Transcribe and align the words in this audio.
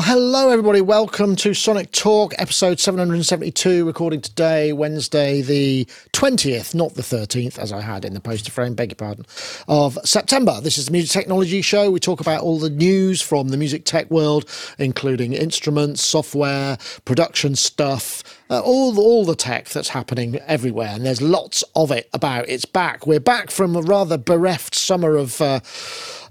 Well, 0.00 0.08
hello 0.16 0.48
everybody. 0.48 0.80
Welcome 0.80 1.36
to 1.36 1.52
Sonic 1.52 1.92
Talk, 1.92 2.32
episode 2.38 2.80
772, 2.80 3.84
recording 3.84 4.22
today, 4.22 4.72
Wednesday, 4.72 5.42
the 5.42 5.84
20th, 6.14 6.74
not 6.74 6.94
the 6.94 7.02
13th, 7.02 7.58
as 7.58 7.70
I 7.70 7.82
had 7.82 8.06
in 8.06 8.14
the 8.14 8.20
poster 8.20 8.50
frame, 8.50 8.72
beg 8.72 8.92
your 8.92 8.96
pardon, 8.96 9.26
of 9.68 9.98
September. 10.06 10.58
This 10.62 10.78
is 10.78 10.86
the 10.86 10.92
Music 10.92 11.10
Technology 11.10 11.60
Show. 11.60 11.90
We 11.90 12.00
talk 12.00 12.22
about 12.22 12.40
all 12.40 12.58
the 12.58 12.70
news 12.70 13.20
from 13.20 13.48
the 13.48 13.58
music 13.58 13.84
tech 13.84 14.10
world, 14.10 14.48
including 14.78 15.34
instruments, 15.34 16.00
software, 16.00 16.78
production 17.04 17.54
stuff, 17.54 18.22
uh, 18.50 18.60
all, 18.60 18.98
all 18.98 19.24
the 19.24 19.36
tech 19.36 19.68
that's 19.68 19.90
happening 19.90 20.36
everywhere. 20.46 20.88
And 20.88 21.06
there's 21.06 21.22
lots 21.22 21.62
of 21.74 21.90
it 21.90 22.10
about. 22.12 22.48
It's 22.48 22.64
back. 22.64 23.06
We're 23.06 23.20
back 23.20 23.50
from 23.50 23.76
a 23.76 23.80
rather 23.80 24.18
bereft 24.18 24.74
summer 24.74 25.16
of. 25.16 25.40
Uh, 25.40 25.60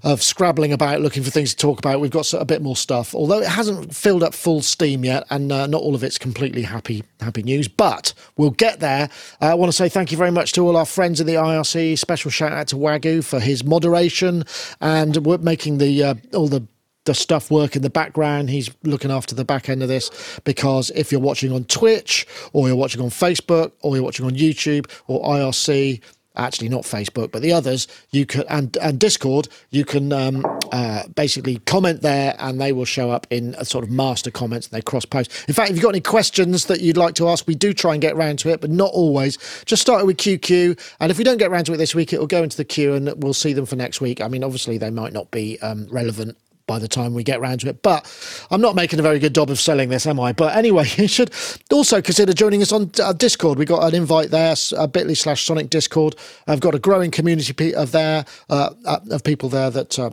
of 0.02 0.22
scrabbling 0.22 0.72
about, 0.72 1.00
looking 1.00 1.22
for 1.22 1.30
things 1.30 1.50
to 1.50 1.56
talk 1.56 1.78
about. 1.78 2.00
We've 2.00 2.10
got 2.10 2.32
a 2.32 2.44
bit 2.44 2.62
more 2.62 2.76
stuff, 2.76 3.14
although 3.14 3.40
it 3.40 3.48
hasn't 3.48 3.94
filled 3.94 4.22
up 4.22 4.32
full 4.32 4.62
steam 4.62 5.04
yet, 5.04 5.26
and 5.30 5.52
uh, 5.52 5.66
not 5.66 5.82
all 5.82 5.94
of 5.94 6.02
it's 6.02 6.18
completely 6.18 6.62
happy 6.62 7.04
happy 7.20 7.42
news. 7.42 7.68
But 7.68 8.14
we'll 8.36 8.50
get 8.50 8.80
there. 8.80 9.10
Uh, 9.42 9.46
I 9.46 9.54
want 9.54 9.68
to 9.68 9.76
say 9.76 9.88
thank 9.88 10.10
you 10.10 10.16
very 10.16 10.30
much 10.30 10.52
to 10.52 10.66
all 10.66 10.76
our 10.76 10.86
friends 10.86 11.20
in 11.20 11.26
the 11.26 11.34
IRC. 11.34 11.98
Special 11.98 12.30
shout 12.30 12.52
out 12.52 12.68
to 12.68 12.76
Wagyu 12.76 13.22
for 13.22 13.40
his 13.40 13.62
moderation 13.62 14.44
and 14.80 15.42
making 15.44 15.78
the 15.78 16.02
uh, 16.02 16.14
all 16.32 16.48
the 16.48 16.66
the 17.04 17.14
stuff 17.14 17.50
work 17.50 17.76
in 17.76 17.82
the 17.82 17.90
background. 17.90 18.50
He's 18.50 18.70
looking 18.82 19.10
after 19.10 19.34
the 19.34 19.44
back 19.44 19.68
end 19.68 19.82
of 19.82 19.88
this 19.88 20.10
because 20.44 20.90
if 20.90 21.10
you're 21.10 21.20
watching 21.20 21.52
on 21.52 21.64
Twitch 21.64 22.26
or 22.52 22.68
you're 22.68 22.76
watching 22.76 23.00
on 23.00 23.08
Facebook 23.08 23.72
or 23.80 23.96
you're 23.96 24.04
watching 24.04 24.26
on 24.26 24.32
YouTube 24.32 24.90
or 25.06 25.22
IRC, 25.22 26.00
actually 26.36 26.68
not 26.68 26.82
Facebook, 26.82 27.32
but 27.32 27.42
the 27.42 27.52
others, 27.52 27.88
you 28.10 28.26
can 28.26 28.44
and 28.48 28.76
and 28.78 28.98
Discord, 28.98 29.48
you 29.70 29.84
can 29.84 30.12
um, 30.12 30.44
uh, 30.72 31.06
basically 31.08 31.58
comment 31.66 32.02
there, 32.02 32.36
and 32.38 32.60
they 32.60 32.72
will 32.72 32.84
show 32.84 33.10
up 33.10 33.26
in 33.30 33.54
a 33.58 33.64
sort 33.64 33.84
of 33.84 33.90
master 33.90 34.30
comments, 34.30 34.68
and 34.68 34.76
they 34.76 34.82
cross 34.82 35.04
post. 35.04 35.30
In 35.48 35.54
fact, 35.54 35.70
if 35.70 35.76
you've 35.76 35.82
got 35.82 35.90
any 35.90 36.00
questions 36.00 36.66
that 36.66 36.80
you'd 36.80 36.96
like 36.96 37.14
to 37.16 37.28
ask, 37.28 37.46
we 37.46 37.54
do 37.54 37.72
try 37.72 37.92
and 37.92 38.02
get 38.02 38.14
around 38.14 38.38
to 38.40 38.50
it, 38.50 38.60
but 38.60 38.70
not 38.70 38.90
always. 38.92 39.38
Just 39.64 39.82
start 39.82 40.04
with 40.06 40.16
QQ, 40.18 40.78
and 41.00 41.10
if 41.10 41.18
we 41.18 41.24
don't 41.24 41.38
get 41.38 41.50
around 41.50 41.64
to 41.64 41.72
it 41.72 41.78
this 41.78 41.94
week, 41.94 42.12
it 42.12 42.20
will 42.20 42.26
go 42.26 42.42
into 42.42 42.56
the 42.56 42.64
queue, 42.64 42.94
and 42.94 43.12
we'll 43.22 43.34
see 43.34 43.52
them 43.52 43.66
for 43.66 43.76
next 43.76 44.00
week. 44.00 44.20
I 44.20 44.28
mean, 44.28 44.44
obviously 44.44 44.78
they 44.78 44.90
might 44.90 45.12
not 45.12 45.30
be 45.30 45.58
um, 45.60 45.88
relevant 45.90 46.36
by 46.70 46.78
the 46.78 46.86
time 46.86 47.14
we 47.14 47.24
get 47.24 47.40
round 47.40 47.58
to 47.58 47.68
it. 47.68 47.82
But 47.82 48.06
I'm 48.52 48.60
not 48.60 48.76
making 48.76 49.00
a 49.00 49.02
very 49.02 49.18
good 49.18 49.34
job 49.34 49.50
of 49.50 49.58
selling 49.58 49.88
this, 49.88 50.06
am 50.06 50.20
I? 50.20 50.32
But 50.32 50.54
anyway, 50.54 50.86
you 50.96 51.08
should 51.08 51.32
also 51.72 52.00
consider 52.00 52.32
joining 52.32 52.62
us 52.62 52.70
on 52.70 52.92
uh, 53.02 53.12
Discord. 53.12 53.58
We 53.58 53.64
got 53.64 53.82
an 53.82 53.92
invite 53.96 54.30
there, 54.30 54.54
uh, 54.78 54.86
bit.ly 54.86 55.14
slash 55.14 55.44
Sonic 55.44 55.68
Discord. 55.68 56.14
I've 56.46 56.60
got 56.60 56.76
a 56.76 56.78
growing 56.78 57.10
community 57.10 57.74
of 57.74 57.90
there, 57.90 58.24
uh, 58.48 58.70
uh, 58.84 59.00
of 59.10 59.24
people 59.24 59.48
there 59.48 59.68
that 59.70 59.98
uh, 59.98 60.10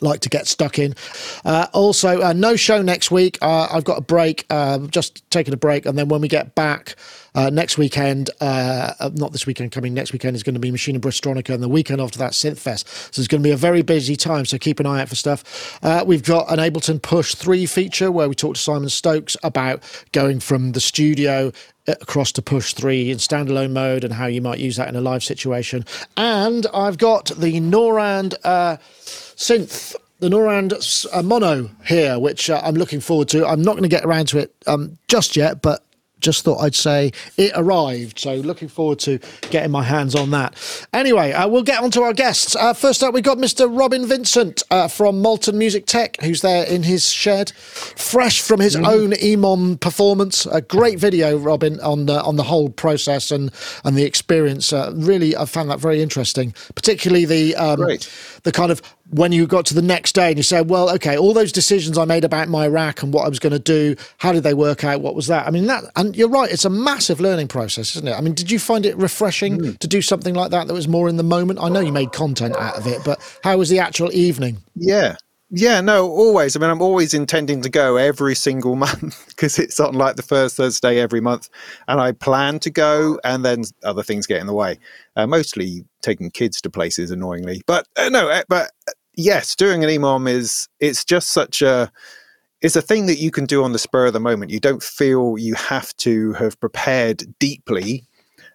like 0.00 0.20
to 0.20 0.28
get 0.28 0.48
stuck 0.48 0.80
in. 0.80 0.96
Uh, 1.44 1.68
also, 1.72 2.20
uh, 2.20 2.32
no 2.32 2.56
show 2.56 2.82
next 2.82 3.12
week. 3.12 3.38
Uh, 3.40 3.68
I've 3.70 3.84
got 3.84 3.98
a 3.98 4.02
break, 4.02 4.44
um, 4.52 4.90
just 4.90 5.28
taking 5.30 5.54
a 5.54 5.56
break, 5.56 5.86
and 5.86 5.96
then 5.96 6.08
when 6.08 6.20
we 6.20 6.26
get 6.26 6.56
back 6.56 6.96
uh, 7.36 7.50
next 7.50 7.78
weekend, 7.78 8.30
uh, 8.40 8.94
uh, 8.98 9.10
not 9.14 9.30
this 9.30 9.46
weekend 9.46 9.70
coming, 9.70 9.94
next 9.94 10.12
weekend 10.12 10.34
is 10.34 10.42
going 10.42 10.54
to 10.54 10.60
be 10.60 10.72
Machina 10.72 10.98
Bristronica, 10.98 11.54
and 11.54 11.62
the 11.62 11.68
weekend 11.68 12.00
after 12.00 12.18
that, 12.18 12.32
Synthfest. 12.32 13.14
So 13.14 13.20
it's 13.20 13.28
going 13.28 13.42
to 13.42 13.46
be 13.46 13.52
a 13.52 13.56
very 13.56 13.82
busy 13.82 14.16
time. 14.16 14.44
So 14.44 14.58
keep 14.58 14.80
an 14.80 14.86
eye 14.86 15.02
out 15.02 15.08
for 15.08 15.14
stuff. 15.14 15.78
we've 16.04 16.24
got 16.24 16.50
an 16.50 16.58
Ableton 16.58 17.00
Push 17.00 17.36
Three 17.36 17.66
feature 17.66 18.10
where 18.10 18.28
we 18.28 18.34
talk 18.34 18.56
to 18.56 18.60
Simon 18.60 18.88
Stokes 18.88 19.36
about 19.44 19.82
going 20.12 20.40
from 20.40 20.72
the 20.72 20.80
studio 20.80 21.52
across 21.88 22.32
to 22.32 22.42
push 22.42 22.74
three 22.74 23.10
in 23.10 23.18
standalone 23.18 23.72
mode 23.72 24.04
and 24.04 24.12
how 24.12 24.26
you 24.26 24.42
might 24.42 24.58
use 24.58 24.76
that 24.76 24.88
in 24.88 24.96
a 24.96 25.00
live 25.00 25.22
situation. 25.22 25.84
And 26.16 26.66
I've 26.74 26.98
got 26.98 27.26
the 27.26 27.60
Norand 27.60 28.34
uh, 28.44 28.78
synth 29.04 29.94
the 30.18 30.28
Norand 30.28 31.06
uh, 31.12 31.22
Mono 31.22 31.70
here, 31.84 32.18
which 32.18 32.48
uh, 32.48 32.60
I'm 32.64 32.74
looking 32.74 33.00
forward 33.00 33.28
to. 33.28 33.46
I'm 33.46 33.60
not 33.60 33.72
going 33.72 33.82
to 33.82 33.88
get 33.88 34.04
around 34.04 34.28
to 34.28 34.38
it 34.38 34.54
um, 34.66 34.96
just 35.08 35.36
yet, 35.36 35.60
but 35.60 35.84
just 36.20 36.44
thought 36.44 36.58
I'd 36.58 36.74
say 36.74 37.12
it 37.36 37.52
arrived. 37.54 38.18
So 38.18 38.34
looking 38.36 38.68
forward 38.68 38.98
to 39.00 39.18
getting 39.50 39.70
my 39.70 39.82
hands 39.82 40.14
on 40.14 40.30
that. 40.30 40.54
Anyway, 40.92 41.32
uh, 41.32 41.46
we'll 41.48 41.62
get 41.62 41.82
on 41.82 41.90
to 41.92 42.02
our 42.02 42.12
guests. 42.12 42.56
Uh, 42.56 42.72
first 42.72 43.02
up, 43.02 43.12
we've 43.12 43.22
got 43.22 43.38
Mr. 43.38 43.66
Robin 43.70 44.06
Vincent 44.06 44.62
uh, 44.70 44.88
from 44.88 45.20
Molten 45.20 45.58
Music 45.58 45.86
Tech, 45.86 46.16
who's 46.22 46.40
there 46.40 46.64
in 46.64 46.82
his 46.82 47.08
shed, 47.10 47.52
fresh 47.52 48.40
from 48.40 48.60
his 48.60 48.76
mm. 48.76 48.86
own 48.86 49.10
EMOM 49.12 49.78
performance. 49.80 50.46
A 50.46 50.60
great 50.60 50.98
video, 50.98 51.36
Robin, 51.36 51.78
on 51.80 52.06
the, 52.06 52.22
on 52.22 52.36
the 52.36 52.44
whole 52.44 52.70
process 52.70 53.30
and, 53.30 53.50
and 53.84 53.96
the 53.96 54.04
experience. 54.04 54.72
Uh, 54.72 54.92
really, 54.96 55.36
I 55.36 55.44
found 55.44 55.70
that 55.70 55.80
very 55.80 56.00
interesting, 56.00 56.54
particularly 56.74 57.26
the, 57.26 57.56
um, 57.56 57.80
the 58.42 58.52
kind 58.52 58.72
of 58.72 58.80
when 59.10 59.32
you 59.32 59.46
got 59.46 59.66
to 59.66 59.74
the 59.74 59.82
next 59.82 60.14
day 60.14 60.28
and 60.28 60.36
you 60.36 60.42
said, 60.42 60.68
well, 60.68 60.90
okay, 60.90 61.16
all 61.16 61.32
those 61.32 61.52
decisions 61.52 61.96
I 61.96 62.04
made 62.04 62.24
about 62.24 62.48
my 62.48 62.66
rack 62.66 63.02
and 63.02 63.12
what 63.12 63.24
I 63.24 63.28
was 63.28 63.38
going 63.38 63.52
to 63.52 63.58
do, 63.58 63.94
how 64.18 64.32
did 64.32 64.42
they 64.42 64.54
work 64.54 64.84
out? 64.84 65.00
What 65.00 65.14
was 65.14 65.28
that? 65.28 65.46
I 65.46 65.50
mean, 65.50 65.66
that, 65.66 65.84
and 65.94 66.16
you're 66.16 66.28
right, 66.28 66.50
it's 66.50 66.64
a 66.64 66.70
massive 66.70 67.20
learning 67.20 67.48
process, 67.48 67.94
isn't 67.96 68.08
it? 68.08 68.14
I 68.14 68.20
mean, 68.20 68.34
did 68.34 68.50
you 68.50 68.58
find 68.58 68.84
it 68.84 68.96
refreshing 68.96 69.58
mm. 69.58 69.78
to 69.78 69.86
do 69.86 70.02
something 70.02 70.34
like 70.34 70.50
that 70.50 70.66
that 70.66 70.74
was 70.74 70.88
more 70.88 71.08
in 71.08 71.16
the 71.16 71.22
moment? 71.22 71.60
I 71.62 71.68
know 71.68 71.80
you 71.80 71.92
made 71.92 72.12
content 72.12 72.56
out 72.56 72.76
of 72.76 72.86
it, 72.86 73.02
but 73.04 73.20
how 73.44 73.56
was 73.58 73.68
the 73.68 73.78
actual 73.78 74.12
evening? 74.12 74.58
Yeah. 74.74 75.16
Yeah, 75.50 75.80
no, 75.80 76.08
always. 76.10 76.56
I 76.56 76.58
mean, 76.58 76.70
I'm 76.70 76.82
always 76.82 77.14
intending 77.14 77.62
to 77.62 77.68
go 77.70 77.96
every 77.96 78.34
single 78.34 78.74
month 78.86 79.26
because 79.28 79.58
it's 79.58 79.78
on 79.78 79.94
like 79.94 80.16
the 80.16 80.22
first 80.22 80.56
Thursday 80.56 80.98
every 80.98 81.20
month, 81.20 81.48
and 81.86 82.00
I 82.00 82.12
plan 82.12 82.58
to 82.60 82.70
go, 82.70 83.20
and 83.22 83.44
then 83.44 83.62
other 83.84 84.02
things 84.02 84.26
get 84.26 84.40
in 84.40 84.46
the 84.48 84.52
way. 84.52 84.78
Uh, 85.14 85.26
mostly 85.26 85.84
taking 86.02 86.30
kids 86.30 86.60
to 86.62 86.70
places, 86.70 87.10
annoyingly. 87.10 87.62
But 87.66 87.86
uh, 87.96 88.08
no, 88.08 88.28
uh, 88.28 88.42
but 88.48 88.72
uh, 88.88 88.92
yes, 89.14 89.54
doing 89.54 89.84
an 89.84 89.90
EMOM 89.90 90.28
is 90.28 90.68
it's 90.80 91.04
just 91.04 91.30
such 91.30 91.62
a 91.62 91.92
it's 92.60 92.76
a 92.76 92.82
thing 92.82 93.06
that 93.06 93.18
you 93.18 93.30
can 93.30 93.44
do 93.44 93.62
on 93.62 93.72
the 93.72 93.78
spur 93.78 94.06
of 94.06 94.14
the 94.14 94.20
moment. 94.20 94.50
You 94.50 94.58
don't 94.60 94.82
feel 94.82 95.38
you 95.38 95.54
have 95.54 95.96
to 95.98 96.32
have 96.34 96.58
prepared 96.58 97.22
deeply, 97.38 98.04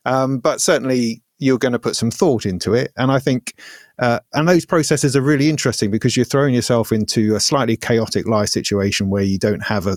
um, 0.05 0.39
but 0.39 0.59
certainly 0.59 1.21
you're 1.39 1.57
going 1.57 1.71
to 1.71 1.79
put 1.79 1.95
some 1.95 2.11
thought 2.11 2.45
into 2.45 2.73
it. 2.73 2.91
And 2.97 3.11
I 3.11 3.19
think 3.19 3.55
uh, 4.01 4.19
and 4.33 4.49
those 4.49 4.65
processes 4.65 5.15
are 5.15 5.21
really 5.21 5.47
interesting 5.47 5.91
because 5.91 6.17
you're 6.17 6.25
throwing 6.25 6.55
yourself 6.55 6.91
into 6.91 7.35
a 7.35 7.39
slightly 7.39 7.77
chaotic 7.77 8.27
life 8.27 8.49
situation 8.49 9.11
where 9.11 9.21
you 9.21 9.37
don't 9.37 9.61
have 9.61 9.85
a, 9.85 9.95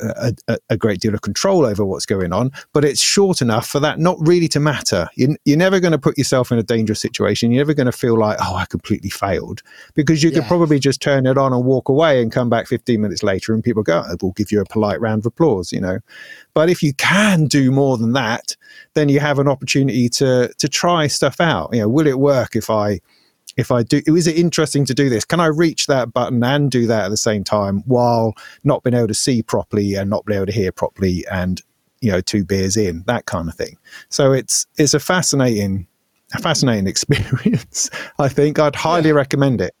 a, 0.00 0.58
a, 0.70 0.76
great 0.76 0.98
deal 0.98 1.14
of 1.14 1.22
control 1.22 1.64
over 1.64 1.84
what's 1.84 2.04
going 2.04 2.32
on, 2.32 2.50
but 2.72 2.84
it's 2.84 3.00
short 3.00 3.40
enough 3.40 3.68
for 3.68 3.78
that 3.78 4.00
not 4.00 4.16
really 4.18 4.48
to 4.48 4.58
matter. 4.58 5.08
You, 5.14 5.36
are 5.48 5.56
never 5.56 5.78
going 5.78 5.92
to 5.92 5.98
put 5.98 6.18
yourself 6.18 6.50
in 6.50 6.58
a 6.58 6.64
dangerous 6.64 7.00
situation. 7.00 7.52
You're 7.52 7.60
never 7.60 7.74
going 7.74 7.86
to 7.86 7.92
feel 7.92 8.18
like, 8.18 8.38
oh, 8.40 8.56
I 8.56 8.64
completely 8.66 9.08
failed 9.08 9.62
because 9.94 10.24
you 10.24 10.30
yeah. 10.30 10.40
could 10.40 10.48
probably 10.48 10.80
just 10.80 11.00
turn 11.00 11.24
it 11.24 11.38
on 11.38 11.52
and 11.52 11.64
walk 11.64 11.88
away 11.88 12.20
and 12.20 12.32
come 12.32 12.50
back 12.50 12.66
15 12.66 13.00
minutes 13.00 13.22
later 13.22 13.54
and 13.54 13.62
people 13.62 13.84
go, 13.84 14.02
oh, 14.04 14.16
we'll 14.20 14.32
give 14.32 14.50
you 14.50 14.60
a 14.60 14.64
polite 14.64 15.00
round 15.00 15.22
of 15.22 15.26
applause, 15.26 15.72
you 15.72 15.80
know. 15.80 16.00
But 16.54 16.70
if 16.70 16.82
you 16.82 16.92
can 16.94 17.46
do 17.46 17.70
more 17.70 17.98
than 17.98 18.14
that, 18.14 18.56
then 18.94 19.08
you 19.08 19.20
have 19.20 19.38
an 19.38 19.46
opportunity 19.46 20.08
to 20.08 20.52
to 20.58 20.68
try 20.68 21.06
stuff 21.06 21.40
out. 21.40 21.70
You 21.72 21.82
know, 21.82 21.88
will 21.88 22.08
it 22.08 22.18
work 22.18 22.56
if 22.56 22.68
I 22.68 23.00
if 23.56 23.70
I 23.70 23.82
do, 23.82 24.02
is 24.06 24.26
it 24.26 24.36
interesting 24.36 24.84
to 24.86 24.94
do 24.94 25.08
this? 25.08 25.24
Can 25.24 25.40
I 25.40 25.46
reach 25.46 25.86
that 25.86 26.12
button 26.12 26.42
and 26.42 26.70
do 26.70 26.86
that 26.86 27.04
at 27.04 27.08
the 27.08 27.16
same 27.16 27.44
time 27.44 27.82
while 27.86 28.34
not 28.64 28.82
being 28.82 28.94
able 28.94 29.08
to 29.08 29.14
see 29.14 29.42
properly 29.42 29.94
and 29.94 30.10
not 30.10 30.24
being 30.24 30.38
able 30.38 30.46
to 30.46 30.52
hear 30.52 30.72
properly 30.72 31.24
and 31.30 31.60
you 32.00 32.10
know 32.10 32.20
two 32.20 32.44
beers 32.44 32.76
in 32.76 33.02
that 33.06 33.26
kind 33.26 33.48
of 33.48 33.54
thing. 33.54 33.78
So 34.08 34.32
it's 34.32 34.66
it's 34.76 34.94
a 34.94 35.00
fascinating 35.00 35.86
a 36.34 36.38
fascinating 36.38 36.86
experience. 36.88 37.90
I 38.18 38.28
think 38.28 38.58
I'd 38.58 38.76
highly 38.76 39.08
yeah. 39.08 39.16
recommend 39.16 39.60
it 39.60 39.74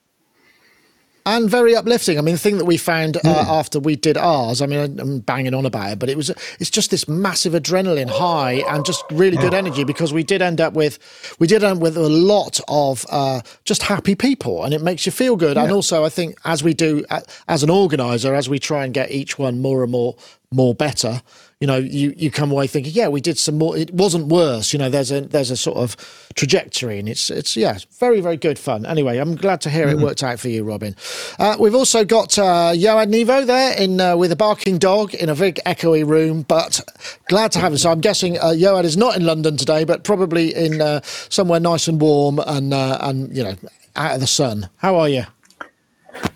and 1.26 1.48
very 1.48 1.74
uplifting. 1.74 2.18
I 2.18 2.20
mean, 2.20 2.34
the 2.34 2.40
thing 2.40 2.58
that 2.58 2.64
we 2.64 2.76
found 2.76 3.16
uh, 3.16 3.20
mm. 3.20 3.46
after 3.46 3.80
we 3.80 3.96
did 3.96 4.16
ours, 4.16 4.60
I 4.60 4.66
mean, 4.66 5.00
I'm 5.00 5.20
banging 5.20 5.54
on 5.54 5.64
about 5.64 5.92
it, 5.92 5.98
but 5.98 6.08
it 6.10 6.16
was 6.16 6.30
it's 6.60 6.70
just 6.70 6.90
this 6.90 7.08
massive 7.08 7.54
adrenaline 7.54 8.10
high 8.10 8.62
and 8.68 8.84
just 8.84 9.04
really 9.10 9.36
good 9.36 9.54
energy 9.54 9.84
because 9.84 10.12
we 10.12 10.22
did 10.22 10.42
end 10.42 10.60
up 10.60 10.74
with 10.74 10.98
we 11.38 11.46
did 11.46 11.64
end 11.64 11.78
up 11.78 11.82
with 11.82 11.96
a 11.96 12.08
lot 12.08 12.60
of 12.68 13.06
uh, 13.10 13.40
just 13.64 13.82
happy 13.82 14.14
people, 14.14 14.64
and 14.64 14.74
it 14.74 14.82
makes 14.82 15.06
you 15.06 15.12
feel 15.12 15.36
good. 15.36 15.56
Yeah. 15.56 15.64
And 15.64 15.72
also, 15.72 16.04
I 16.04 16.10
think 16.10 16.38
as 16.44 16.62
we 16.62 16.74
do 16.74 17.04
as 17.48 17.62
an 17.62 17.70
organizer, 17.70 18.34
as 18.34 18.48
we 18.48 18.58
try 18.58 18.84
and 18.84 18.92
get 18.92 19.10
each 19.10 19.38
one 19.38 19.60
more 19.60 19.82
and 19.82 19.92
more 19.92 20.16
more 20.50 20.74
better, 20.74 21.22
you 21.60 21.66
know, 21.66 21.76
you, 21.76 22.12
you 22.16 22.30
come 22.30 22.50
away 22.50 22.66
thinking, 22.66 22.92
yeah, 22.92 23.08
we 23.08 23.20
did 23.20 23.38
some 23.38 23.58
more. 23.58 23.76
It 23.76 23.92
wasn't 23.94 24.26
worse. 24.26 24.72
You 24.72 24.78
know, 24.78 24.90
there's 24.90 25.10
a 25.10 25.22
there's 25.22 25.50
a 25.50 25.56
sort 25.56 25.78
of 25.78 25.96
trajectory, 26.34 26.98
and 26.98 27.08
it's 27.08 27.30
it's 27.30 27.56
yeah, 27.56 27.78
very 27.98 28.20
very 28.20 28.36
good 28.36 28.58
fun. 28.58 28.84
Anyway, 28.84 29.18
I'm 29.18 29.36
glad 29.36 29.60
to 29.62 29.70
hear 29.70 29.86
mm-hmm. 29.86 30.00
it 30.00 30.02
worked 30.02 30.22
out 30.22 30.40
for 30.40 30.48
you, 30.48 30.64
Robin. 30.64 30.96
Uh, 31.38 31.56
we've 31.58 31.74
also 31.74 32.04
got 32.04 32.38
uh, 32.38 32.72
Yoad 32.74 33.10
Nevo 33.12 33.46
there 33.46 33.76
in 33.80 34.00
uh, 34.00 34.16
with 34.16 34.32
a 34.32 34.36
barking 34.36 34.78
dog 34.78 35.14
in 35.14 35.28
a 35.28 35.34
big 35.34 35.60
echoey 35.64 36.06
room, 36.06 36.42
but 36.42 36.80
glad 37.28 37.52
to 37.52 37.60
have 37.60 37.72
him. 37.72 37.78
So 37.78 37.90
I'm 37.90 38.00
guessing 38.00 38.36
uh, 38.38 38.46
Yoad 38.46 38.84
is 38.84 38.96
not 38.96 39.16
in 39.16 39.24
London 39.24 39.56
today, 39.56 39.84
but 39.84 40.04
probably 40.04 40.54
in 40.54 40.80
uh, 40.80 41.00
somewhere 41.02 41.60
nice 41.60 41.88
and 41.88 42.00
warm 42.00 42.40
and 42.40 42.74
uh, 42.74 42.98
and 43.00 43.34
you 43.34 43.44
know 43.44 43.54
out 43.96 44.14
of 44.14 44.20
the 44.20 44.26
sun. 44.26 44.68
How 44.78 44.96
are 44.96 45.08
you? 45.08 45.24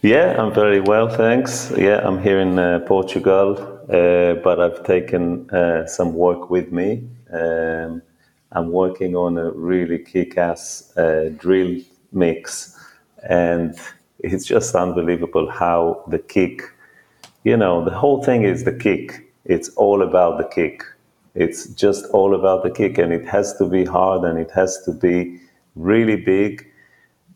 Yeah, 0.03 0.41
I'm 0.41 0.53
very 0.53 0.81
well, 0.81 1.09
thanks. 1.09 1.73
Yeah, 1.77 2.01
I'm 2.03 2.23
here 2.23 2.41
in 2.41 2.59
uh, 2.59 2.81
Portugal. 2.81 3.78
Uh, 3.89 4.35
but 4.45 4.61
I've 4.61 4.85
taken 4.85 5.49
uh, 5.51 5.87
some 5.87 6.15
work 6.15 6.51
with 6.51 6.73
me. 6.73 7.09
Um, 7.33 8.03
I'm 8.53 8.71
working 8.71 9.17
on 9.17 9.39
a 9.39 9.51
really 9.51 9.99
kick-ass 9.99 10.97
uh, 10.97 11.31
drill 11.37 11.81
mix, 12.13 12.77
and 13.29 13.79
it's 14.21 14.45
just 14.45 14.75
unbelievable 14.75 15.51
how 15.51 16.05
the 16.09 16.19
kick 16.19 16.63
you 17.45 17.57
know, 17.57 17.85
the 17.85 17.91
whole 17.91 18.23
thing 18.23 18.43
is 18.43 18.65
the 18.65 18.73
kick. 18.73 19.33
It's 19.45 19.71
all 19.71 20.03
about 20.03 20.39
the 20.39 20.45
kick. 20.45 20.83
It's 21.35 21.67
just 21.69 22.05
all 22.13 22.35
about 22.35 22.63
the 22.63 22.71
kick, 22.71 22.99
and 22.99 23.13
it 23.13 23.27
has 23.27 23.57
to 23.59 23.65
be 23.67 23.85
hard 23.85 24.25
and 24.25 24.39
it 24.39 24.51
has 24.51 24.83
to 24.85 24.93
be 24.93 25.41
really 25.77 26.17
big, 26.17 26.67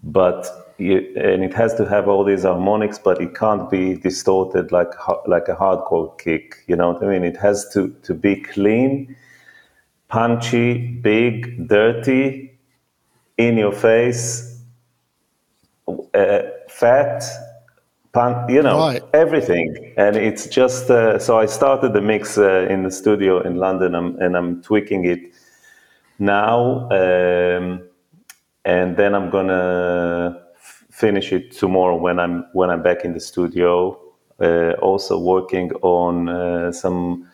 but 0.03 0.62
you, 0.82 0.99
and 1.17 1.44
it 1.44 1.55
has 1.55 1.75
to 1.76 1.84
have 1.87 2.08
all 2.08 2.25
these 2.25 2.43
harmonics, 2.43 2.99
but 2.99 3.20
it 3.20 3.34
can't 3.34 3.70
be 3.70 3.94
distorted 3.94 4.73
like 4.73 4.93
like 5.26 5.49
a 5.49 5.56
hardcore 5.56 6.17
kick. 6.19 6.64
You 6.67 6.76
know 6.76 6.93
what 6.93 7.02
I 7.02 7.06
mean? 7.06 7.25
It 7.25 7.37
has 7.37 7.69
to 7.75 7.88
to 8.02 8.14
be 8.14 8.37
clean, 8.37 9.17
punchy, 10.08 10.99
big, 11.00 11.69
dirty, 11.69 12.52
in 13.38 13.56
your 13.56 13.73
face, 13.73 14.61
uh, 16.14 16.43
fat, 16.69 17.25
punk, 18.12 18.50
you 18.50 18.62
know, 18.62 18.79
right. 18.79 19.02
everything. 19.14 19.94
And 19.96 20.17
it's 20.17 20.46
just 20.46 20.90
uh, 20.90 21.19
so 21.19 21.38
I 21.38 21.46
started 21.46 21.93
the 21.93 22.00
mix 22.00 22.38
uh, 22.38 22.67
in 22.69 22.82
the 22.82 22.90
studio 22.90 23.40
in 23.40 23.56
London, 23.56 23.94
um, 23.94 24.17
and 24.20 24.37
I'm 24.37 24.62
tweaking 24.62 25.05
it 25.05 25.32
now, 26.19 26.88
um, 26.90 27.82
and 28.64 28.96
then 28.96 29.14
I'm 29.14 29.31
gonna 29.31 30.42
finish 31.03 31.33
it 31.33 31.51
tomorrow 31.51 31.97
when 32.07 32.17
I'm 32.25 32.37
when 32.59 32.69
I'm 32.71 32.83
back 32.83 33.01
in 33.07 33.13
the 33.13 33.25
studio. 33.33 33.73
Uh, 34.41 34.73
also 34.89 35.15
working 35.35 35.69
on 35.83 36.29
uh, 36.29 36.73
some 36.73 37.29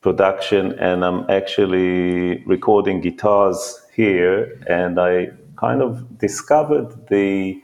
production, 0.00 0.62
and 0.88 1.04
I'm 1.04 1.20
actually 1.28 2.44
recording 2.54 3.00
guitars 3.00 3.58
here, 4.00 4.36
and 4.80 4.94
I 4.98 5.12
kind 5.56 5.80
of 5.82 6.18
discovered 6.26 6.88
the 7.08 7.60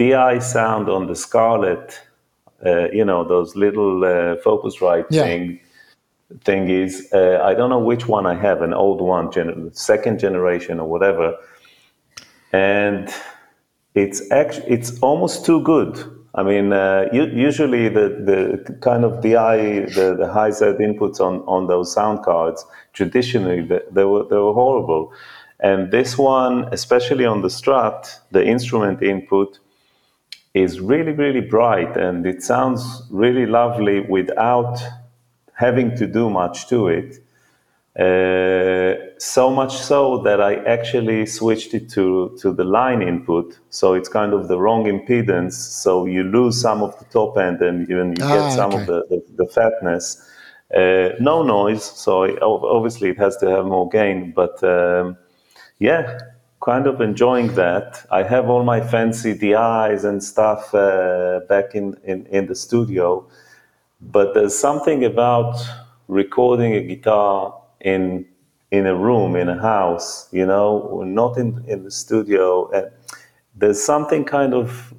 DI 0.00 0.38
sound 0.40 0.88
on 0.88 1.06
the 1.06 1.14
Scarlett, 1.14 2.00
uh, 2.64 2.88
you 2.98 3.04
know, 3.04 3.20
those 3.34 3.54
little 3.64 4.04
uh, 4.04 4.36
Focusrite 4.46 5.06
yeah. 5.10 5.24
thing 5.24 5.60
thingies. 6.46 6.94
Uh, 7.12 7.44
I 7.50 7.52
don't 7.54 7.70
know 7.74 7.84
which 7.90 8.04
one 8.08 8.26
I 8.34 8.34
have, 8.46 8.62
an 8.62 8.72
old 8.72 9.00
one, 9.00 9.30
gen- 9.30 9.70
second 9.74 10.18
generation 10.18 10.80
or 10.80 10.88
whatever, 10.88 11.36
and 12.52 13.12
it's 13.94 14.30
actually 14.30 14.68
it's 14.68 14.98
almost 15.00 15.44
too 15.44 15.60
good. 15.62 16.02
I 16.34 16.42
mean, 16.42 16.72
uh, 16.72 17.08
usually 17.12 17.90
the, 17.90 18.08
the 18.64 18.74
kind 18.80 19.04
of 19.04 19.20
DI, 19.20 19.80
the, 19.94 20.16
the 20.18 20.32
high 20.32 20.50
Z 20.50 20.64
inputs 20.64 21.20
on, 21.20 21.40
on 21.40 21.66
those 21.66 21.92
sound 21.92 22.24
cards, 22.24 22.64
traditionally 22.94 23.60
they, 23.60 23.80
they, 23.90 24.04
were, 24.04 24.24
they 24.24 24.36
were 24.36 24.54
horrible. 24.54 25.12
And 25.60 25.92
this 25.92 26.16
one, 26.16 26.68
especially 26.72 27.26
on 27.26 27.42
the 27.42 27.48
Strat, 27.48 28.18
the 28.30 28.42
instrument 28.42 29.02
input, 29.02 29.58
is 30.54 30.80
really, 30.80 31.12
really 31.12 31.42
bright 31.42 31.96
and 31.98 32.26
it 32.26 32.42
sounds 32.42 33.02
really 33.10 33.44
lovely 33.44 34.00
without 34.00 34.82
having 35.52 35.94
to 35.96 36.06
do 36.06 36.30
much 36.30 36.66
to 36.68 36.88
it. 36.88 37.18
Uh, 37.98 39.01
so 39.18 39.50
much 39.50 39.76
so 39.76 40.18
that 40.22 40.40
I 40.40 40.56
actually 40.64 41.26
switched 41.26 41.74
it 41.74 41.88
to, 41.90 42.36
to 42.40 42.52
the 42.52 42.64
line 42.64 43.02
input. 43.02 43.58
So 43.70 43.94
it's 43.94 44.08
kind 44.08 44.32
of 44.32 44.48
the 44.48 44.58
wrong 44.58 44.84
impedance. 44.84 45.52
So 45.52 46.06
you 46.06 46.24
lose 46.24 46.60
some 46.60 46.82
of 46.82 46.98
the 46.98 47.04
top 47.06 47.36
end 47.38 47.60
and 47.60 47.88
even 47.90 48.14
you 48.18 48.24
ah, 48.24 48.34
get 48.34 48.52
some 48.52 48.72
okay. 48.72 48.80
of 48.80 48.86
the, 48.86 49.06
the, 49.10 49.44
the 49.44 49.46
fatness. 49.46 50.28
Uh, 50.74 51.10
no 51.20 51.42
noise. 51.42 51.84
So 51.84 52.38
obviously 52.40 53.10
it 53.10 53.18
has 53.18 53.36
to 53.38 53.46
have 53.50 53.66
more 53.66 53.88
gain. 53.88 54.32
But 54.32 54.62
um, 54.64 55.16
yeah, 55.78 56.18
kind 56.62 56.86
of 56.86 57.00
enjoying 57.00 57.54
that. 57.54 58.06
I 58.10 58.22
have 58.22 58.48
all 58.48 58.62
my 58.64 58.80
fancy 58.80 59.34
DIs 59.34 60.04
and 60.04 60.22
stuff 60.22 60.74
uh, 60.74 61.40
back 61.48 61.74
in, 61.74 61.96
in, 62.04 62.26
in 62.26 62.46
the 62.46 62.54
studio, 62.54 63.26
but 64.00 64.34
there's 64.34 64.56
something 64.58 65.04
about 65.04 65.56
recording 66.08 66.74
a 66.74 66.82
guitar 66.82 67.54
in 67.80 68.26
in 68.72 68.86
a 68.86 68.96
room 68.96 69.36
in 69.36 69.48
a 69.50 69.60
house, 69.60 70.28
you 70.32 70.46
know, 70.46 71.04
not 71.06 71.36
in 71.36 71.62
in 71.68 71.84
the 71.84 71.90
studio. 71.90 72.68
And 72.72 72.90
there's 73.54 73.80
something 73.80 74.24
kind 74.24 74.54
of 74.54 74.92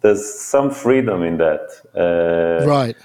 there's 0.00 0.28
some 0.34 0.70
freedom 0.70 1.22
in 1.22 1.36
that, 1.36 1.68
uh, 1.94 2.66
right? 2.66 2.96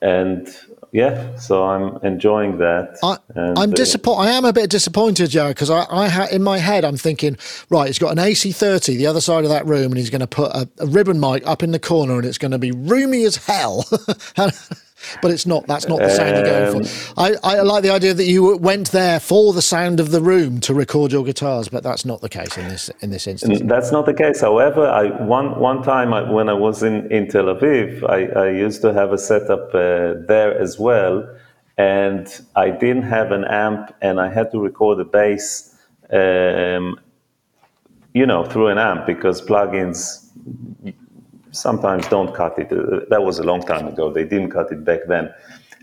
And 0.00 0.48
yeah, 0.92 1.36
so 1.36 1.64
I'm 1.64 1.98
enjoying 2.04 2.58
that. 2.58 2.96
I, 3.02 3.18
am 3.36 3.72
disappointed. 3.72 4.20
I 4.20 4.30
am 4.30 4.44
a 4.44 4.52
bit 4.52 4.70
disappointed, 4.70 5.28
Joe, 5.30 5.48
because 5.48 5.68
I, 5.68 5.84
I 5.90 6.08
ha- 6.08 6.28
in 6.30 6.42
my 6.42 6.58
head 6.58 6.84
I'm 6.84 6.96
thinking, 6.96 7.36
right, 7.68 7.88
he's 7.88 7.98
got 7.98 8.12
an 8.12 8.18
AC30 8.18 8.96
the 8.96 9.06
other 9.06 9.20
side 9.20 9.42
of 9.42 9.50
that 9.50 9.66
room, 9.66 9.86
and 9.86 9.98
he's 9.98 10.10
going 10.10 10.20
to 10.20 10.28
put 10.28 10.52
a, 10.52 10.68
a 10.78 10.86
ribbon 10.86 11.18
mic 11.18 11.44
up 11.46 11.64
in 11.64 11.72
the 11.72 11.80
corner, 11.80 12.16
and 12.16 12.24
it's 12.24 12.38
going 12.38 12.52
to 12.52 12.58
be 12.58 12.70
roomy 12.70 13.24
as 13.24 13.36
hell. 13.36 13.84
but 15.22 15.30
it's 15.30 15.46
not. 15.46 15.66
That's 15.66 15.88
not 15.88 15.98
the 15.98 16.10
sound 16.10 16.36
you're 16.36 16.44
going 16.44 16.84
for. 16.84 17.20
Um, 17.20 17.36
I, 17.42 17.58
I 17.58 17.60
like 17.62 17.82
the 17.82 17.90
idea 17.90 18.14
that 18.14 18.24
you 18.24 18.56
went 18.56 18.90
there 18.90 19.20
for 19.20 19.52
the 19.52 19.62
sound 19.62 20.00
of 20.00 20.10
the 20.10 20.20
room 20.20 20.60
to 20.60 20.74
record 20.74 21.12
your 21.12 21.24
guitars, 21.24 21.68
but 21.68 21.82
that's 21.82 22.04
not 22.04 22.20
the 22.20 22.28
case 22.28 22.56
in 22.56 22.68
this 22.68 22.90
in 23.00 23.10
this 23.10 23.26
instance. 23.26 23.60
That's 23.64 23.92
not 23.92 24.06
the 24.06 24.14
case. 24.14 24.40
However, 24.40 24.86
I 24.86 25.10
one 25.24 25.58
one 25.58 25.82
time 25.82 26.12
I, 26.12 26.30
when 26.30 26.48
I 26.48 26.54
was 26.54 26.82
in 26.82 27.10
in 27.12 27.28
Tel 27.28 27.44
Aviv, 27.44 28.08
I, 28.08 28.26
I 28.40 28.50
used 28.50 28.82
to 28.82 28.92
have 28.92 29.12
a 29.12 29.18
setup 29.18 29.68
uh, 29.74 30.14
there 30.26 30.58
as 30.58 30.78
well, 30.78 31.28
and 31.76 32.26
I 32.56 32.70
didn't 32.70 33.04
have 33.04 33.32
an 33.32 33.44
amp, 33.44 33.94
and 34.00 34.20
I 34.20 34.28
had 34.28 34.50
to 34.52 34.60
record 34.60 35.00
a 35.00 35.04
bass. 35.04 35.74
Um, 36.10 36.98
you 38.14 38.26
know, 38.26 38.44
through 38.44 38.68
an 38.68 38.78
amp 38.78 39.06
because 39.06 39.42
plugins 39.42 40.24
sometimes 41.52 42.06
don't 42.08 42.34
cut 42.34 42.58
it. 42.58 42.72
Uh, 42.72 43.00
that 43.10 43.22
was 43.22 43.38
a 43.38 43.44
long 43.44 43.62
time 43.62 43.86
ago. 43.86 44.12
They 44.12 44.24
didn't 44.24 44.50
cut 44.50 44.70
it 44.72 44.84
back 44.84 45.00
then. 45.08 45.32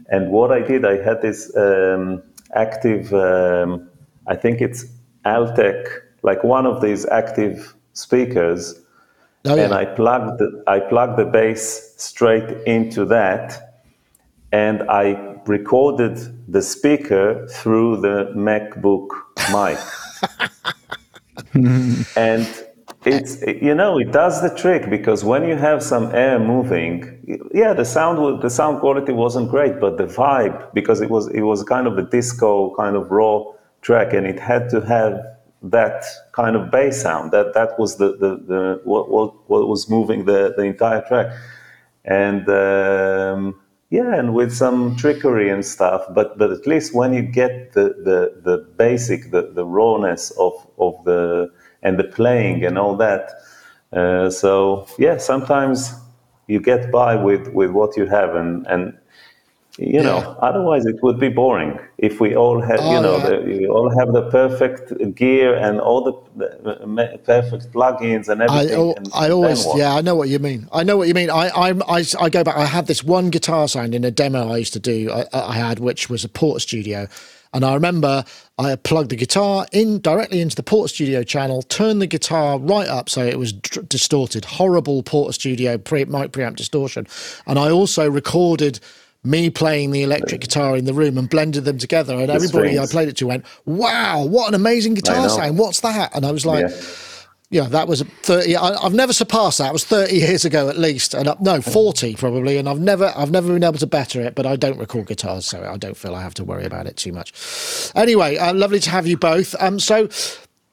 And 0.10 0.32
what 0.32 0.52
I 0.52 0.62
did, 0.62 0.86
I 0.86 1.02
had 1.02 1.22
this 1.22 1.56
um, 1.56 2.22
active, 2.54 3.14
um, 3.14 3.90
I 4.28 4.36
think 4.36 4.62
it's 4.62 4.86
Altec, 5.26 5.88
like 6.24 6.44
one 6.44 6.66
of 6.66 6.82
these 6.82 7.06
active 7.08 7.76
speakers. 7.94 8.76
Oh, 9.46 9.56
yeah. 9.56 9.66
And 9.66 9.74
I 9.74 9.86
plugged 9.86 10.42
I 10.68 10.80
plugged 10.80 11.18
the 11.18 11.26
bass 11.26 11.94
straight 11.98 12.50
into 12.66 13.06
that, 13.06 13.82
and 14.52 14.84
I 14.90 15.36
recorded 15.46 16.18
the 16.52 16.62
speaker 16.62 17.48
through 17.48 18.02
the 18.02 18.34
MacBook 18.36 19.10
mic. 19.54 19.78
and 22.16 22.65
it's 23.06 23.42
you 23.42 23.76
know 23.76 24.00
it 24.00 24.12
does 24.12 24.42
the 24.42 24.50
trick 24.56 24.90
because 24.90 25.24
when 25.24 25.48
you 25.48 25.56
have 25.56 25.84
some 25.84 26.14
air 26.16 26.40
moving 26.40 27.40
yeah 27.54 27.74
the 27.74 27.86
sound 27.86 28.42
the 28.42 28.50
sound 28.50 28.80
quality 28.80 29.14
wasn't 29.14 29.50
great 29.50 29.80
but 29.80 29.98
the 29.98 30.06
vibe 30.06 30.74
because 30.74 31.02
it 31.02 31.10
was 31.10 31.28
it 31.28 31.42
was 31.42 31.64
kind 31.64 31.88
of 31.88 31.98
a 31.98 32.04
disco 32.04 32.74
kind 32.76 32.96
of 32.96 33.12
raw 33.12 33.44
track 33.82 34.14
and 34.14 34.26
it 34.26 34.40
had 34.40 34.70
to 34.70 34.82
have 34.82 35.14
that 35.62 36.04
kind 36.32 36.56
of 36.56 36.72
bass 36.72 37.02
sound. 37.02 37.32
That 37.32 37.54
that 37.54 37.80
was 37.80 37.98
the 37.98 38.10
the, 38.18 38.32
the 38.52 38.82
what, 38.84 39.10
what 39.10 39.50
what 39.50 39.68
was 39.68 39.90
moving 39.90 40.26
the 40.26 40.54
the 40.56 40.64
entire 40.64 41.02
track. 41.08 41.28
And 42.04 42.48
um, 42.50 43.60
yeah 43.90 44.16
and 44.16 44.34
with 44.34 44.52
some 44.52 44.96
trickery 44.96 45.50
and 45.50 45.64
stuff 45.64 46.04
but 46.14 46.38
but 46.38 46.52
at 46.52 46.66
least 46.66 46.94
when 46.94 47.14
you 47.14 47.22
get 47.22 47.74
the 47.74 47.96
the 48.08 48.42
the 48.48 48.58
basic 48.78 49.32
the 49.32 49.52
the 49.54 49.66
rawness 49.66 50.32
of 50.32 50.54
of 50.78 50.94
the 51.06 51.52
and 51.86 51.98
the 51.98 52.04
playing 52.04 52.66
and 52.66 52.78
all 52.78 52.96
that. 52.98 53.24
Uh, 53.94 54.30
so 54.30 54.88
yeah, 54.98 55.18
sometimes 55.18 55.94
you 56.48 56.60
get 56.60 56.92
by 56.92 57.16
with, 57.16 57.48
with 57.54 57.72
what 57.72 57.96
you 57.96 58.06
have, 58.08 58.36
and 58.36 58.68
and 58.68 58.98
you 59.78 60.02
know, 60.02 60.20
yeah. 60.20 60.36
otherwise 60.40 60.86
it 60.86 61.04
would 61.04 61.20
be 61.20 61.28
boring 61.28 61.78
if 61.98 62.22
we 62.22 62.34
all 62.34 62.62
had, 62.62 62.80
oh, 62.80 62.96
you 62.96 63.02
know, 63.02 63.18
yeah. 63.18 63.30
the, 63.30 63.60
you 63.60 63.72
all 63.74 63.90
have 64.00 64.14
the 64.14 64.30
perfect 64.30 65.16
gear 65.16 65.54
and 65.54 65.82
all 65.82 66.02
the, 66.02 66.14
the 66.38 67.20
perfect 67.26 67.74
plugins 67.74 68.30
and 68.30 68.42
everything. 68.42 68.80
I, 68.80 68.94
and, 68.98 69.10
I 69.14 69.30
always, 69.32 69.66
yeah, 69.76 69.94
I 69.94 70.00
know 70.00 70.16
what 70.16 70.30
you 70.30 70.40
mean. 70.40 70.70
I 70.72 70.84
know 70.84 70.96
what 70.96 71.10
you 71.10 71.14
mean. 71.14 71.30
I, 71.30 71.50
I, 71.50 71.70
I, 71.90 72.06
I, 72.22 72.30
go 72.30 72.42
back. 72.42 72.56
I 72.56 72.66
had 72.66 72.88
this 72.88 73.04
one 73.04 73.30
guitar 73.30 73.68
sound 73.68 73.94
in 73.94 74.06
a 74.06 74.12
demo 74.12 74.50
I 74.50 74.58
used 74.58 74.74
to 74.74 74.80
do. 74.80 75.12
I, 75.12 75.26
I 75.34 75.56
had, 75.56 75.80
which 75.80 76.10
was 76.10 76.24
a 76.24 76.30
Portastudio, 76.30 77.10
and 77.56 77.64
I 77.64 77.74
remember 77.74 78.26
I 78.60 78.76
plugged 78.76 79.10
the 79.12 79.16
guitar 79.16 79.66
in 79.72 80.00
directly 80.02 80.42
into 80.42 80.58
the 80.58 80.62
Portastudio 80.62 81.26
channel, 81.26 81.62
turned 81.64 82.02
the 82.02 82.08
guitar 82.08 82.60
right 82.60 82.88
up 82.88 83.10
so 83.10 83.26
it 83.26 83.40
was 83.40 83.54
d- 83.54 83.82
distorted, 83.88 84.44
horrible 84.44 85.02
Portastudio 85.04 85.82
pre- 85.82 86.06
mic 86.06 86.34
preamp 86.34 86.58
distortion. 86.58 87.08
And 87.48 87.58
I 87.58 87.72
also 87.72 88.10
recorded 88.10 88.82
me 89.24 89.50
playing 89.50 89.92
the 89.92 90.04
electric 90.04 90.42
guitar 90.42 90.76
in 90.76 90.86
the 90.86 90.94
room 90.94 91.18
and 91.18 91.30
blended 91.30 91.64
them 91.64 91.78
together. 91.78 92.14
And 92.16 92.30
the 92.30 92.34
everybody 92.34 92.70
strings. 92.74 92.92
I 92.92 92.92
played 92.92 93.08
it 93.08 93.18
to 93.18 93.28
went, 93.28 93.46
wow, 93.66 94.26
what 94.26 94.50
an 94.50 94.54
amazing 94.54 94.94
guitar 94.94 95.28
sound. 95.30 95.58
What's 95.58 95.80
that? 95.80 96.14
And 96.14 96.26
I 96.26 96.32
was 96.32 96.46
like, 96.46 96.68
yeah 96.70 96.82
yeah, 97.50 97.68
that 97.70 97.88
was 97.88 98.02
30. 98.02 98.56
I, 98.58 98.82
have 98.82 98.94
never 98.94 99.14
surpassed 99.14 99.60
that. 99.60 99.70
It 99.70 99.74
was 99.74 99.86
30 99.86 100.16
years 100.16 100.46
ago 100.46 100.68
at 100.68 100.78
least, 100.78 101.14
and 101.14 101.28
uh, 101.28 101.36
no, 101.40 101.62
40 101.62 102.16
probably. 102.16 102.58
And 102.58 102.68
I've 102.68 102.80
never, 102.80 103.14
I've 103.16 103.32
never 103.32 103.54
been 103.54 103.64
able 103.64 103.78
to 103.78 103.88
better 103.88 104.20
it. 104.22 104.34
But 104.36 104.46
I 104.46 104.56
don't 104.56 104.80
record 104.80 105.08
guitars, 105.08 105.46
so 105.46 105.64
I 105.64 105.78
don't 105.78 105.96
feel 105.96 106.16
I 106.16 106.22
have 106.22 106.34
to 106.36 106.44
worry 106.44 106.66
about 106.66 106.88
it 106.88 106.98
too 106.98 107.12
much. 107.12 107.92
Anyway, 107.96 108.38
uh, 108.38 108.54
lovely 108.54 108.80
to 108.80 108.90
have 108.90 109.06
you 109.06 109.18
both. 109.18 109.56
Um, 109.60 109.80
so 109.80 110.10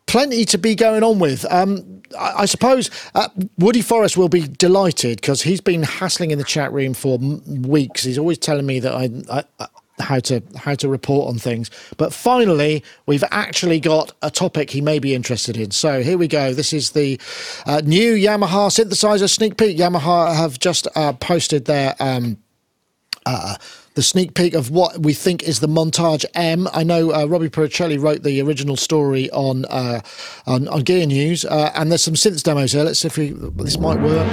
plenty 0.06 0.44
to 0.46 0.58
be 0.58 0.74
going 0.74 1.02
on 1.02 1.18
with. 1.18 1.44
Um, 1.52 2.02
I, 2.18 2.32
I 2.38 2.44
suppose 2.46 2.90
uh, 3.14 3.28
Woody 3.58 3.82
Forrest 3.82 4.16
will 4.16 4.28
be 4.30 4.48
delighted 4.48 5.20
because 5.20 5.42
he's 5.42 5.60
been 5.60 5.82
hassling 5.82 6.30
in 6.30 6.38
the 6.38 6.44
chat 6.44 6.72
room 6.72 6.94
for 6.94 7.18
m- 7.20 7.62
weeks. 7.62 8.04
He's 8.04 8.18
always 8.18 8.38
telling 8.38 8.66
me 8.66 8.80
that 8.80 8.94
I, 8.94 9.44
I 9.60 9.66
how 10.02 10.20
to 10.20 10.42
how 10.56 10.74
to 10.74 10.88
report 10.88 11.28
on 11.28 11.38
things. 11.38 11.70
But 11.96 12.12
finally, 12.12 12.84
we've 13.06 13.24
actually 13.30 13.80
got 13.80 14.12
a 14.22 14.30
topic 14.30 14.70
he 14.70 14.80
may 14.80 14.98
be 14.98 15.14
interested 15.14 15.56
in. 15.56 15.70
So 15.70 16.02
here 16.02 16.18
we 16.18 16.28
go. 16.28 16.52
This 16.52 16.72
is 16.72 16.90
the 16.90 17.18
uh, 17.66 17.80
new 17.84 18.14
Yamaha 18.14 18.68
synthesizer 18.70 19.30
sneak 19.30 19.56
peek. 19.56 19.78
Yamaha 19.78 20.34
have 20.34 20.58
just 20.58 20.88
uh, 20.94 21.12
posted 21.14 21.64
their. 21.64 21.94
Um, 22.00 22.38
uh, 23.24 23.54
the 23.94 24.02
sneak 24.02 24.34
peek 24.34 24.54
of 24.54 24.70
what 24.70 24.98
we 24.98 25.12
think 25.12 25.42
is 25.42 25.60
the 25.60 25.68
montage 25.68 26.24
M. 26.34 26.66
I 26.72 26.82
know 26.82 27.12
uh, 27.12 27.26
Robbie 27.26 27.50
Pericelli 27.50 28.00
wrote 28.00 28.22
the 28.22 28.40
original 28.40 28.76
story 28.76 29.30
on 29.30 29.64
uh, 29.66 30.00
on, 30.46 30.66
on, 30.68 30.80
Gear 30.80 31.06
News, 31.06 31.44
uh, 31.44 31.70
and 31.74 31.90
there's 31.90 32.02
some 32.02 32.14
synth 32.14 32.42
demos 32.42 32.72
here. 32.72 32.84
Let's 32.84 33.00
see 33.00 33.08
if 33.08 33.18
we, 33.18 33.30
this 33.62 33.78
might 33.78 34.00
work. 34.00 34.26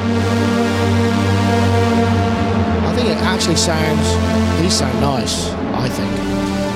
I 2.83 2.93
think 2.95 3.09
it 3.09 3.17
actually 3.17 3.57
sounds. 3.57 4.61
These 4.61 4.73
sound 4.75 5.01
nice. 5.01 5.58
I 5.79 5.89
think 5.89 6.11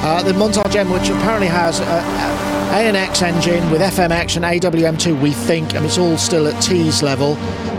uh, 0.03 0.23
the 0.23 0.33
montage 0.33 0.75
M, 0.75 0.89
which 0.89 1.09
apparently 1.09 1.47
has. 1.47 1.79
A 1.79 2.53
ANX 2.73 3.21
engine 3.21 3.69
with 3.69 3.81
FMX 3.81 4.35
and 4.35 4.43
AWM2, 4.43 5.21
we 5.21 5.31
think, 5.31 5.75
and 5.75 5.85
it's 5.85 5.99
all 5.99 6.17
still 6.17 6.47
at 6.47 6.59
T's 6.59 7.03
level. 7.03 7.33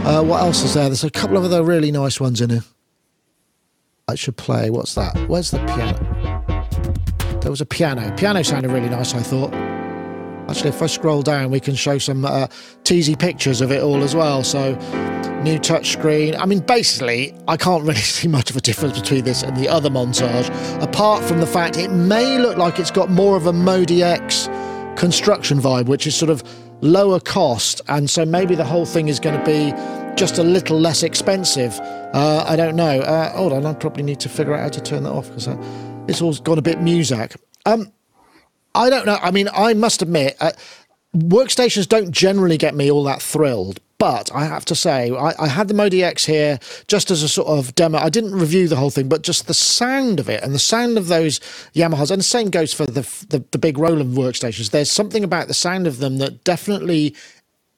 Uh, 0.06 0.22
what 0.22 0.40
else 0.40 0.62
is 0.62 0.74
there? 0.74 0.84
There's 0.84 1.02
a 1.02 1.10
couple 1.10 1.36
of 1.36 1.42
other 1.42 1.64
really 1.64 1.90
nice 1.90 2.20
ones 2.20 2.40
in 2.40 2.50
here. 2.50 2.62
I 4.06 4.14
should 4.14 4.36
play. 4.36 4.70
What's 4.70 4.94
that? 4.94 5.16
Where's 5.28 5.50
the 5.50 5.58
piano? 5.58 7.40
There 7.40 7.50
was 7.50 7.60
a 7.60 7.66
piano. 7.66 8.14
Piano 8.16 8.42
sounded 8.44 8.70
really 8.70 8.88
nice, 8.88 9.14
I 9.14 9.20
thought. 9.20 9.52
Actually, 10.48 10.70
if 10.70 10.82
I 10.82 10.86
scroll 10.86 11.22
down, 11.22 11.50
we 11.50 11.60
can 11.60 11.74
show 11.74 11.98
some 11.98 12.24
uh, 12.24 12.48
teasy 12.84 13.18
pictures 13.18 13.60
of 13.60 13.72
it 13.72 13.82
all 13.82 14.02
as 14.02 14.14
well. 14.14 14.44
So, 14.44 14.72
new 15.42 15.58
touchscreen. 15.58 16.36
I 16.38 16.46
mean, 16.46 16.60
basically, 16.60 17.34
I 17.46 17.56
can't 17.56 17.82
really 17.82 17.94
see 18.00 18.28
much 18.28 18.50
of 18.50 18.56
a 18.56 18.60
difference 18.60 18.98
between 18.98 19.24
this 19.24 19.42
and 19.42 19.56
the 19.56 19.68
other 19.68 19.90
montage, 19.90 20.48
apart 20.82 21.22
from 21.24 21.40
the 21.40 21.46
fact 21.46 21.76
it 21.76 21.90
may 21.90 22.38
look 22.38 22.56
like 22.56 22.78
it's 22.78 22.90
got 22.90 23.10
more 23.10 23.36
of 23.36 23.46
a 23.46 23.52
MODX 23.52 24.48
construction 24.96 25.58
vibe, 25.58 25.86
which 25.86 26.06
is 26.06 26.14
sort 26.14 26.30
of 26.30 26.42
lower 26.80 27.20
cost. 27.20 27.80
And 27.88 28.08
so 28.08 28.24
maybe 28.24 28.54
the 28.54 28.64
whole 28.64 28.86
thing 28.86 29.08
is 29.08 29.20
going 29.20 29.38
to 29.38 29.44
be 29.44 29.72
just 30.16 30.38
a 30.38 30.42
little 30.42 30.78
less 30.78 31.02
expensive. 31.02 31.78
Uh, 31.80 32.44
I 32.46 32.56
don't 32.56 32.76
know. 32.76 33.00
Uh, 33.00 33.30
hold 33.36 33.52
on, 33.52 33.66
I 33.66 33.74
probably 33.74 34.02
need 34.02 34.20
to 34.20 34.28
figure 34.28 34.54
out 34.54 34.60
how 34.60 34.68
to 34.68 34.80
turn 34.80 35.02
that 35.04 35.12
off 35.12 35.28
because 35.28 35.48
uh, 35.48 35.56
it's 36.08 36.20
all 36.22 36.34
gone 36.34 36.58
a 36.58 36.62
bit 36.62 36.78
Muzak. 36.78 37.36
Um, 37.66 37.92
I 38.74 38.90
don't 38.90 39.06
know. 39.06 39.18
I 39.22 39.30
mean, 39.30 39.48
I 39.54 39.74
must 39.74 40.02
admit, 40.02 40.36
uh, 40.40 40.52
workstations 41.16 41.88
don't 41.88 42.10
generally 42.10 42.58
get 42.58 42.74
me 42.74 42.90
all 42.90 43.04
that 43.04 43.22
thrilled, 43.22 43.80
but 43.98 44.30
I 44.34 44.44
have 44.44 44.64
to 44.66 44.74
say, 44.74 45.10
I, 45.12 45.32
I, 45.38 45.46
had 45.46 45.68
the 45.68 45.74
MODX 45.74 46.26
here 46.26 46.58
just 46.88 47.10
as 47.10 47.22
a 47.22 47.28
sort 47.28 47.48
of 47.48 47.74
demo. 47.76 47.98
I 47.98 48.08
didn't 48.08 48.34
review 48.34 48.66
the 48.66 48.76
whole 48.76 48.90
thing, 48.90 49.08
but 49.08 49.22
just 49.22 49.46
the 49.46 49.54
sound 49.54 50.18
of 50.18 50.28
it 50.28 50.42
and 50.42 50.52
the 50.52 50.58
sound 50.58 50.98
of 50.98 51.06
those 51.06 51.38
Yamahas, 51.74 52.10
and 52.10 52.18
the 52.18 52.24
same 52.24 52.50
goes 52.50 52.74
for 52.74 52.86
the, 52.86 53.02
the, 53.28 53.44
the 53.52 53.58
big 53.58 53.78
Roland 53.78 54.16
workstations. 54.16 54.70
There's 54.70 54.90
something 54.90 55.22
about 55.22 55.46
the 55.46 55.54
sound 55.54 55.86
of 55.86 55.98
them 55.98 56.18
that 56.18 56.42
definitely 56.42 57.14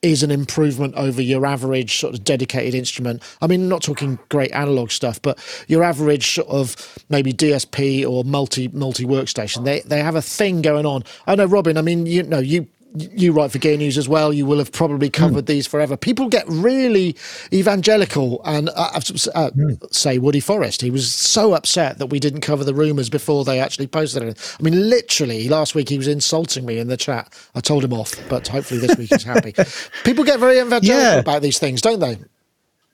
is 0.01 0.21
an 0.21 0.29
improvement 0.31 0.93
over 0.95 1.21
your 1.21 1.45
average 1.45 1.99
sort 1.99 2.13
of 2.13 2.23
dedicated 2.23 2.75
instrument. 2.75 3.23
I 3.41 3.47
mean, 3.47 3.67
not 3.67 3.81
talking 3.81 4.19
great 4.29 4.51
analog 4.51 4.91
stuff, 4.91 5.21
but 5.21 5.39
your 5.67 5.83
average 5.83 6.33
sort 6.35 6.47
of 6.49 6.75
maybe 7.09 7.33
DSP 7.33 8.07
or 8.07 8.23
multi 8.23 8.67
multi 8.69 9.05
workstation. 9.05 9.63
They 9.63 9.81
they 9.81 10.01
have 10.01 10.15
a 10.15 10.21
thing 10.21 10.61
going 10.61 10.85
on. 10.85 11.03
I 11.25 11.35
know, 11.35 11.45
Robin. 11.45 11.77
I 11.77 11.81
mean, 11.81 12.05
you 12.05 12.23
know, 12.23 12.39
you 12.39 12.67
you 12.95 13.31
write 13.31 13.51
for 13.51 13.57
Gear 13.59 13.77
News 13.77 13.97
as 13.97 14.07
well. 14.07 14.33
You 14.33 14.45
will 14.45 14.57
have 14.57 14.71
probably 14.71 15.09
covered 15.09 15.45
mm. 15.45 15.47
these 15.47 15.67
forever. 15.67 15.97
People 15.97 16.29
get 16.29 16.45
really 16.47 17.15
evangelical 17.53 18.41
and 18.45 18.69
uh, 18.69 18.91
uh, 18.93 18.99
mm. 18.99 19.93
say 19.93 20.17
Woody 20.17 20.39
Forrest. 20.39 20.81
He 20.81 20.91
was 20.91 21.13
so 21.13 21.53
upset 21.53 21.99
that 21.99 22.07
we 22.07 22.19
didn't 22.19 22.41
cover 22.41 22.63
the 22.63 22.73
rumours 22.73 23.09
before 23.09 23.45
they 23.45 23.59
actually 23.59 23.87
posted 23.87 24.23
it. 24.23 24.57
I 24.59 24.63
mean, 24.63 24.89
literally 24.89 25.49
last 25.49 25.75
week 25.75 25.89
he 25.89 25.97
was 25.97 26.07
insulting 26.07 26.65
me 26.65 26.79
in 26.79 26.87
the 26.87 26.97
chat. 26.97 27.33
I 27.55 27.59
told 27.59 27.83
him 27.83 27.93
off, 27.93 28.15
but 28.29 28.47
hopefully 28.47 28.79
this 28.79 28.97
week 28.97 29.09
he's 29.09 29.23
happy. 29.23 29.53
People 30.03 30.23
get 30.23 30.39
very 30.39 30.59
evangelical 30.59 31.01
yeah. 31.01 31.19
about 31.19 31.41
these 31.41 31.59
things, 31.59 31.81
don't 31.81 31.99
they? 31.99 32.17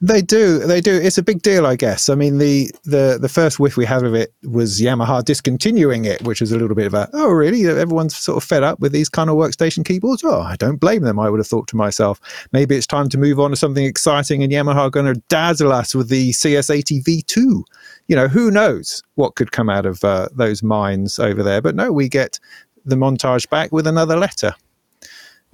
They 0.04 0.20
do, 0.20 0.58
they 0.58 0.82
do. 0.82 0.92
It's 0.94 1.16
a 1.16 1.22
big 1.22 1.40
deal, 1.40 1.66
I 1.66 1.76
guess. 1.76 2.10
I 2.10 2.14
mean, 2.14 2.36
the 2.36 2.70
the 2.84 3.16
the 3.18 3.28
first 3.28 3.58
whiff 3.58 3.78
we 3.78 3.86
had 3.86 4.02
of 4.02 4.12
it 4.12 4.34
was 4.42 4.78
Yamaha 4.78 5.24
discontinuing 5.24 6.04
it, 6.04 6.20
which 6.20 6.42
was 6.42 6.52
a 6.52 6.58
little 6.58 6.76
bit 6.76 6.86
of 6.86 6.92
a 6.92 7.08
oh 7.14 7.30
really? 7.30 7.66
Everyone's 7.66 8.14
sort 8.14 8.36
of 8.36 8.46
fed 8.46 8.62
up 8.62 8.80
with 8.80 8.92
these 8.92 9.08
kind 9.08 9.30
of 9.30 9.36
workstation 9.36 9.82
keyboards. 9.82 10.22
Oh, 10.22 10.42
I 10.42 10.56
don't 10.56 10.76
blame 10.76 11.04
them. 11.04 11.18
I 11.18 11.30
would 11.30 11.40
have 11.40 11.46
thought 11.46 11.68
to 11.68 11.76
myself, 11.76 12.20
maybe 12.52 12.76
it's 12.76 12.86
time 12.86 13.08
to 13.08 13.16
move 13.16 13.40
on 13.40 13.48
to 13.48 13.56
something 13.56 13.86
exciting, 13.86 14.42
and 14.42 14.52
Yamaha 14.52 14.76
are 14.76 14.90
going 14.90 15.06
to 15.06 15.18
dazzle 15.30 15.72
us 15.72 15.94
with 15.94 16.10
the 16.10 16.32
CS80 16.32 17.02
V2. 17.02 17.62
You 18.06 18.16
know, 18.16 18.28
who 18.28 18.50
knows 18.50 19.02
what 19.14 19.36
could 19.36 19.52
come 19.52 19.70
out 19.70 19.86
of 19.86 20.04
uh, 20.04 20.28
those 20.34 20.62
mines 20.62 21.18
over 21.18 21.42
there? 21.42 21.62
But 21.62 21.76
no, 21.76 21.90
we 21.90 22.10
get 22.10 22.38
the 22.84 22.96
montage 22.96 23.48
back 23.48 23.72
with 23.72 23.86
another 23.86 24.18
letter. 24.18 24.54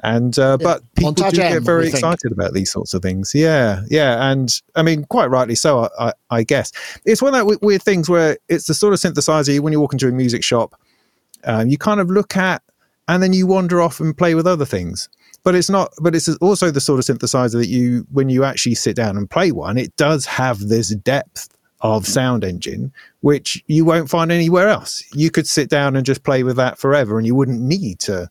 And 0.03 0.39
uh, 0.39 0.57
yeah. 0.61 0.65
but 0.65 0.95
people 0.95 1.13
Montage 1.13 1.31
do 1.31 1.37
get 1.37 1.53
M, 1.53 1.65
very 1.65 1.89
excited 1.89 2.33
about 2.33 2.55
these 2.55 2.71
sorts 2.71 2.95
of 2.95 3.03
things. 3.03 3.33
Yeah, 3.35 3.83
yeah, 3.89 4.31
and 4.31 4.51
I 4.75 4.83
mean, 4.83 5.05
quite 5.05 5.27
rightly 5.27 5.55
so. 5.55 5.89
I, 5.99 6.13
I 6.31 6.43
guess 6.43 6.73
it's 7.05 7.21
one 7.21 7.35
of 7.35 7.47
that 7.47 7.61
weird 7.63 7.83
things 7.83 8.09
where 8.09 8.39
it's 8.49 8.67
the 8.67 8.75
sort 8.75 8.95
of 8.95 9.01
synthesizer 9.01 9.59
when 9.61 9.73
you 9.73 9.81
walk 9.81 9.93
into 9.93 10.09
a 10.09 10.13
music 10.13 10.43
shop, 10.43 10.75
um, 11.45 11.69
you 11.69 11.77
kind 11.77 12.01
of 12.01 12.11
look 12.11 12.37
at, 12.37 12.63
and 13.09 13.23
then 13.23 13.33
you 13.33 13.47
wander 13.47 13.81
off 13.81 14.01
and 14.01 14.17
play 14.17 14.35
with 14.35 14.47
other 14.47 14.65
things. 14.65 15.09
But 15.43 15.55
it's 15.55 15.71
not. 15.71 15.93
But 16.01 16.15
it's 16.15 16.29
also 16.37 16.71
the 16.71 16.81
sort 16.81 16.99
of 16.99 17.05
synthesizer 17.05 17.59
that 17.59 17.69
you, 17.69 18.07
when 18.13 18.29
you 18.29 18.45
actually 18.45 18.75
sit 18.75 18.97
down 18.97 19.17
and 19.17 19.29
play 19.29 19.53
one, 19.53 19.77
it 19.77 19.95
does 19.97 20.25
have 20.27 20.61
this 20.61 20.95
depth 20.95 21.49
of 21.83 22.07
sound 22.07 22.45
engine, 22.45 22.93
which 23.21 23.63
you 23.67 23.85
won't 23.85 24.11
find 24.11 24.31
anywhere 24.31 24.69
else. 24.69 25.03
You 25.15 25.31
could 25.31 25.47
sit 25.47 25.71
down 25.71 25.97
and 25.97 26.05
just 26.05 26.25
play 26.25 26.43
with 26.43 26.57
that 26.57 26.79
forever, 26.79 27.19
and 27.19 27.27
you 27.27 27.35
wouldn't 27.35 27.61
need 27.61 27.99
to 28.01 28.31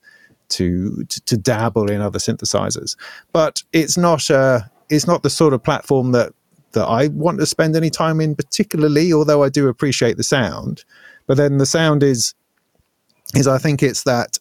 to, 0.50 1.04
to, 1.06 1.22
to 1.22 1.38
dabble 1.38 1.90
in 1.90 2.02
other 2.02 2.20
synthesizers. 2.20 2.96
But 3.32 3.64
it's 3.74 3.98
not 3.98 4.30
uh, 4.30 4.62
it's 4.90 5.08
not 5.08 5.24
the 5.24 5.30
sort 5.30 5.54
of 5.54 5.64
platform 5.64 6.12
that 6.12 6.34
that 6.72 6.86
I 6.86 7.08
want 7.08 7.40
to 7.40 7.46
spend 7.46 7.76
any 7.76 7.90
time 7.90 8.22
in 8.22 8.36
particularly. 8.36 9.14
Although 9.14 9.44
I 9.44 9.50
do 9.50 9.68
appreciate 9.68 10.18
the 10.18 10.24
sound, 10.24 10.84
but 11.28 11.38
then 11.38 11.58
the 11.58 11.66
sound 11.66 12.04
is 12.04 12.34
is 13.36 13.48
I 13.48 13.58
think 13.58 13.84
it's 13.84 14.04
that 14.04 14.40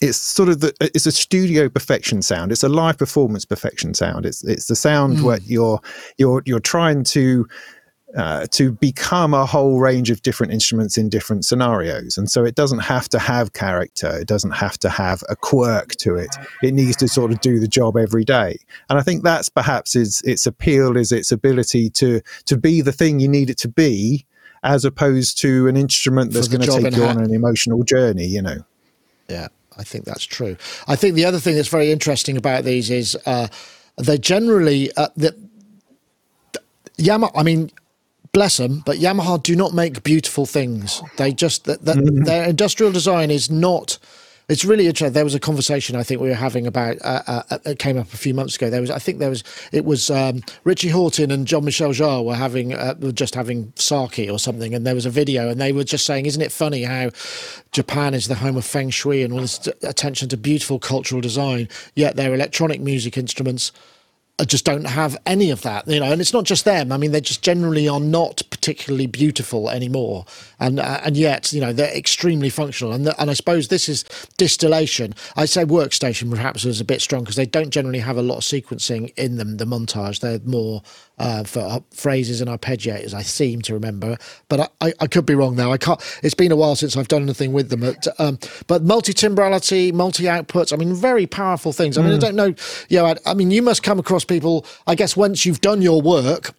it's 0.00 0.16
sort 0.16 0.48
of 0.48 0.60
the 0.60 0.74
it's 0.80 1.06
a 1.06 1.12
studio 1.12 1.68
perfection 1.68 2.22
sound. 2.22 2.52
It's 2.52 2.62
a 2.62 2.68
live 2.68 2.98
performance 2.98 3.44
perfection 3.44 3.94
sound. 3.94 4.24
It's 4.24 4.42
it's 4.44 4.66
the 4.66 4.76
sound 4.76 5.18
mm. 5.18 5.22
where 5.24 5.38
you're 5.44 5.80
you're 6.16 6.42
you're 6.46 6.60
trying 6.60 7.04
to 7.04 7.46
uh, 8.16 8.46
to 8.50 8.72
become 8.72 9.34
a 9.34 9.46
whole 9.46 9.78
range 9.78 10.10
of 10.10 10.22
different 10.22 10.52
instruments 10.52 10.98
in 10.98 11.08
different 11.08 11.44
scenarios. 11.44 12.18
And 12.18 12.30
so 12.30 12.44
it 12.44 12.54
doesn't 12.54 12.80
have 12.80 13.08
to 13.10 13.18
have 13.18 13.52
character, 13.52 14.18
it 14.18 14.26
doesn't 14.26 14.50
have 14.52 14.78
to 14.78 14.88
have 14.88 15.22
a 15.28 15.36
quirk 15.36 15.96
to 15.96 16.16
it. 16.16 16.34
It 16.62 16.74
needs 16.74 16.96
to 16.96 17.08
sort 17.08 17.30
of 17.30 17.40
do 17.40 17.60
the 17.60 17.68
job 17.68 17.96
every 17.96 18.24
day. 18.24 18.58
And 18.88 18.98
I 18.98 19.02
think 19.02 19.22
that's 19.22 19.48
perhaps 19.48 19.94
its, 19.94 20.22
its 20.24 20.46
appeal 20.46 20.96
is 20.96 21.12
its 21.12 21.30
ability 21.30 21.90
to, 21.90 22.20
to 22.46 22.56
be 22.56 22.80
the 22.80 22.92
thing 22.92 23.20
you 23.20 23.28
need 23.28 23.48
it 23.48 23.58
to 23.58 23.68
be, 23.68 24.26
as 24.62 24.84
opposed 24.84 25.38
to 25.42 25.68
an 25.68 25.76
instrument 25.76 26.32
that's 26.32 26.48
going 26.48 26.62
to 26.62 26.66
take 26.66 26.96
you 26.96 27.04
on 27.04 27.18
an 27.18 27.32
emotional 27.32 27.82
journey, 27.82 28.26
you 28.26 28.42
know. 28.42 28.58
Yeah, 29.28 29.48
I 29.78 29.84
think 29.84 30.04
that's 30.04 30.24
true. 30.24 30.56
I 30.88 30.96
think 30.96 31.14
the 31.14 31.24
other 31.24 31.38
thing 31.38 31.54
that's 31.54 31.68
very 31.68 31.92
interesting 31.92 32.36
about 32.36 32.64
these 32.64 32.90
is 32.90 33.16
uh, 33.24 33.48
they 33.96 34.18
generally, 34.18 34.90
uh, 34.96 35.08
the, 35.16 35.34
Yamaha, 36.98 37.30
I 37.34 37.42
mean, 37.42 37.70
bless 38.32 38.56
them, 38.56 38.82
but 38.84 38.98
Yamaha 38.98 39.42
do 39.42 39.56
not 39.56 39.74
make 39.74 40.02
beautiful 40.02 40.46
things. 40.46 41.02
They 41.16 41.32
just 41.32 41.64
that, 41.64 41.84
that 41.84 41.96
mm-hmm. 41.96 42.24
their 42.24 42.48
industrial 42.48 42.92
design 42.92 43.30
is 43.30 43.50
not. 43.50 43.98
It's 44.48 44.64
really 44.64 44.88
interesting. 44.88 45.12
There 45.12 45.22
was 45.22 45.36
a 45.36 45.40
conversation 45.40 45.94
I 45.94 46.02
think 46.02 46.20
we 46.20 46.28
were 46.28 46.34
having 46.34 46.66
about. 46.66 46.96
Uh, 47.02 47.22
uh, 47.28 47.42
uh, 47.50 47.58
it 47.66 47.78
came 47.78 47.96
up 47.96 48.12
a 48.12 48.16
few 48.16 48.34
months 48.34 48.56
ago. 48.56 48.68
There 48.68 48.80
was, 48.80 48.90
I 48.90 48.98
think, 48.98 49.20
there 49.20 49.30
was. 49.30 49.44
It 49.70 49.84
was 49.84 50.10
um, 50.10 50.42
Richie 50.64 50.90
Hawtin 50.90 51.32
and 51.32 51.46
Jean 51.46 51.64
Michel 51.64 51.90
Jarre 51.90 52.24
were 52.24 52.34
having, 52.34 52.74
uh, 52.74 52.94
were 52.98 53.12
just 53.12 53.36
having 53.36 53.72
sake 53.76 54.28
or 54.28 54.40
something, 54.40 54.74
and 54.74 54.84
there 54.84 54.96
was 54.96 55.06
a 55.06 55.10
video, 55.10 55.48
and 55.48 55.60
they 55.60 55.70
were 55.70 55.84
just 55.84 56.04
saying, 56.04 56.26
"Isn't 56.26 56.42
it 56.42 56.50
funny 56.50 56.82
how 56.82 57.10
Japan 57.70 58.12
is 58.12 58.26
the 58.26 58.34
home 58.34 58.56
of 58.56 58.64
feng 58.64 58.90
shui 58.90 59.22
and 59.22 59.32
all 59.32 59.40
this 59.40 59.68
attention 59.84 60.28
to 60.30 60.36
beautiful 60.36 60.80
cultural 60.80 61.20
design, 61.20 61.68
yet 61.94 62.16
their 62.16 62.34
electronic 62.34 62.80
music 62.80 63.16
instruments." 63.16 63.70
Just 64.44 64.64
don't 64.64 64.84
have 64.84 65.16
any 65.26 65.50
of 65.50 65.62
that, 65.62 65.86
you 65.88 66.00
know. 66.00 66.10
And 66.10 66.20
it's 66.20 66.32
not 66.32 66.44
just 66.44 66.64
them. 66.64 66.92
I 66.92 66.96
mean, 66.96 67.12
they 67.12 67.20
just 67.20 67.42
generally 67.42 67.88
are 67.88 68.00
not 68.00 68.42
particularly 68.50 69.06
beautiful 69.06 69.70
anymore, 69.70 70.24
and 70.58 70.80
uh, 70.80 71.00
and 71.04 71.16
yet 71.16 71.52
you 71.52 71.60
know 71.60 71.72
they're 71.72 71.96
extremely 71.96 72.50
functional. 72.50 72.92
And 72.92 73.06
the, 73.06 73.20
and 73.20 73.30
I 73.30 73.34
suppose 73.34 73.68
this 73.68 73.88
is 73.88 74.04
distillation. 74.38 75.14
I 75.36 75.44
say 75.44 75.64
workstation 75.64 76.30
perhaps 76.30 76.64
is 76.64 76.80
a 76.80 76.84
bit 76.84 77.00
strong 77.00 77.22
because 77.22 77.36
they 77.36 77.46
don't 77.46 77.70
generally 77.70 78.00
have 78.00 78.16
a 78.16 78.22
lot 78.22 78.38
of 78.38 78.44
sequencing 78.44 79.12
in 79.16 79.36
them. 79.36 79.56
The 79.56 79.64
montage 79.64 80.20
they're 80.20 80.40
more 80.40 80.82
uh, 81.20 81.44
for 81.44 81.84
phrases 81.90 82.40
and 82.40 82.48
arpeggiators. 82.50 83.12
I 83.12 83.20
seem 83.20 83.60
to 83.62 83.74
remember, 83.74 84.16
but 84.48 84.60
I, 84.60 84.68
I, 84.80 84.92
I, 85.00 85.06
could 85.06 85.26
be 85.26 85.34
wrong 85.34 85.54
now. 85.54 85.70
I 85.70 85.76
can't. 85.76 86.00
It's 86.22 86.34
been 86.34 86.50
a 86.50 86.56
while 86.56 86.74
since 86.76 86.96
I've 86.96 87.08
done 87.08 87.22
anything 87.22 87.52
with 87.52 87.68
them. 87.68 87.80
But, 87.80 88.08
um, 88.18 88.38
but 88.66 88.82
multi 88.82 89.12
timbrality, 89.12 89.92
multi 89.92 90.24
outputs. 90.24 90.72
I 90.72 90.76
mean, 90.76 90.94
very 90.94 91.26
powerful 91.26 91.74
things. 91.74 91.98
I 91.98 92.02
mean, 92.02 92.12
mm. 92.12 92.16
I 92.16 92.18
don't 92.18 92.36
know. 92.36 92.54
You 92.88 92.98
know, 92.98 93.06
I, 93.06 93.16
I 93.26 93.34
mean, 93.34 93.50
you 93.50 93.60
must 93.60 93.82
come 93.82 93.98
across 93.98 94.24
people. 94.24 94.64
I 94.86 94.94
guess 94.94 95.14
once 95.14 95.44
you've 95.44 95.60
done 95.60 95.82
your 95.82 96.00
work 96.00 96.54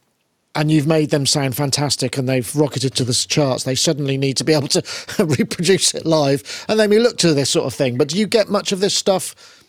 and 0.53 0.69
you've 0.69 0.85
made 0.85 1.09
them 1.09 1.25
sound 1.25 1.55
fantastic 1.55 2.15
and 2.15 2.29
they've 2.29 2.55
rocketed 2.55 2.93
to 2.95 3.03
the 3.03 3.13
charts, 3.13 3.63
they 3.63 3.73
suddenly 3.73 4.15
need 4.15 4.37
to 4.37 4.43
be 4.43 4.53
able 4.53 4.67
to 4.67 4.83
reproduce 5.25 5.95
it 5.95 6.05
live. 6.05 6.65
And 6.69 6.79
then 6.79 6.91
we 6.91 6.99
look 6.99 7.17
to 7.19 7.33
this 7.33 7.49
sort 7.49 7.65
of 7.65 7.73
thing. 7.73 7.97
But 7.97 8.09
do 8.09 8.17
you 8.19 8.27
get 8.27 8.47
much 8.47 8.71
of 8.71 8.79
this 8.79 8.93
stuff 8.93 9.65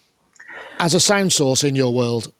as 0.80 0.92
a 0.92 1.00
sound 1.00 1.32
source 1.32 1.64
in 1.64 1.76
your 1.76 1.94
world? 1.94 2.30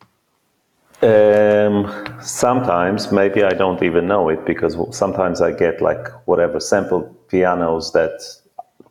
Um, 1.03 1.93
sometimes, 2.21 3.11
maybe 3.11 3.43
I 3.43 3.55
don't 3.55 3.83
even 3.83 4.07
know 4.07 4.29
it 4.29 4.47
because 4.47 4.77
sometimes 4.97 5.41
I 5.41 5.51
get 5.51 5.83
like 5.83 6.09
whatever 6.27 6.61
sample 6.61 7.03
pianos 7.29 7.93
that 7.93 8.21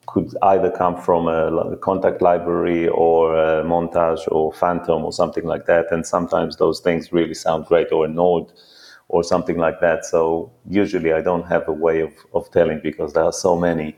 could 0.08 0.36
either 0.41 0.70
come 0.70 0.98
from 1.01 1.30
a, 1.30 1.77
Kontakt 1.77 2.20
library 2.22 2.89
or 2.89 3.34
a 3.38 3.63
montage 3.63 4.30
or 4.30 4.51
Fantom 4.51 5.06
or 5.06 5.13
something 5.13 5.46
like 5.46 5.68
that. 5.68 5.86
And 5.91 6.06
sometimes 6.06 6.58
those 6.58 6.82
things 6.82 7.13
really 7.13 7.34
sound 7.34 7.65
great 7.65 7.94
or 7.94 8.03
a 8.03 8.10
Nord 8.10 8.51
or 9.08 9.24
something 9.24 9.58
like 9.58 9.80
that. 9.80 10.03
So 10.03 10.51
usually 10.70 11.13
I 11.13 11.22
don't 11.22 11.48
have 11.48 11.65
a 11.70 11.72
way 11.72 12.01
of, 12.01 12.12
of 12.34 12.51
telling 12.51 12.82
because 12.84 13.13
there 13.13 13.24
are 13.24 13.32
so 13.32 13.56
many. 13.56 13.96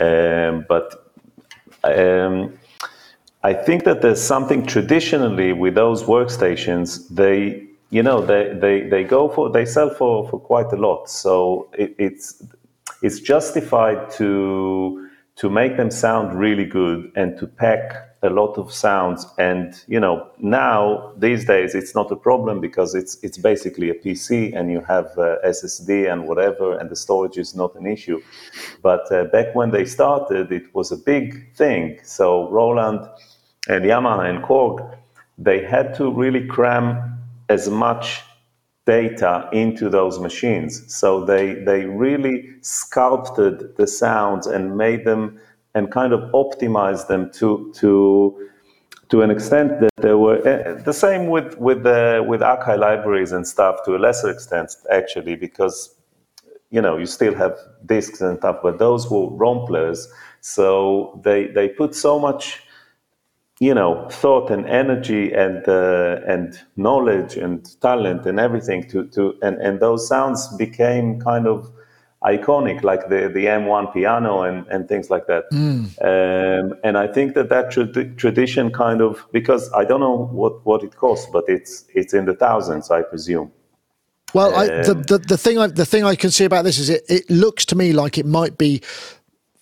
Um, 0.00 0.64
but 0.68 1.12
um, 1.82 2.56
I 3.42 3.54
think 3.54 3.84
that 3.84 4.02
there's 4.02 4.20
something 4.20 4.66
traditionally 4.66 5.52
with 5.52 5.74
those 5.74 6.02
workstations, 6.02 7.08
they 7.08 7.68
you 7.90 8.02
know 8.02 8.20
they, 8.20 8.52
they, 8.54 8.82
they 8.88 9.04
go 9.04 9.28
for 9.28 9.50
they 9.50 9.64
sell 9.64 9.90
for, 9.90 10.28
for 10.28 10.40
quite 10.40 10.72
a 10.72 10.76
lot. 10.76 11.08
So 11.08 11.70
it, 11.72 11.94
it's 11.98 12.42
it's 13.02 13.20
justified 13.20 14.10
to 14.12 15.08
to 15.36 15.48
make 15.48 15.76
them 15.76 15.90
sound 15.90 16.38
really 16.38 16.64
good 16.64 17.12
and 17.14 17.38
to 17.38 17.46
pack 17.46 18.08
a 18.22 18.28
lot 18.28 18.58
of 18.58 18.72
sounds. 18.72 19.24
And 19.38 19.80
you 19.86 20.00
know 20.00 20.28
now 20.38 21.12
these 21.16 21.44
days 21.44 21.76
it's 21.76 21.94
not 21.94 22.10
a 22.10 22.16
problem 22.16 22.60
because 22.60 22.96
it's 22.96 23.16
it's 23.22 23.38
basically 23.38 23.88
a 23.90 23.94
pc 23.94 24.52
and 24.58 24.70
you 24.70 24.80
have 24.80 25.06
uh, 25.16 25.36
ssd 25.44 26.12
and 26.12 26.26
whatever 26.26 26.76
and 26.76 26.90
the 26.90 26.96
storage 26.96 27.38
is 27.38 27.54
not 27.54 27.74
an 27.76 27.86
issue. 27.86 28.20
But 28.82 29.10
uh, 29.12 29.24
back 29.26 29.54
when 29.54 29.70
they 29.70 29.84
started 29.84 30.50
it 30.50 30.74
was 30.74 30.90
a 30.90 30.96
big 30.96 31.54
thing. 31.54 32.00
So 32.02 32.50
roland 32.50 33.08
and 33.68 33.84
yamaha 33.84 34.28
and 34.28 34.42
korg 34.42 34.98
they 35.38 35.64
had 35.64 35.94
to 35.94 36.10
really 36.10 36.44
cram 36.46 37.18
as 37.48 37.68
much 37.70 38.22
data 38.88 39.48
into 39.52 39.90
those 39.90 40.18
machines. 40.18 40.72
So 40.92 41.24
they 41.24 41.54
they 41.68 41.84
really 41.84 42.36
sculpted 42.62 43.76
the 43.76 43.86
sounds 43.86 44.46
and 44.46 44.76
made 44.76 45.04
them 45.04 45.38
and 45.74 45.92
kind 45.92 46.12
of 46.12 46.20
optimize 46.32 47.06
them 47.06 47.30
to 47.32 47.70
to 47.80 48.48
to 49.10 49.22
an 49.22 49.30
extent 49.30 49.80
that 49.80 49.90
there 49.96 50.18
were 50.18 50.38
uh, 50.52 50.82
the 50.82 50.92
same 50.92 51.28
with 51.28 51.58
with 51.58 51.82
the 51.82 52.24
with 52.26 52.40
Akai 52.40 52.78
libraries 52.78 53.32
and 53.32 53.46
stuff 53.46 53.76
to 53.84 53.94
a 53.96 54.00
lesser 54.06 54.30
extent 54.30 54.74
actually 54.90 55.36
because 55.36 55.94
you 56.70 56.80
know 56.80 56.96
you 56.96 57.06
still 57.06 57.34
have 57.34 57.54
disks 57.84 58.20
and 58.22 58.38
stuff 58.38 58.56
but 58.62 58.78
those 58.78 59.10
were 59.10 59.28
romplers 59.44 60.06
so 60.40 61.20
they 61.24 61.46
they 61.48 61.68
put 61.68 61.94
so 61.94 62.18
much 62.18 62.62
you 63.60 63.74
know 63.74 64.08
thought 64.10 64.50
and 64.50 64.66
energy 64.66 65.32
and 65.32 65.68
uh, 65.68 66.20
and 66.26 66.60
knowledge 66.76 67.36
and 67.36 67.80
talent 67.80 68.26
and 68.26 68.38
everything 68.38 68.88
to 68.88 69.06
to 69.08 69.36
and 69.42 69.56
and 69.58 69.80
those 69.80 70.06
sounds 70.06 70.48
became 70.56 71.20
kind 71.20 71.46
of 71.46 71.70
iconic, 72.24 72.82
like 72.82 73.08
the, 73.08 73.30
the 73.32 73.46
M1 73.46 73.92
piano 73.92 74.42
and, 74.42 74.66
and 74.68 74.88
things 74.88 75.10
like 75.10 75.26
that. 75.28 75.44
Mm. 75.52 75.84
Um, 76.02 76.74
and 76.82 76.98
I 76.98 77.06
think 77.06 77.34
that 77.34 77.48
that 77.48 77.70
tra- 77.70 78.14
tradition 78.14 78.72
kind 78.72 79.00
of, 79.00 79.24
because 79.32 79.72
I 79.72 79.84
don't 79.84 80.00
know 80.00 80.26
what, 80.32 80.64
what 80.66 80.82
it 80.82 80.96
costs, 80.96 81.28
but 81.32 81.44
it's, 81.46 81.84
it's 81.94 82.14
in 82.14 82.24
the 82.24 82.34
thousands, 82.34 82.90
I 82.90 83.02
presume. 83.02 83.52
Well, 84.34 84.54
I, 84.54 84.66
the, 84.66 84.92
um, 84.92 85.02
the, 85.04 85.18
the 85.18 85.38
thing 85.38 85.58
I, 85.58 85.68
the 85.68 85.86
thing 85.86 86.04
I 86.04 86.14
can 86.14 86.30
see 86.30 86.44
about 86.44 86.64
this 86.64 86.78
is 86.78 86.90
it, 86.90 87.02
it 87.08 87.30
looks 87.30 87.64
to 87.66 87.76
me 87.76 87.94
like 87.94 88.18
it 88.18 88.26
might 88.26 88.58
be 88.58 88.82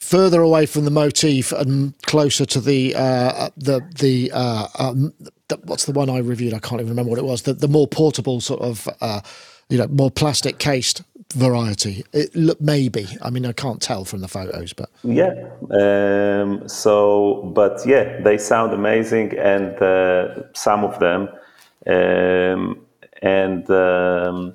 further 0.06 0.40
away 0.40 0.66
from 0.66 0.84
the 0.84 0.90
motif 0.90 1.52
and 1.52 2.00
closer 2.02 2.46
to 2.46 2.60
the 2.60 2.94
uh, 2.94 3.50
the 3.56 3.80
the, 3.98 4.30
uh, 4.32 4.68
um, 4.78 5.12
the, 5.48 5.58
what's 5.64 5.84
the 5.84 5.92
one 5.92 6.08
I 6.08 6.18
reviewed? 6.18 6.54
I 6.54 6.60
can't 6.60 6.80
even 6.80 6.90
remember 6.90 7.10
what 7.10 7.18
it 7.18 7.24
was. 7.24 7.42
The, 7.42 7.54
the 7.54 7.68
more 7.68 7.88
portable 7.88 8.40
sort 8.40 8.60
of 8.60 8.88
uh, 9.00 9.20
you 9.68 9.78
know 9.78 9.88
more 9.88 10.10
plastic 10.10 10.58
cased 10.58 11.02
variety? 11.34 12.04
It 12.12 12.34
look 12.36 12.60
maybe. 12.60 13.06
I 13.20 13.30
mean, 13.30 13.44
I 13.44 13.52
can't 13.52 13.82
tell 13.82 14.04
from 14.04 14.20
the 14.20 14.28
photos, 14.28 14.72
but 14.72 14.90
yeah. 15.02 15.34
Um, 15.70 16.68
so, 16.68 17.50
but 17.54 17.80
yeah, 17.84 18.20
they 18.20 18.38
sound 18.38 18.72
amazing, 18.72 19.36
and 19.36 19.74
uh, 19.82 20.52
some 20.52 20.84
of 20.84 20.98
them, 21.00 21.28
um, 21.86 22.80
and 23.22 23.68
um, 23.70 24.54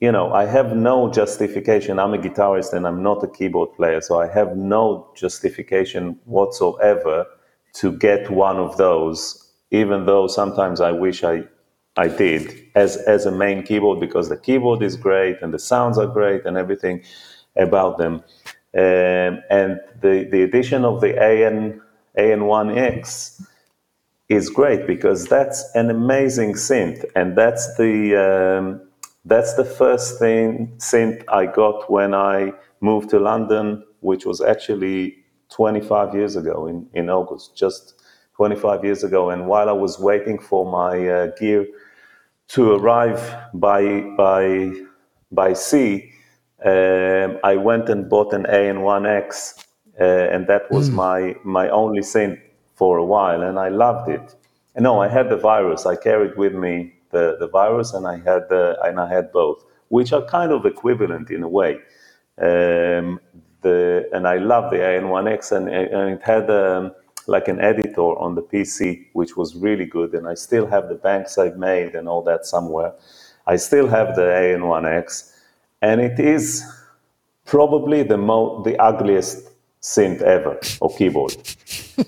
you 0.00 0.10
know, 0.10 0.32
I 0.32 0.46
have 0.46 0.74
no 0.74 1.10
justification. 1.10 1.98
I'm 1.98 2.14
a 2.14 2.18
guitarist 2.18 2.72
and 2.72 2.86
I'm 2.86 3.02
not 3.02 3.22
a 3.22 3.28
keyboard 3.28 3.74
player, 3.74 4.00
so 4.00 4.20
I 4.20 4.28
have 4.28 4.56
no 4.56 5.10
justification 5.14 6.18
whatsoever 6.24 7.26
to 7.74 7.92
get 7.92 8.30
one 8.30 8.56
of 8.56 8.76
those. 8.78 9.46
Even 9.70 10.06
though 10.06 10.26
sometimes 10.26 10.80
I 10.80 10.90
wish 10.90 11.22
I 11.22 11.44
I 11.96 12.08
did 12.08 12.66
as 12.74 12.96
as 12.96 13.26
a 13.26 13.30
main 13.30 13.62
keyboard 13.62 14.00
because 14.00 14.28
the 14.30 14.36
keyboard 14.36 14.82
is 14.82 14.96
great 14.96 15.36
and 15.42 15.52
the 15.52 15.58
sounds 15.58 15.98
are 15.98 16.06
great 16.06 16.46
and 16.46 16.56
everything 16.56 17.02
about 17.56 17.98
them. 17.98 18.24
Um, 18.74 19.42
and 19.50 19.80
the 20.00 20.26
the 20.32 20.42
addition 20.42 20.84
of 20.84 21.02
the 21.02 21.12
AN 21.22 21.80
AN1X 22.16 23.46
is 24.30 24.48
great 24.48 24.86
because 24.86 25.26
that's 25.26 25.62
an 25.74 25.90
amazing 25.90 26.54
synth 26.54 27.04
and 27.14 27.36
that's 27.36 27.76
the 27.76 28.16
um, 28.16 28.89
that's 29.24 29.54
the 29.54 29.64
first 29.64 30.18
thing 30.18 30.72
synth 30.78 31.22
I 31.28 31.46
got 31.46 31.90
when 31.90 32.14
I 32.14 32.52
moved 32.80 33.10
to 33.10 33.18
London, 33.18 33.84
which 34.00 34.24
was 34.24 34.40
actually 34.40 35.16
25 35.50 36.14
years 36.14 36.36
ago 36.36 36.66
in, 36.66 36.86
in 36.94 37.10
August, 37.10 37.56
just 37.56 38.00
25 38.36 38.84
years 38.84 39.04
ago. 39.04 39.30
And 39.30 39.46
while 39.46 39.68
I 39.68 39.72
was 39.72 39.98
waiting 39.98 40.38
for 40.38 40.70
my 40.70 41.08
uh, 41.08 41.26
gear 41.38 41.66
to 42.48 42.72
arrive 42.72 43.20
by 43.54 44.00
by 44.16 44.72
by 45.30 45.52
sea, 45.52 46.12
um, 46.64 47.38
I 47.44 47.56
went 47.56 47.88
and 47.88 48.08
bought 48.08 48.32
an 48.32 48.44
AN1X, 48.44 49.64
uh, 50.00 50.04
and 50.04 50.46
that 50.46 50.70
was 50.70 50.90
mm. 50.90 50.94
my 50.94 51.36
my 51.44 51.68
only 51.68 52.00
synth 52.00 52.40
for 52.74 52.96
a 52.96 53.04
while, 53.04 53.42
and 53.42 53.58
I 53.58 53.68
loved 53.68 54.08
it. 54.08 54.34
And 54.74 54.84
no, 54.84 55.02
I 55.02 55.08
had 55.08 55.28
the 55.28 55.36
virus. 55.36 55.84
I 55.84 55.96
carried 55.96 56.36
with 56.38 56.54
me 56.54 56.94
the, 57.10 57.36
the 57.38 57.48
virus, 57.48 57.92
and 57.92 58.06
I 58.06 58.16
had 58.18 58.48
the 58.48 58.78
and 58.84 59.00
I 59.00 59.08
had 59.12 59.32
both, 59.32 59.64
which 59.88 60.12
are 60.12 60.24
kind 60.24 60.52
of 60.52 60.66
equivalent 60.66 61.30
in 61.30 61.42
a 61.42 61.48
way. 61.48 61.74
Um, 62.38 63.20
the 63.62 64.08
and 64.12 64.26
I 64.26 64.38
love 64.38 64.70
the 64.70 64.78
AN1X, 64.78 65.52
and, 65.52 65.68
and 65.68 66.10
it 66.10 66.22
had. 66.22 66.50
Um, 66.50 66.92
like 67.26 67.48
an 67.48 67.60
editor 67.60 68.18
on 68.18 68.34
the 68.34 68.42
PC, 68.42 69.06
which 69.12 69.36
was 69.36 69.54
really 69.54 69.84
good. 69.86 70.14
And 70.14 70.26
I 70.26 70.34
still 70.34 70.66
have 70.66 70.88
the 70.88 70.96
banks 70.96 71.38
I've 71.38 71.56
made 71.56 71.94
and 71.94 72.08
all 72.08 72.22
that 72.22 72.44
somewhere. 72.44 72.92
I 73.46 73.56
still 73.56 73.88
have 73.88 74.16
the 74.16 74.22
AN1X, 74.22 75.32
and 75.80 76.00
it 76.00 76.18
is 76.18 76.64
probably 77.46 78.02
the 78.02 78.16
mo- 78.16 78.62
the 78.62 78.78
ugliest 78.78 79.49
synth 79.82 80.22
ever 80.22 80.58
or 80.80 80.94
keyboard. 80.96 81.34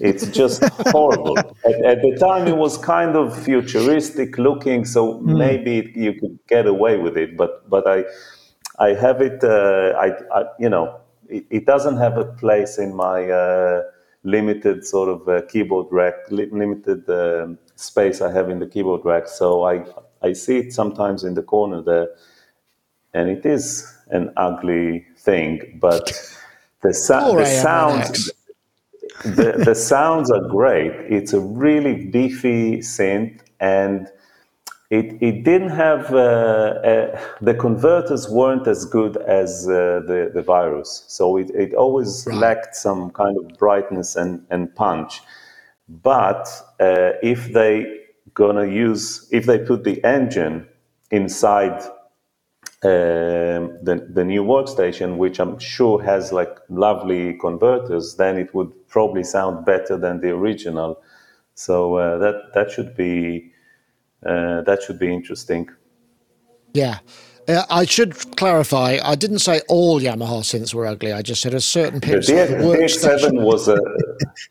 It's 0.01 0.27
just 0.29 0.63
horrible. 0.89 1.39
At, 1.39 1.85
at, 1.85 2.03
the 2.03 2.17
time, 2.19 2.47
it 2.47 2.57
was 2.57 2.77
kind 2.79 3.17
of 3.17 3.39
futuristic 3.45 4.39
looking, 4.39 4.85
so 4.85 5.15
mm. 5.15 5.39
maybe 5.39 5.93
you 5.95 6.15
could 6.15 6.39
get 6.49 6.67
away 6.67 6.99
with 6.99 7.17
it. 7.17 7.37
But 7.37 7.69
but 7.69 7.87
I 7.87 8.05
I 8.79 8.95
have 8.95 9.21
it. 9.21 9.43
Uh, 9.43 9.93
I, 9.99 10.39
I, 10.39 10.45
you 10.59 10.69
know 10.69 11.01
it, 11.29 11.45
it, 11.51 11.67
doesn't 11.67 11.97
have 11.99 12.19
a 12.19 12.25
place 12.25 12.79
in 12.79 12.95
my. 12.95 13.31
Uh, 13.31 13.83
limited 14.25 14.87
sort 14.87 15.09
of 15.09 15.29
uh, 15.29 15.43
keyboard 15.49 15.87
rack, 15.91 16.15
li- 16.31 16.49
limited 16.53 17.09
uh, 17.11 17.49
space 17.75 18.21
I 18.21 18.31
have 18.33 18.51
in 18.51 18.61
the 18.61 18.67
keyboard 18.67 19.05
rack. 19.05 19.27
So 19.27 19.65
I 19.65 19.85
I 20.23 20.33
see 20.33 20.59
it 20.59 20.73
sometimes 20.73 21.25
in 21.25 21.35
the 21.35 21.43
corner 21.43 21.83
there, 21.83 22.09
and 23.15 23.29
it 23.29 23.45
is 23.45 23.93
an 24.11 24.33
ugly 24.37 25.05
thing, 25.19 25.79
but 25.81 26.13
the, 26.83 26.93
sa- 26.93 27.33
the 27.35 27.47
sounds. 27.47 28.31
the, 29.25 29.63
the 29.65 29.75
sounds 29.75 30.31
are 30.31 30.47
great. 30.49 30.93
It's 31.09 31.33
a 31.33 31.41
really 31.41 32.07
beefy 32.07 32.79
synth, 32.79 33.41
and 33.61 34.09
it, 34.93 35.17
it 35.23 35.43
didn't 35.43 35.71
have 35.71 36.13
uh, 36.13 36.19
uh, 36.19 37.21
the 37.41 37.55
converters 37.55 38.29
weren't 38.29 38.67
as 38.67 38.85
good 38.85 39.17
as 39.17 39.67
uh, 39.67 40.03
the, 40.07 40.31
the 40.35 40.43
virus 40.43 41.05
so 41.09 41.39
it, 41.39 41.49
it 41.55 41.73
always 41.73 42.27
right. 42.27 42.37
lacked 42.37 42.77
some 42.77 43.11
kind 43.11 43.39
of 43.39 43.59
brightness 43.59 44.17
and, 44.17 44.45
and 44.51 44.75
punch 44.75 45.23
but 45.89 46.47
uh, 46.79 47.13
if 47.23 47.55
they 47.55 48.01
gonna 48.35 48.67
use 48.67 49.29
if 49.33 49.47
they 49.47 49.59
put 49.59 49.85
the 49.85 50.03
engine 50.05 50.69
inside 51.11 51.83
the, 52.83 54.09
the 54.13 54.25
new 54.25 54.43
workstation 54.43 55.17
which 55.17 55.39
i'm 55.39 55.59
sure 55.59 56.03
has 56.03 56.33
like 56.33 56.59
lovely 56.69 57.35
converters 57.39 58.17
then 58.17 58.37
it 58.37 58.53
would 58.55 58.73
probably 58.89 59.23
sound 59.23 59.65
better 59.65 59.97
than 59.97 60.21
the 60.21 60.31
original 60.31 61.01
so 61.55 61.97
uh, 61.97 62.19
that 62.19 62.55
that 62.55 62.71
should 62.71 62.97
be 62.97 63.53
uh, 64.25 64.63
that 64.63 64.83
should 64.83 64.99
be 64.99 65.13
interesting. 65.13 65.69
Yeah. 66.75 66.99
Uh, 67.49 67.65
I 67.69 67.85
should 67.85 68.37
clarify. 68.37 68.99
I 69.03 69.17
didn't 69.17 69.41
say 69.41 69.63
all 69.69 70.01
Yamaha 70.01 70.43
synths 70.43 70.73
were 70.73 70.87
ugly. 70.87 71.13
I 71.13 71.23
just 71.23 71.43
said 71.43 71.55
a 71.55 71.61
certain 71.61 72.01
pitch. 72.01 72.29
The, 72.29 72.35
the, 72.35 72.57
the 72.57 72.77
X7 72.85 73.43
was 73.43 73.67
a 73.67 73.75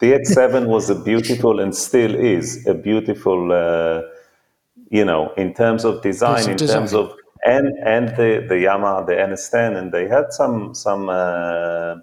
the 0.02 0.12
X7 0.12 0.67
was 0.67 0.89
a 0.89 0.96
beautiful 0.96 1.62
and 1.62 1.74
still 1.74 2.13
is 2.13 2.65
a 2.67 2.74
beautiful. 2.74 3.52
Uh, 3.52 4.02
you 4.89 5.06
know, 5.06 5.32
in 5.38 5.54
terms 5.54 5.86
of 5.86 6.02
design, 6.02 6.50
in 6.50 6.58
design. 6.58 6.80
terms 6.80 6.94
of 6.94 7.15
and 7.45 7.77
and 7.80 8.10
the 8.10 8.45
the 8.47 8.56
Yamaha 8.56 9.06
the 9.06 9.13
NS10, 9.13 9.77
and 9.77 9.91
they 9.91 10.08
had 10.08 10.32
some 10.32 10.73
some 10.73 11.10
uh, 11.10 11.95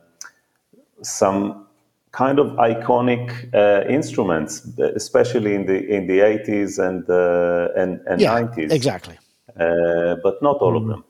some 1.03 1.67
kind 2.13 2.39
of 2.39 2.49
iconic 2.57 3.55
uh, 3.55 3.87
instruments, 3.89 4.67
especially 4.79 5.55
in 5.55 5.67
the 5.67 5.87
in 5.89 6.07
the 6.07 6.19
80s 6.19 6.79
and 6.79 7.09
uh, 7.09 7.69
and, 7.81 8.01
and 8.09 8.21
yeah, 8.21 8.41
90s. 8.41 8.73
Exactly. 8.73 9.19
Uh, 9.59 10.17
but 10.23 10.43
not 10.43 10.57
all 10.59 10.73
mm. 10.73 10.83
of 10.83 10.87
them. 10.89 11.05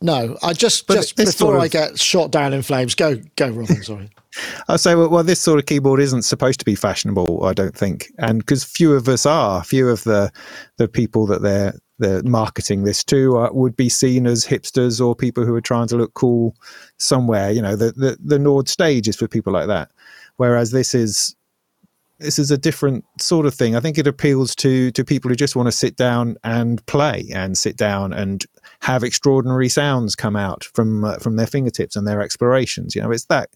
No, 0.00 0.36
I 0.42 0.52
just 0.52 0.88
but 0.88 0.94
just 0.94 1.16
before 1.16 1.32
sort 1.32 1.56
of, 1.56 1.62
I 1.62 1.68
get 1.68 1.98
shot 1.98 2.32
down 2.32 2.52
in 2.52 2.62
flames, 2.62 2.94
go 2.94 3.16
go, 3.36 3.50
Robin. 3.50 3.82
Sorry. 3.82 4.10
I 4.68 4.76
say, 4.76 4.94
well, 4.94 5.08
well, 5.08 5.22
this 5.22 5.40
sort 5.40 5.58
of 5.60 5.66
keyboard 5.66 6.00
isn't 6.00 6.22
supposed 6.22 6.58
to 6.58 6.64
be 6.64 6.74
fashionable. 6.74 7.44
I 7.44 7.52
don't 7.52 7.76
think, 7.76 8.10
and 8.18 8.38
because 8.38 8.64
few 8.64 8.94
of 8.94 9.08
us 9.08 9.26
are, 9.26 9.62
few 9.62 9.88
of 9.88 10.02
the 10.02 10.32
the 10.76 10.88
people 10.88 11.26
that 11.26 11.42
they're 11.42 11.74
they're 12.02 12.22
marketing 12.24 12.84
this 12.84 13.02
to 13.04 13.38
uh, 13.38 13.48
would 13.52 13.76
be 13.76 13.88
seen 13.88 14.26
as 14.26 14.44
hipsters 14.44 15.04
or 15.04 15.16
people 15.16 15.46
who 15.46 15.54
are 15.54 15.62
trying 15.62 15.88
to 15.88 15.96
look 15.96 16.12
cool 16.14 16.54
somewhere. 16.98 17.50
You 17.50 17.62
know, 17.62 17.76
the 17.76 17.92
the, 17.92 18.18
the 18.22 18.38
Nord 18.38 18.68
stage 18.68 19.08
is 19.08 19.16
for 19.16 19.26
people 19.26 19.52
like 19.52 19.68
that 19.68 19.90
whereas 20.36 20.70
this 20.70 20.94
is 20.94 21.36
this 22.18 22.38
is 22.38 22.52
a 22.52 22.58
different 22.58 23.04
sort 23.20 23.46
of 23.46 23.54
thing. 23.54 23.74
I 23.74 23.80
think 23.80 23.98
it 23.98 24.06
appeals 24.06 24.54
to 24.56 24.90
to 24.92 25.04
people 25.04 25.28
who 25.28 25.34
just 25.36 25.56
want 25.56 25.66
to 25.66 25.72
sit 25.72 25.96
down 25.96 26.36
and 26.44 26.84
play 26.86 27.28
and 27.34 27.58
sit 27.58 27.76
down 27.76 28.12
and 28.12 28.44
have 28.80 29.02
extraordinary 29.02 29.68
sounds 29.68 30.14
come 30.14 30.36
out 30.36 30.64
from 30.74 31.04
uh, 31.04 31.18
from 31.18 31.36
their 31.36 31.46
fingertips 31.46 31.96
and 31.96 32.06
their 32.06 32.20
explorations. 32.20 32.94
You 32.94 33.02
know, 33.02 33.10
it's 33.10 33.26
that 33.26 33.50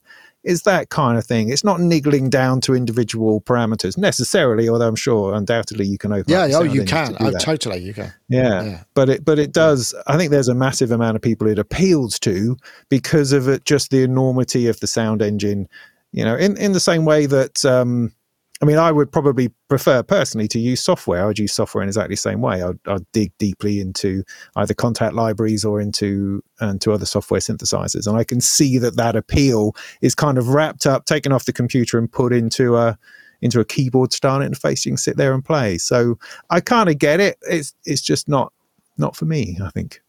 it's 0.47 0.63
that 0.63 0.89
kind 0.89 1.19
of 1.19 1.27
thing. 1.27 1.51
It's 1.51 1.65
not 1.65 1.81
niggling 1.81 2.31
down 2.31 2.61
to 2.63 2.75
individual 2.75 3.41
parameters 3.43 3.99
necessarily, 3.99 4.69
although 4.69 4.89
I'm 4.89 4.97
sure 4.97 5.35
undoubtedly 5.35 5.87
you 5.87 5.99
can 5.99 6.13
open. 6.13 6.33
Yeah, 6.33 6.49
oh, 6.55 6.63
you 6.63 6.85
can. 6.85 7.17
Oh, 7.21 7.33
totally, 7.33 7.81
you 7.81 7.93
can. 7.93 8.13
Yeah. 8.29 8.63
yeah. 8.63 8.83
but 8.95 9.09
it 9.09 9.25
but 9.25 9.39
it 9.39 9.53
does. 9.53 9.95
I 10.07 10.17
think 10.17 10.31
there's 10.31 10.49
a 10.49 10.55
massive 10.55 10.91
amount 10.91 11.17
of 11.17 11.23
people 11.23 11.47
it 11.49 11.59
appeals 11.59 12.19
to 12.21 12.57
because 12.89 13.33
of 13.33 13.49
it, 13.49 13.65
just 13.65 13.91
the 13.91 14.03
enormity 14.03 14.69
of 14.69 14.81
the 14.81 14.87
sound 14.87 15.21
engine 15.21 15.69
you 16.17 16.25
know, 16.25 16.35
in, 16.35 16.57
in 16.57 16.73
the 16.73 16.81
same 16.81 17.05
way 17.05 17.27
that, 17.27 17.65
um, 17.65 18.13
I 18.63 18.65
mean, 18.65 18.79
I 18.79 18.91
would 18.91 19.13
probably 19.13 19.49
prefer 19.69 20.03
personally 20.03 20.49
to 20.49 20.59
use 20.59 20.81
software. 20.81 21.23
I 21.23 21.27
would 21.27 21.39
use 21.39 21.53
software 21.53 21.83
in 21.83 21.89
exactly 21.89 22.15
the 22.15 22.21
same 22.21 22.41
way. 22.41 22.63
I'd, 22.63 22.79
I'd 22.87 23.11
dig 23.13 23.37
deeply 23.39 23.81
into 23.81 24.25
either 24.57 24.73
Kontakt 24.73 25.13
libraries 25.13 25.65
or 25.65 25.81
into 25.81 26.43
into 26.61 26.93
other 26.93 27.05
software 27.05 27.41
synthesizers, 27.41 28.07
and 28.07 28.17
I 28.17 28.25
can 28.25 28.41
see 28.41 28.79
that 28.79 28.97
that 28.97 29.15
appeal 29.15 29.77
is 30.01 30.15
kind 30.15 30.39
of 30.39 30.49
wrapped 30.49 30.87
up, 30.87 31.05
taken 31.05 31.33
off 31.33 31.45
the 31.45 31.53
computer, 31.53 31.99
and 31.99 32.11
put 32.11 32.33
into 32.33 32.77
a 32.77 32.99
into 33.43 33.61
a 33.61 33.65
keyboard 33.65 34.13
style 34.13 34.41
interface. 34.41 34.87
You 34.87 34.93
can 34.93 34.97
sit 34.97 35.19
there 35.19 35.35
and 35.35 35.45
play. 35.45 35.77
So 35.77 36.19
I 36.49 36.61
kind 36.61 36.89
of 36.89 36.99
get 36.99 37.21
it. 37.21 37.37
It's 37.43 37.75
it's 37.85 38.01
just 38.01 38.27
not 38.27 38.55
not 38.97 39.17
for 39.17 39.27
me. 39.27 39.59
I 39.63 39.69
think. 39.69 40.01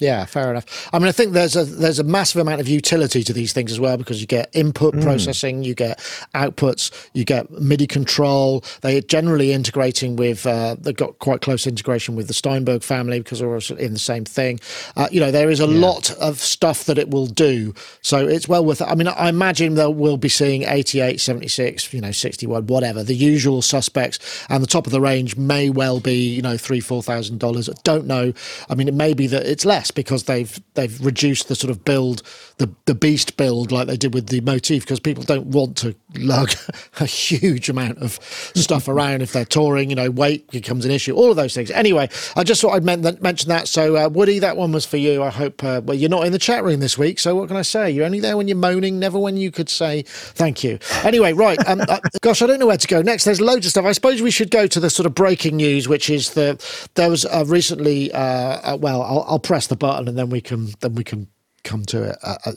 Yeah, 0.00 0.26
fair 0.26 0.50
enough. 0.50 0.88
I 0.92 1.00
mean, 1.00 1.08
I 1.08 1.12
think 1.12 1.32
there's 1.32 1.56
a 1.56 1.64
there's 1.64 1.98
a 1.98 2.04
massive 2.04 2.40
amount 2.40 2.60
of 2.60 2.68
utility 2.68 3.24
to 3.24 3.32
these 3.32 3.52
things 3.52 3.72
as 3.72 3.80
well 3.80 3.96
because 3.96 4.20
you 4.20 4.28
get 4.28 4.48
input 4.52 4.94
mm. 4.94 5.02
processing, 5.02 5.64
you 5.64 5.74
get 5.74 5.98
outputs, 6.36 6.92
you 7.14 7.24
get 7.24 7.50
MIDI 7.50 7.88
control. 7.88 8.62
They 8.82 8.96
are 8.98 9.00
generally 9.00 9.52
integrating 9.52 10.14
with 10.14 10.46
uh, 10.46 10.76
they've 10.78 10.94
got 10.94 11.18
quite 11.18 11.40
close 11.40 11.66
integration 11.66 12.14
with 12.14 12.28
the 12.28 12.34
Steinberg 12.34 12.84
family 12.84 13.18
because 13.18 13.40
they're 13.40 13.52
also 13.52 13.74
in 13.74 13.92
the 13.92 13.98
same 13.98 14.24
thing. 14.24 14.60
Uh, 14.96 15.08
you 15.10 15.18
know, 15.18 15.32
there 15.32 15.50
is 15.50 15.58
a 15.58 15.66
yeah. 15.66 15.80
lot 15.80 16.12
of 16.12 16.38
stuff 16.38 16.84
that 16.84 16.96
it 16.96 17.10
will 17.10 17.26
do, 17.26 17.74
so 18.00 18.24
it's 18.24 18.46
well 18.46 18.64
worth 18.64 18.80
it. 18.80 18.86
I 18.86 18.94
mean, 18.94 19.08
I 19.08 19.28
imagine 19.28 19.74
that 19.74 19.90
we'll 19.90 20.16
be 20.16 20.28
seeing 20.28 20.62
88, 20.62 21.20
76, 21.20 21.92
you 21.92 22.00
know, 22.00 22.12
61, 22.12 22.68
whatever 22.68 23.02
the 23.02 23.16
usual 23.16 23.62
suspects, 23.62 24.46
and 24.48 24.62
the 24.62 24.68
top 24.68 24.86
of 24.86 24.92
the 24.92 25.00
range 25.00 25.36
may 25.36 25.70
well 25.70 25.98
be 25.98 26.14
you 26.14 26.42
know 26.42 26.56
three 26.56 26.78
four 26.78 27.02
thousand 27.02 27.40
dollars. 27.40 27.68
Don't 27.82 28.06
know. 28.06 28.32
I 28.70 28.76
mean, 28.76 28.86
it 28.86 28.94
may 28.94 29.12
be 29.12 29.26
that 29.26 29.44
it's 29.44 29.64
less 29.64 29.87
because 29.90 30.24
they've 30.24 30.60
they've 30.74 31.04
reduced 31.04 31.48
the 31.48 31.54
sort 31.54 31.70
of 31.70 31.84
build 31.84 32.22
the 32.58 32.70
the 32.86 32.94
beast 32.94 33.36
build 33.36 33.72
like 33.72 33.86
they 33.86 33.96
did 33.96 34.12
with 34.12 34.28
the 34.28 34.40
motif 34.42 34.84
because 34.84 35.00
people 35.00 35.22
don't 35.22 35.46
want 35.46 35.76
to 35.76 35.94
lug 36.16 36.52
a 37.00 37.06
huge 37.06 37.68
amount 37.68 37.98
of 37.98 38.18
stuff 38.54 38.88
around 38.88 39.22
if 39.22 39.32
they're 39.32 39.44
touring 39.44 39.90
you 39.90 39.96
know 39.96 40.10
weight 40.10 40.48
becomes 40.50 40.84
an 40.84 40.90
issue 40.90 41.14
all 41.14 41.30
of 41.30 41.36
those 41.36 41.54
things. 41.54 41.70
Anyway 41.70 42.08
i 42.36 42.44
just 42.44 42.60
thought 42.60 42.72
i'd 42.72 42.84
mention 42.84 43.48
that. 43.48 43.68
So 43.68 43.96
uh, 43.96 44.08
woody 44.08 44.38
that 44.40 44.56
one 44.56 44.72
was 44.72 44.84
for 44.84 44.96
you 44.96 45.22
i 45.22 45.30
hope 45.30 45.62
uh, 45.64 45.80
well 45.84 45.96
you're 45.96 46.10
not 46.10 46.26
in 46.26 46.32
the 46.32 46.38
chat 46.38 46.64
room 46.64 46.80
this 46.80 46.98
week 46.98 47.18
so 47.18 47.34
what 47.34 47.48
can 47.48 47.56
i 47.56 47.62
say? 47.62 47.90
You're 47.90 48.04
only 48.04 48.20
there 48.20 48.36
when 48.36 48.48
you're 48.48 48.56
moaning 48.56 48.98
never 48.98 49.18
when 49.18 49.36
you 49.36 49.50
could 49.50 49.68
say 49.68 50.02
thank 50.02 50.64
you. 50.64 50.78
Anyway 51.04 51.32
right 51.32 51.58
um, 51.68 51.80
uh, 51.88 52.00
gosh 52.20 52.42
i 52.42 52.46
don't 52.46 52.58
know 52.58 52.66
where 52.66 52.76
to 52.76 52.88
go 52.88 53.02
next. 53.02 53.24
There's 53.24 53.40
loads 53.40 53.66
of 53.66 53.70
stuff. 53.70 53.84
I 53.84 53.92
suppose 53.92 54.20
we 54.20 54.30
should 54.30 54.50
go 54.50 54.66
to 54.66 54.80
the 54.80 54.90
sort 54.90 55.06
of 55.06 55.14
breaking 55.14 55.56
news 55.56 55.88
which 55.88 56.10
is 56.10 56.30
the 56.30 56.58
there 56.94 57.10
was 57.10 57.24
uh, 57.24 57.44
recently 57.46 58.12
uh, 58.12 58.18
uh, 58.18 58.78
well 58.80 59.02
I'll, 59.02 59.24
I'll 59.28 59.38
press 59.38 59.66
the 59.68 59.76
button 59.76 60.08
and 60.08 60.18
then 60.18 60.30
we 60.30 60.40
can 60.40 60.68
then 60.80 60.94
we 60.94 61.04
can 61.04 61.28
come 61.68 61.84
to 61.84 62.02
it. 62.10 62.16
Uh, 62.22 62.52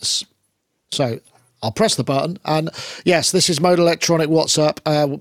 so 0.91 1.19
I'll 1.61 1.71
press 1.71 1.95
the 1.95 2.03
button, 2.03 2.39
and 2.45 2.69
yes, 3.05 3.31
this 3.31 3.49
is 3.49 3.59
Modal 3.59 3.85
Electronic 3.85 4.29
Whats 4.29 4.57
Up. 4.57 4.79
Uh, 4.85 5.17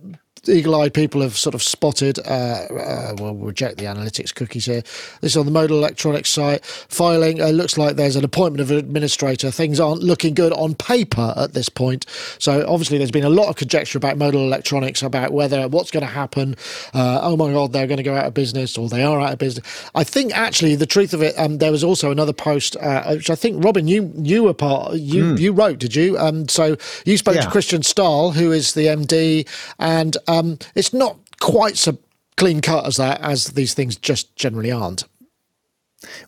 eagle-eyed 0.49 0.95
people 0.95 1.21
have 1.23 1.37
sort 1.37 1.55
of 1.55 1.63
spotted. 1.63 2.19
Uh, 2.21 2.67
uh, 2.71 3.15
we'll 3.19 3.35
reject 3.35 3.79
the 3.79 3.85
analytics 3.85 4.35
cookies 4.35 4.67
here. 4.67 4.83
This 5.21 5.33
is 5.33 5.37
on 5.37 5.47
the 5.47 5.53
Modal 5.53 5.79
Electronics 5.79 6.31
site. 6.31 6.65
Filing 6.65 7.41
uh, 7.41 7.49
looks 7.49 7.79
like 7.79 7.97
there's 7.97 8.17
an 8.17 8.25
appointment 8.25 8.61
of 8.61 8.71
an 8.71 8.79
administrator. 8.79 9.51
Things 9.51 9.81
aren't 9.81 10.03
looking 10.03 10.35
good 10.35 10.53
on 10.53 10.75
paper 10.75 11.35
at 11.37 11.53
this 11.53 11.69
point. 11.69 12.07
So 12.39 12.65
obviously, 12.67 12.99
there's 12.99 13.11
been 13.11 13.25
a 13.25 13.31
lot 13.31 13.49
of 13.49 13.57
conjecture 13.57 13.99
about 13.99 14.19
Modal 14.19 14.43
Electronics 14.43 15.03
about 15.03 15.33
whether 15.33 15.69
what's 15.69 15.91
going 15.91 16.05
to 16.05 16.13
happen. 16.13 16.57
Uh, 16.95 17.21
oh 17.23 17.37
my 17.37 17.53
God, 17.53 17.73
they're 17.73 17.87
going 17.87 17.99
to 17.99 18.03
go 18.03 18.17
out 18.17 18.27
of 18.27 18.35
business, 18.35 18.77
or 18.77 18.89
they 18.89 19.03
are 19.03 19.21
out 19.21 19.33
of 19.33 19.39
business. 19.39 19.67
I 19.95 20.05
think 20.05 20.37
actually 20.37 20.77
the 20.77 20.87
truth 20.87 21.15
of 21.15 21.23
it, 21.23 21.39
um, 21.39 21.59
there 21.59 21.73
was 21.73 21.85
also 21.85 22.11
another 22.11 22.33
post 22.33 22.77
uh, 22.81 23.15
which 23.15 23.31
I 23.31 23.35
think 23.35 23.63
Robin, 23.63 23.87
you 23.87 24.13
you 24.17 24.45
were 24.45 24.55
part, 24.55 24.95
you 24.95 25.25
mm. 25.25 25.39
you 25.39 25.53
wrote, 25.53 25.79
did 25.79 25.95
you? 25.95 26.19
Um, 26.19 26.49
so 26.49 26.77
you 27.05 27.17
spoke 27.17 27.35
yeah. 27.35 27.43
to 27.43 27.51
Christian 27.51 27.83
Stahl, 27.83 28.33
who 28.33 28.51
is 28.51 28.75
the 28.75 28.87
MD, 28.87 29.47
and 29.79 30.17
um, 30.31 30.59
it's 30.75 30.93
not 30.93 31.19
quite 31.41 31.77
so 31.77 31.99
clean 32.37 32.61
cut 32.61 32.87
as 32.87 32.97
that, 32.97 33.21
as 33.21 33.47
these 33.49 33.75
things 33.75 33.97
just 33.97 34.35
generally 34.37 34.71
aren't. 34.71 35.05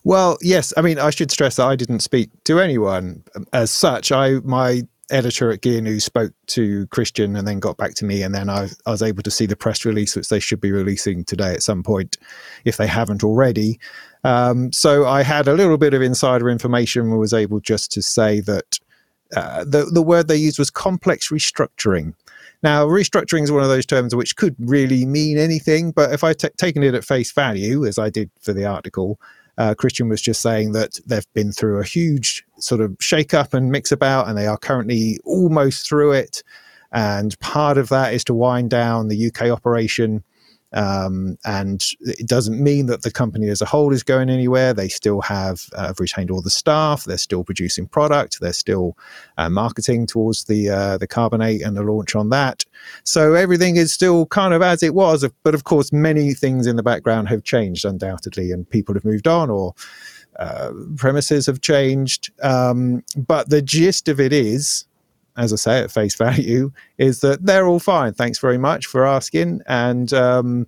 Well, 0.04 0.36
yes. 0.42 0.74
I 0.76 0.82
mean, 0.82 0.98
I 0.98 1.10
should 1.10 1.30
stress 1.30 1.56
that 1.56 1.66
I 1.66 1.76
didn't 1.76 2.00
speak 2.00 2.30
to 2.44 2.60
anyone 2.60 3.24
as 3.52 3.70
such. 3.70 4.12
I 4.12 4.32
my 4.44 4.82
editor 5.10 5.50
at 5.50 5.60
Gear 5.60 5.80
News 5.80 6.04
spoke 6.04 6.32
to 6.48 6.86
Christian 6.88 7.36
and 7.36 7.46
then 7.46 7.60
got 7.60 7.76
back 7.76 7.94
to 7.94 8.04
me, 8.04 8.22
and 8.22 8.34
then 8.34 8.50
I, 8.50 8.68
I, 8.86 8.90
was 8.90 9.02
able 9.02 9.22
to 9.22 9.30
see 9.30 9.46
the 9.46 9.56
press 9.56 9.84
release, 9.84 10.16
which 10.16 10.28
they 10.28 10.40
should 10.40 10.60
be 10.60 10.72
releasing 10.72 11.24
today 11.24 11.52
at 11.52 11.62
some 11.62 11.82
point, 11.82 12.18
if 12.64 12.76
they 12.76 12.86
haven't 12.86 13.22
already. 13.22 13.78
Um, 14.24 14.72
so 14.72 15.06
I 15.06 15.22
had 15.22 15.48
a 15.48 15.54
little 15.54 15.78
bit 15.78 15.94
of 15.94 16.02
insider 16.02 16.48
information 16.48 17.02
and 17.02 17.18
was 17.18 17.34
able 17.34 17.60
just 17.60 17.92
to 17.92 18.02
say 18.02 18.40
that 18.40 18.78
uh, 19.36 19.64
the 19.64 19.84
the 19.86 20.02
word 20.02 20.28
they 20.28 20.36
used 20.36 20.58
was 20.58 20.70
complex 20.70 21.30
restructuring. 21.30 22.14
Now, 22.62 22.86
restructuring 22.86 23.42
is 23.42 23.50
one 23.50 23.62
of 23.62 23.68
those 23.68 23.86
terms 23.86 24.14
which 24.14 24.36
could 24.36 24.54
really 24.58 25.04
mean 25.04 25.36
anything, 25.36 25.90
but 25.90 26.12
if 26.12 26.22
I 26.22 26.32
t- 26.32 26.48
taken 26.56 26.82
it 26.82 26.94
at 26.94 27.04
face 27.04 27.32
value, 27.32 27.84
as 27.84 27.98
I 27.98 28.08
did 28.08 28.30
for 28.40 28.52
the 28.52 28.64
article, 28.64 29.18
uh, 29.58 29.74
Christian 29.74 30.08
was 30.08 30.22
just 30.22 30.40
saying 30.40 30.72
that 30.72 30.98
they've 31.06 31.32
been 31.34 31.52
through 31.52 31.80
a 31.80 31.84
huge 31.84 32.44
sort 32.58 32.80
of 32.80 32.96
shake 33.00 33.34
up 33.34 33.52
and 33.52 33.70
mix 33.70 33.90
about, 33.90 34.28
and 34.28 34.38
they 34.38 34.46
are 34.46 34.56
currently 34.56 35.18
almost 35.24 35.88
through 35.88 36.12
it. 36.12 36.42
And 36.92 37.38
part 37.40 37.78
of 37.78 37.88
that 37.88 38.14
is 38.14 38.24
to 38.24 38.34
wind 38.34 38.70
down 38.70 39.08
the 39.08 39.26
UK 39.26 39.48
operation. 39.48 40.22
Um, 40.72 41.38
and 41.44 41.84
it 42.00 42.26
doesn't 42.26 42.62
mean 42.62 42.86
that 42.86 43.02
the 43.02 43.10
company 43.10 43.48
as 43.48 43.60
a 43.60 43.66
whole 43.66 43.92
is 43.92 44.02
going 44.02 44.30
anywhere. 44.30 44.72
They 44.72 44.88
still 44.88 45.20
have 45.20 45.66
uh, 45.74 45.92
retained 45.98 46.30
all 46.30 46.42
the 46.42 46.50
staff. 46.50 47.04
They're 47.04 47.18
still 47.18 47.44
producing 47.44 47.86
product. 47.86 48.40
They're 48.40 48.52
still 48.52 48.96
uh, 49.38 49.50
marketing 49.50 50.06
towards 50.06 50.44
the 50.44 50.70
uh, 50.70 50.98
the 50.98 51.08
Carbon8 51.08 51.64
and 51.64 51.76
the 51.76 51.82
launch 51.82 52.14
on 52.14 52.30
that. 52.30 52.64
So 53.04 53.34
everything 53.34 53.76
is 53.76 53.92
still 53.92 54.26
kind 54.26 54.54
of 54.54 54.62
as 54.62 54.82
it 54.82 54.94
was. 54.94 55.28
But 55.42 55.54
of 55.54 55.64
course, 55.64 55.92
many 55.92 56.34
things 56.34 56.66
in 56.66 56.76
the 56.76 56.82
background 56.82 57.28
have 57.28 57.44
changed 57.44 57.84
undoubtedly, 57.84 58.50
and 58.50 58.68
people 58.68 58.94
have 58.94 59.04
moved 59.04 59.28
on 59.28 59.50
or 59.50 59.74
uh, 60.38 60.72
premises 60.96 61.46
have 61.46 61.60
changed. 61.60 62.30
Um, 62.42 63.04
but 63.16 63.50
the 63.50 63.62
gist 63.62 64.08
of 64.08 64.18
it 64.20 64.32
is 64.32 64.86
as 65.36 65.52
I 65.52 65.56
say, 65.56 65.80
at 65.80 65.90
face 65.90 66.14
value, 66.16 66.72
is 66.98 67.20
that 67.20 67.44
they're 67.44 67.66
all 67.66 67.80
fine. 67.80 68.12
Thanks 68.14 68.38
very 68.38 68.58
much 68.58 68.86
for 68.86 69.06
asking. 69.06 69.60
And, 69.66 70.12
um, 70.12 70.66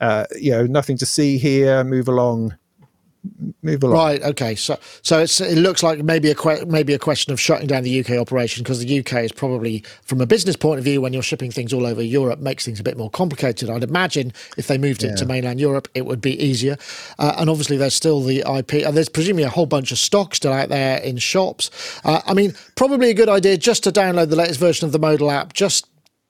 uh, 0.00 0.26
you 0.38 0.50
know, 0.50 0.66
nothing 0.66 0.98
to 0.98 1.06
see 1.06 1.38
here. 1.38 1.82
Move 1.84 2.08
along 2.08 2.56
move 3.62 3.82
along. 3.82 3.96
Right. 3.96 4.22
Okay. 4.22 4.54
So 4.54 4.78
so 5.02 5.20
it 5.20 5.58
looks 5.58 5.82
like 5.82 6.02
maybe 6.02 6.30
a 6.30 6.34
que- 6.34 6.64
maybe 6.66 6.94
a 6.94 6.98
question 6.98 7.32
of 7.32 7.40
shutting 7.40 7.66
down 7.66 7.82
the 7.82 8.00
UK 8.00 8.12
operation 8.12 8.62
because 8.62 8.80
the 8.80 8.98
UK 8.98 9.24
is 9.24 9.32
probably, 9.32 9.84
from 10.02 10.20
a 10.20 10.26
business 10.26 10.56
point 10.56 10.78
of 10.78 10.84
view, 10.84 11.00
when 11.00 11.12
you're 11.12 11.22
shipping 11.22 11.50
things 11.50 11.72
all 11.72 11.86
over 11.86 12.02
Europe, 12.02 12.38
makes 12.38 12.64
things 12.64 12.80
a 12.80 12.82
bit 12.82 12.96
more 12.96 13.10
complicated. 13.10 13.70
I'd 13.70 13.82
imagine 13.82 14.32
if 14.56 14.66
they 14.66 14.78
moved 14.78 15.02
yeah. 15.02 15.10
it 15.10 15.16
to 15.18 15.26
mainland 15.26 15.60
Europe, 15.60 15.88
it 15.94 16.06
would 16.06 16.20
be 16.20 16.40
easier. 16.42 16.76
Uh, 17.18 17.34
and 17.38 17.50
obviously, 17.50 17.76
there's 17.76 17.94
still 17.94 18.22
the 18.22 18.40
IP. 18.40 18.74
And 18.86 18.96
there's 18.96 19.08
presumably 19.08 19.44
a 19.44 19.50
whole 19.50 19.66
bunch 19.66 19.92
of 19.92 19.98
stock 19.98 20.34
still 20.34 20.52
out 20.52 20.68
there 20.68 20.98
in 20.98 21.16
shops. 21.18 21.70
Uh, 22.04 22.20
I 22.26 22.34
mean, 22.34 22.54
probably 22.74 23.10
a 23.10 23.14
good 23.14 23.28
idea 23.28 23.56
just 23.56 23.84
to 23.84 23.92
download 23.92 24.30
the 24.30 24.36
latest 24.36 24.60
version 24.60 24.86
of 24.86 24.92
the 24.92 24.98
Modal 24.98 25.30
app. 25.30 25.52
Just 25.52 25.86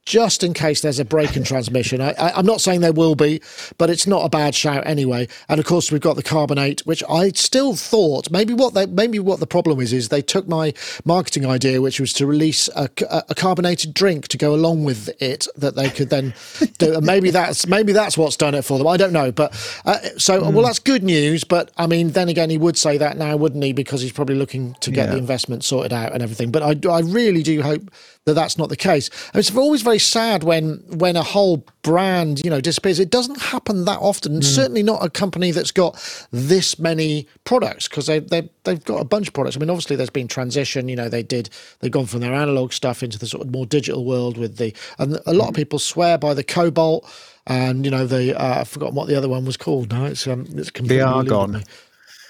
just 0.07 0.45
in 0.45 0.55
case 0.55 0.81
there's 0.81 1.01
a 1.01 1.05
break 1.05 1.37
in 1.37 1.43
transmission. 1.43 2.01
I, 2.01 2.39
am 2.39 2.47
not 2.47 2.61
saying 2.61 2.81
there 2.81 2.93
will 2.93 3.17
be, 3.17 3.43
but 3.77 3.91
it's 3.91 4.07
not 4.07 4.25
a 4.25 4.29
bad 4.29 4.55
shout 4.55 4.87
anyway. 4.87 5.29
And 5.49 5.59
of 5.59 5.67
course, 5.67 5.91
we've 5.91 6.01
got 6.01 6.15
the 6.15 6.23
Carbon8, 6.23 6.87
which 6.87 7.03
I 7.11 7.31
still 7.31 7.75
thought 7.75 8.31
maybe 8.31 8.55
what 8.55 8.73
they 8.73 8.87
maybe 8.87 9.19
what 9.19 9.41
the 9.41 9.47
problem 9.47 9.81
is 9.81 9.93
is 9.93 10.09
they 10.09 10.23
took 10.23 10.47
my 10.47 10.73
marketing 11.05 11.45
idea, 11.45 11.83
which 11.83 11.99
was 11.99 12.13
to 12.15 12.27
release 12.27 12.69
a, 12.77 12.89
a 13.29 13.35
carbonated 13.35 13.93
drink 13.93 14.29
to 14.29 14.39
go 14.39 14.55
along 14.55 14.85
with 14.85 15.11
it 15.21 15.49
that 15.57 15.75
they 15.75 15.91
could 15.91 16.09
then 16.09 16.33
do. 16.79 16.95
And 16.95 17.05
maybe 17.05 17.31
that's 17.31 17.67
maybe 17.67 17.93
that's 17.93 18.17
what's 18.17 18.37
done 18.37 18.55
it 18.55 18.63
for 18.63 18.79
them. 18.79 18.87
I 18.87 18.97
don't 18.97 19.13
know, 19.13 19.33
but 19.33 19.53
uh, 19.85 19.99
so 20.19 20.41
mm. 20.41 20.53
well, 20.53 20.65
that's 20.65 20.79
good 20.79 21.03
news. 21.03 21.43
But 21.43 21.73
I 21.77 21.89
mean, 21.89 22.13
then 22.13 22.29
again, 22.29 22.49
he 22.49 22.59
would 22.59 22.79
say 22.79 22.97
that 22.99 23.19
now, 23.19 23.37
wouldn't 23.37 23.65
he? 23.65 23.73
Because 23.73 24.03
he's 24.03 24.13
probably 24.13 24.37
looking 24.37 24.75
to 24.81 24.93
get 24.93 25.07
yeah. 25.07 25.13
the 25.13 25.19
investment 25.19 25.65
sorted 25.65 25.93
out 25.93 26.13
and 26.13 26.23
everything. 26.23 26.53
But 26.53 26.63
I, 26.63 26.89
I 26.89 27.01
really 27.01 27.43
do 27.43 27.61
hope 27.63 27.91
that 28.27 28.35
that's 28.35 28.59
not 28.59 28.69
the 28.69 28.77
case. 28.77 29.09
And 29.33 29.39
it's 29.39 29.55
always 29.57 29.83
very 29.83 30.01
sad 30.01 30.43
when 30.43 30.83
when 30.89 31.15
a 31.17 31.23
whole 31.23 31.65
brand 31.83 32.45
you 32.45 32.51
know 32.51 32.61
disappears. 32.61 32.99
It 32.99 33.11
doesn't 33.11 33.41
happen 33.41 33.85
that 33.85 33.99
often. 34.01 34.41
Mm. 34.41 34.45
Certainly 34.45 34.83
not 34.83 35.05
a 35.05 35.09
company 35.09 35.53
that's 35.53 35.71
got 35.71 36.27
this 36.33 36.79
many 36.79 37.29
products 37.45 37.89
because 37.89 38.07
they 38.07 38.19
they 38.19 38.51
they've 38.65 38.85
got 38.85 39.01
a 39.01 39.05
bunch 39.05 39.29
of 39.29 39.35
products. 39.35 39.57
I 39.57 39.61
mean, 39.61 39.71
obviously 39.71 39.95
there's 39.95 40.11
been 40.11 40.29
transition. 40.29 40.89
You 40.89 40.97
know, 40.97 41.09
they 41.09 41.23
did 41.23 41.51
they've 41.79 41.91
gone 41.91 42.07
from 42.07 42.21
their 42.21 42.35
analog 42.35 42.73
stuff 42.73 43.03
into 43.03 43.19
the 43.19 43.27
sort 43.27 43.47
of 43.47 43.53
more 43.53 43.65
digital 43.65 44.05
world 44.05 44.37
with 44.37 44.57
the 44.57 44.75
and 44.99 45.21
a 45.25 45.33
lot 45.33 45.49
of 45.49 45.55
mm. 45.55 45.59
people 45.59 45.79
swear 45.79 46.19
by 46.19 46.35
the 46.35 46.45
Cobalt. 46.45 47.09
And 47.49 47.85
you 47.85 47.93
know 47.93 48.09
the 48.09 48.37
uh, 48.37 48.63
I've 48.63 48.69
forgotten 48.69 48.97
what 48.97 49.07
the 49.07 49.15
other 49.15 49.29
one 49.29 49.45
was 49.45 49.57
called. 49.57 49.93
No, 49.93 50.07
it's 50.07 50.27
um, 50.27 50.47
it's 50.57 50.73
completely 50.73 50.97
the 50.97 51.07
Argon. 51.07 51.63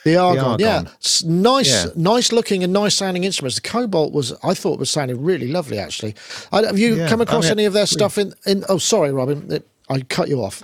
The 0.07 0.17
Argon, 0.19 0.57
the 0.59 0.69
Argon. 0.69 0.87
yeah, 0.87 0.93
it's 1.01 1.25
nice, 1.25 1.85
yeah. 1.85 1.91
nice 1.97 2.31
looking 2.31 2.63
and 2.63 2.73
nice 2.73 2.95
sounding 2.95 3.25
instruments. 3.25 3.57
The 3.57 3.63
Cobalt 3.63 4.13
was, 4.13 4.33
I 4.45 4.55
thought, 4.55 4.79
was 4.79 4.89
sounding 4.89 5.21
really 5.21 5.49
lovely. 5.49 5.81
Actually, 5.81 6.15
I, 6.53 6.65
have 6.65 6.79
you 6.79 6.95
yeah, 6.95 7.09
come 7.09 7.21
across 7.21 7.47
I 7.47 7.49
mean, 7.49 7.59
any 7.59 7.65
of 7.65 7.73
their 7.73 7.87
stuff 7.87 8.17
in? 8.17 8.33
In 8.47 8.63
oh, 8.69 8.79
sorry, 8.79 9.11
Robin, 9.11 9.51
it, 9.51 9.67
I 9.91 9.99
cut 10.03 10.29
you 10.29 10.45
off. 10.45 10.63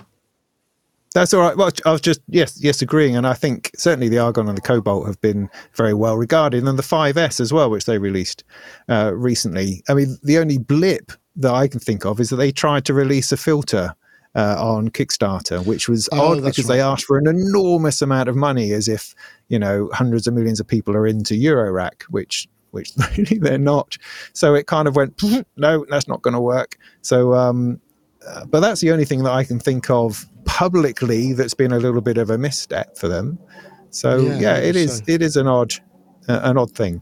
That's 1.13 1.33
all 1.33 1.41
right. 1.41 1.57
Well, 1.57 1.71
I 1.85 1.91
was 1.91 1.99
just 1.99 2.21
yes, 2.29 2.57
yes, 2.63 2.81
agreeing, 2.81 3.17
and 3.17 3.27
I 3.27 3.33
think 3.33 3.71
certainly 3.75 4.07
the 4.07 4.17
Argon 4.17 4.47
and 4.47 4.57
the 4.57 4.61
Cobalt 4.61 5.07
have 5.07 5.19
been 5.19 5.49
very 5.75 5.93
well 5.93 6.15
regarded, 6.15 6.65
and 6.65 6.79
the 6.79 6.81
5S 6.81 7.41
as 7.41 7.51
well, 7.51 7.69
which 7.69 7.83
they 7.83 7.97
released 7.97 8.45
uh, 8.87 9.11
recently. 9.13 9.83
I 9.89 9.93
mean, 9.93 10.17
the 10.23 10.37
only 10.37 10.57
blip 10.57 11.11
that 11.35 11.53
I 11.53 11.67
can 11.67 11.81
think 11.81 12.05
of 12.05 12.21
is 12.21 12.29
that 12.29 12.37
they 12.37 12.53
tried 12.53 12.85
to 12.85 12.93
release 12.93 13.33
a 13.33 13.37
filter 13.37 13.93
uh, 14.35 14.55
on 14.57 14.89
Kickstarter, 14.89 15.65
which 15.65 15.87
was 15.87 16.09
oh, 16.11 16.31
odd 16.31 16.43
because 16.43 16.65
right. 16.65 16.75
they 16.75 16.81
asked 16.81 17.05
for 17.05 17.17
an 17.17 17.27
enormous 17.27 18.01
amount 18.01 18.29
of 18.29 18.35
money, 18.35 18.71
as 18.71 18.87
if 18.87 19.13
you 19.49 19.59
know 19.59 19.89
hundreds 19.93 20.27
of 20.27 20.33
millions 20.33 20.59
of 20.59 20.67
people 20.67 20.95
are 20.95 21.07
into 21.07 21.35
Eurorack, 21.35 22.03
which 22.03 22.47
which 22.71 22.91
really 23.17 23.37
they're 23.37 23.57
not. 23.57 23.97
So 24.33 24.55
it 24.55 24.67
kind 24.67 24.87
of 24.87 24.95
went, 24.95 25.21
no, 25.55 25.85
that's 25.89 26.07
not 26.07 26.21
going 26.21 26.33
to 26.33 26.41
work. 26.41 26.77
So, 27.01 27.33
um, 27.35 27.79
uh, 28.27 28.45
but 28.45 28.61
that's 28.61 28.81
the 28.81 28.91
only 28.91 29.05
thing 29.05 29.23
that 29.23 29.31
I 29.31 29.43
can 29.43 29.59
think 29.59 29.89
of 29.89 30.25
publicly 30.45 31.33
that's 31.33 31.53
been 31.53 31.71
a 31.71 31.77
little 31.77 32.01
bit 32.01 32.17
of 32.17 32.29
a 32.29 32.37
misstep 32.37 32.97
for 32.97 33.07
them. 33.07 33.37
So 33.91 34.17
yeah, 34.17 34.39
yeah 34.39 34.57
it 34.57 34.75
is 34.75 34.97
so. 34.97 35.03
it 35.07 35.21
is 35.21 35.37
an 35.37 35.47
odd 35.47 35.73
uh, 36.27 36.39
an 36.43 36.57
odd 36.57 36.71
thing 36.71 37.01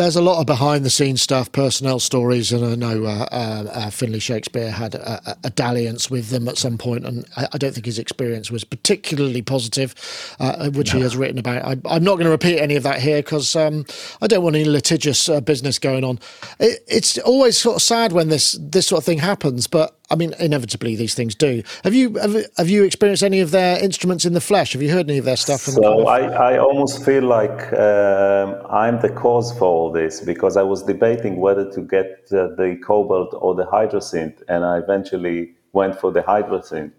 there's 0.00 0.16
a 0.16 0.22
lot 0.22 0.40
of 0.40 0.46
behind 0.46 0.82
the 0.82 0.90
scenes 0.90 1.20
stuff, 1.20 1.52
personnel 1.52 2.00
stories, 2.00 2.52
and 2.52 2.64
I 2.64 2.74
know 2.74 3.04
uh, 3.04 3.28
uh, 3.30 3.70
uh, 3.70 3.90
Finlay 3.90 4.18
Shakespeare 4.18 4.70
had 4.70 4.94
a, 4.94 5.36
a, 5.44 5.50
dalliance 5.50 6.10
with 6.10 6.30
them 6.30 6.48
at 6.48 6.56
some 6.56 6.78
point, 6.78 7.04
and 7.04 7.26
I, 7.36 7.48
I 7.52 7.58
don't 7.58 7.74
think 7.74 7.84
his 7.84 7.98
experience 7.98 8.50
was 8.50 8.64
particularly 8.64 9.42
positive, 9.42 9.94
uh, 10.40 10.70
which 10.70 10.92
no. 10.92 10.98
he 10.98 11.02
has 11.02 11.18
written 11.18 11.38
about. 11.38 11.64
I, 11.64 11.96
am 11.96 12.02
not 12.02 12.14
going 12.14 12.24
to 12.24 12.30
repeat 12.30 12.58
any 12.58 12.76
of 12.76 12.82
that 12.84 13.00
here 13.00 13.18
because 13.18 13.54
um, 13.54 13.84
I 14.22 14.26
don't 14.26 14.42
want 14.42 14.56
any 14.56 14.64
litigious 14.64 15.28
uh, 15.28 15.42
business 15.42 15.78
going 15.78 16.02
on. 16.02 16.18
It, 16.58 16.82
it's 16.88 17.18
always 17.18 17.58
sort 17.58 17.76
of 17.76 17.82
sad 17.82 18.12
when 18.12 18.30
this 18.30 18.58
this 18.58 18.86
sort 18.86 19.00
of 19.00 19.04
thing 19.04 19.18
happens, 19.18 19.66
but 19.66 20.00
I 20.10 20.16
mean, 20.16 20.34
inevitably 20.40 20.96
these 20.96 21.14
things 21.14 21.36
do. 21.36 21.62
Have 21.84 21.94
you 21.94 22.14
have, 22.16 22.34
have, 22.56 22.68
you 22.68 22.82
experienced 22.82 23.22
any 23.22 23.40
of 23.40 23.52
their 23.52 23.82
instruments 23.82 24.24
in 24.24 24.32
the 24.32 24.40
flesh? 24.40 24.72
Have 24.72 24.82
you 24.82 24.90
heard 24.90 25.08
any 25.08 25.18
of 25.18 25.24
their 25.24 25.36
stuff? 25.36 25.60
so 25.60 25.80
the 25.80 25.86
I, 25.86 26.54
I 26.54 26.58
almost 26.58 27.04
feel 27.04 27.22
like 27.22 27.72
um, 27.74 28.56
I'm 28.68 29.00
the 29.00 29.10
cause 29.10 29.56
for 29.56 29.66
all 29.66 29.89
this 29.90 30.20
because 30.20 30.56
I 30.56 30.62
was 30.62 30.82
debating 30.82 31.36
whether 31.36 31.70
to 31.72 31.80
get 31.80 32.28
the 32.28 32.78
cobalt 32.84 33.34
or 33.40 33.54
the 33.54 33.64
Hydrasynth, 33.64 34.42
and 34.48 34.64
I 34.64 34.78
eventually 34.78 35.54
went 35.72 36.00
for 36.00 36.10
the 36.12 36.22
Hydrasynth. 36.22 36.92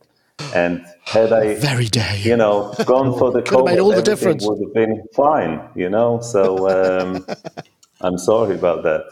And 0.55 0.85
had 1.03 1.31
I, 1.31 1.55
very 1.55 1.85
day, 1.85 2.19
you 2.23 2.35
know, 2.35 2.73
gone 2.85 3.17
for 3.17 3.31
the 3.31 3.41
cobalt, 3.49 3.69
made 3.69 3.79
all 3.79 3.93
the 3.93 4.01
difference. 4.01 4.45
Would 4.45 4.61
have 4.61 4.73
been 4.73 5.03
fine, 5.13 5.61
you 5.75 5.89
know. 5.89 6.19
So 6.21 6.69
um, 6.69 7.25
I'm 8.01 8.17
sorry 8.17 8.55
about 8.55 8.83
that. 8.83 9.05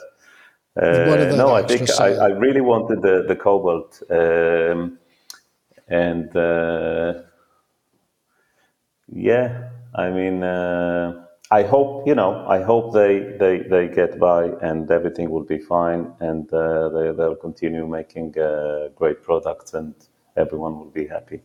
Uh, 0.82 1.36
no, 1.36 1.54
I 1.54 1.64
think 1.64 1.90
I, 2.00 2.14
I, 2.14 2.28
really 2.28 2.62
wanted 2.62 3.02
the 3.02 3.26
the 3.28 3.36
cobalt, 3.36 4.02
um, 4.10 4.98
and 5.90 6.34
uh, 6.36 7.22
yeah, 9.12 9.70
I 9.94 10.10
mean, 10.10 10.44
uh, 10.44 11.26
I 11.52 11.64
hope 11.64 12.08
you 12.08 12.14
know, 12.14 12.46
I 12.48 12.62
hope 12.62 12.94
they 12.94 13.36
they 13.40 13.60
they 13.60 13.88
get 13.88 14.20
by 14.20 14.52
and 14.62 14.90
everything 14.92 15.32
will 15.32 15.44
be 15.44 15.58
fine, 15.58 16.12
and 16.20 16.52
uh, 16.54 16.90
they 16.90 17.12
they'll 17.12 17.36
continue 17.36 17.88
making 17.88 18.38
uh, 18.38 18.90
great 18.96 19.24
products, 19.24 19.74
and 19.74 19.96
everyone 20.38 20.78
will 20.78 20.92
be 20.92 21.08
happy. 21.08 21.42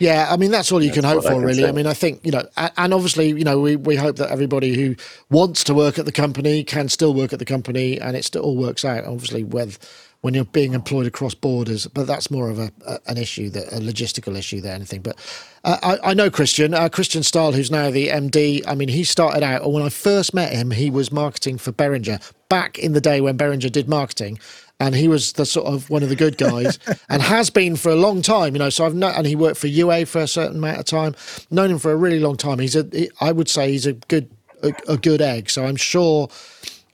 Yeah, 0.00 0.28
I 0.30 0.36
mean 0.38 0.50
that's 0.50 0.72
all 0.72 0.82
you 0.82 0.88
that's 0.88 1.02
can 1.02 1.04
hope 1.04 1.24
for, 1.24 1.34
I 1.34 1.36
really. 1.36 1.62
Say. 1.62 1.68
I 1.68 1.72
mean, 1.72 1.86
I 1.86 1.92
think 1.94 2.24
you 2.24 2.32
know, 2.32 2.48
and 2.56 2.92
obviously, 2.92 3.28
you 3.28 3.44
know, 3.44 3.60
we, 3.60 3.76
we 3.76 3.94
hope 3.94 4.16
that 4.16 4.30
everybody 4.30 4.74
who 4.74 4.96
wants 5.30 5.62
to 5.64 5.74
work 5.74 5.98
at 5.98 6.06
the 6.06 6.12
company 6.12 6.64
can 6.64 6.88
still 6.88 7.14
work 7.14 7.32
at 7.32 7.38
the 7.38 7.44
company, 7.44 8.00
and 8.00 8.16
it 8.16 8.24
still 8.24 8.42
all 8.42 8.56
works 8.56 8.84
out. 8.84 9.04
Obviously, 9.04 9.44
with 9.44 9.78
when 10.20 10.34
you're 10.34 10.44
being 10.44 10.74
employed 10.74 11.06
across 11.06 11.34
borders, 11.34 11.86
but 11.86 12.06
that's 12.06 12.30
more 12.30 12.50
of 12.50 12.58
a, 12.58 12.70
a 12.86 12.98
an 13.06 13.16
issue 13.16 13.48
that 13.50 13.72
a 13.72 13.76
logistical 13.76 14.36
issue 14.36 14.60
than 14.60 14.72
anything. 14.72 15.00
But 15.00 15.16
uh, 15.64 15.78
I, 15.82 16.10
I, 16.10 16.14
know 16.14 16.30
Christian, 16.30 16.74
uh, 16.74 16.88
Christian 16.88 17.22
Stahl, 17.22 17.52
who's 17.52 17.70
now 17.70 17.90
the 17.90 18.08
MD. 18.08 18.62
I 18.66 18.74
mean, 18.74 18.88
he 18.88 19.04
started 19.04 19.42
out 19.42 19.62
or 19.62 19.72
when 19.72 19.82
I 19.82 19.88
first 19.88 20.34
met 20.34 20.52
him, 20.52 20.70
he 20.70 20.90
was 20.90 21.10
marketing 21.10 21.58
for 21.58 21.72
Behringer 21.72 22.20
back 22.48 22.78
in 22.78 22.92
the 22.92 23.00
day 23.00 23.20
when 23.20 23.38
Behringer 23.38 23.72
did 23.72 23.88
marketing, 23.88 24.38
and 24.80 24.94
he 24.94 25.06
was 25.06 25.34
the 25.34 25.46
sort 25.46 25.66
of 25.66 25.88
one 25.90 26.02
of 26.02 26.08
the 26.08 26.16
good 26.16 26.38
guys 26.38 26.78
and 27.08 27.22
has 27.22 27.50
been 27.50 27.76
for 27.76 27.90
a 27.90 27.96
long 27.96 28.22
time 28.22 28.54
you 28.54 28.58
know 28.58 28.70
so 28.70 28.84
i've 28.84 28.94
known 28.94 29.12
and 29.14 29.26
he 29.26 29.36
worked 29.36 29.58
for 29.58 29.66
ua 29.66 30.06
for 30.06 30.20
a 30.20 30.26
certain 30.26 30.56
amount 30.56 30.78
of 30.78 30.84
time 30.86 31.14
known 31.50 31.70
him 31.70 31.78
for 31.78 31.92
a 31.92 31.96
really 31.96 32.18
long 32.18 32.36
time 32.36 32.58
he's 32.58 32.74
a 32.74 32.88
he, 32.92 33.10
I 33.20 33.30
would 33.30 33.48
say 33.48 33.70
he's 33.70 33.86
a 33.86 33.92
good 33.92 34.28
a, 34.62 34.72
a, 34.88 34.96
good 34.96 35.20
egg 35.20 35.50
so 35.50 35.64
i'm 35.66 35.76
sure 35.76 36.28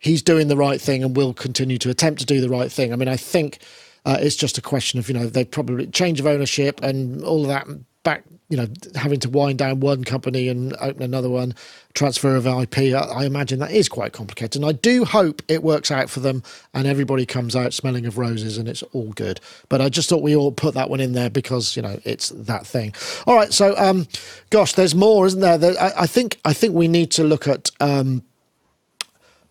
he's 0.06 0.22
doing 0.22 0.48
the 0.48 0.56
right 0.56 0.80
thing 0.80 1.04
and 1.04 1.16
will 1.16 1.34
continue 1.34 1.78
to 1.78 1.90
attempt 1.90 2.20
to 2.20 2.26
do 2.26 2.40
the 2.40 2.48
right 2.48 2.72
thing 2.72 2.92
i 2.92 2.96
mean 2.96 3.08
i 3.08 3.16
think 3.16 3.58
uh, 4.04 4.16
it's 4.20 4.36
just 4.36 4.56
a 4.56 4.62
question 4.62 4.98
of 4.98 5.08
you 5.08 5.14
know 5.14 5.26
they 5.26 5.44
probably 5.44 5.86
change 5.88 6.20
of 6.20 6.26
ownership 6.26 6.80
and 6.82 7.22
all 7.24 7.42
of 7.42 7.48
that 7.48 7.66
back 8.04 8.22
you 8.48 8.56
know, 8.56 8.68
having 8.94 9.18
to 9.18 9.28
wind 9.28 9.58
down 9.58 9.80
one 9.80 10.04
company 10.04 10.48
and 10.48 10.72
open 10.80 11.02
another 11.02 11.28
one, 11.28 11.52
transfer 11.94 12.36
of 12.36 12.46
IP, 12.46 12.94
I, 12.94 13.22
I, 13.22 13.24
imagine 13.24 13.58
that 13.58 13.72
is 13.72 13.88
quite 13.88 14.12
complicated. 14.12 14.62
And 14.62 14.64
I 14.64 14.72
do 14.72 15.04
hope 15.04 15.42
it 15.48 15.64
works 15.64 15.90
out 15.90 16.08
for 16.08 16.20
them 16.20 16.44
and 16.72 16.86
everybody 16.86 17.26
comes 17.26 17.56
out 17.56 17.74
smelling 17.74 18.06
of 18.06 18.18
roses 18.18 18.56
and 18.56 18.68
it's 18.68 18.82
all 18.92 19.10
good. 19.12 19.40
But 19.68 19.80
I 19.80 19.88
just 19.88 20.08
thought 20.08 20.22
we 20.22 20.36
all 20.36 20.52
put 20.52 20.74
that 20.74 20.88
one 20.88 21.00
in 21.00 21.12
there 21.12 21.28
because, 21.28 21.74
you 21.74 21.82
know, 21.82 21.98
it's 22.04 22.28
that 22.30 22.66
thing. 22.66 22.94
All 23.26 23.34
right. 23.34 23.52
So, 23.52 23.76
um, 23.76 24.06
gosh, 24.50 24.74
there's 24.74 24.94
more, 24.94 25.26
isn't 25.26 25.40
there? 25.40 25.58
there 25.58 25.74
I, 25.80 26.02
I, 26.02 26.06
think, 26.06 26.38
I 26.44 26.52
think 26.52 26.74
we 26.74 26.86
need 26.86 27.10
to 27.12 27.24
look 27.24 27.48
at, 27.48 27.72
um, 27.80 28.22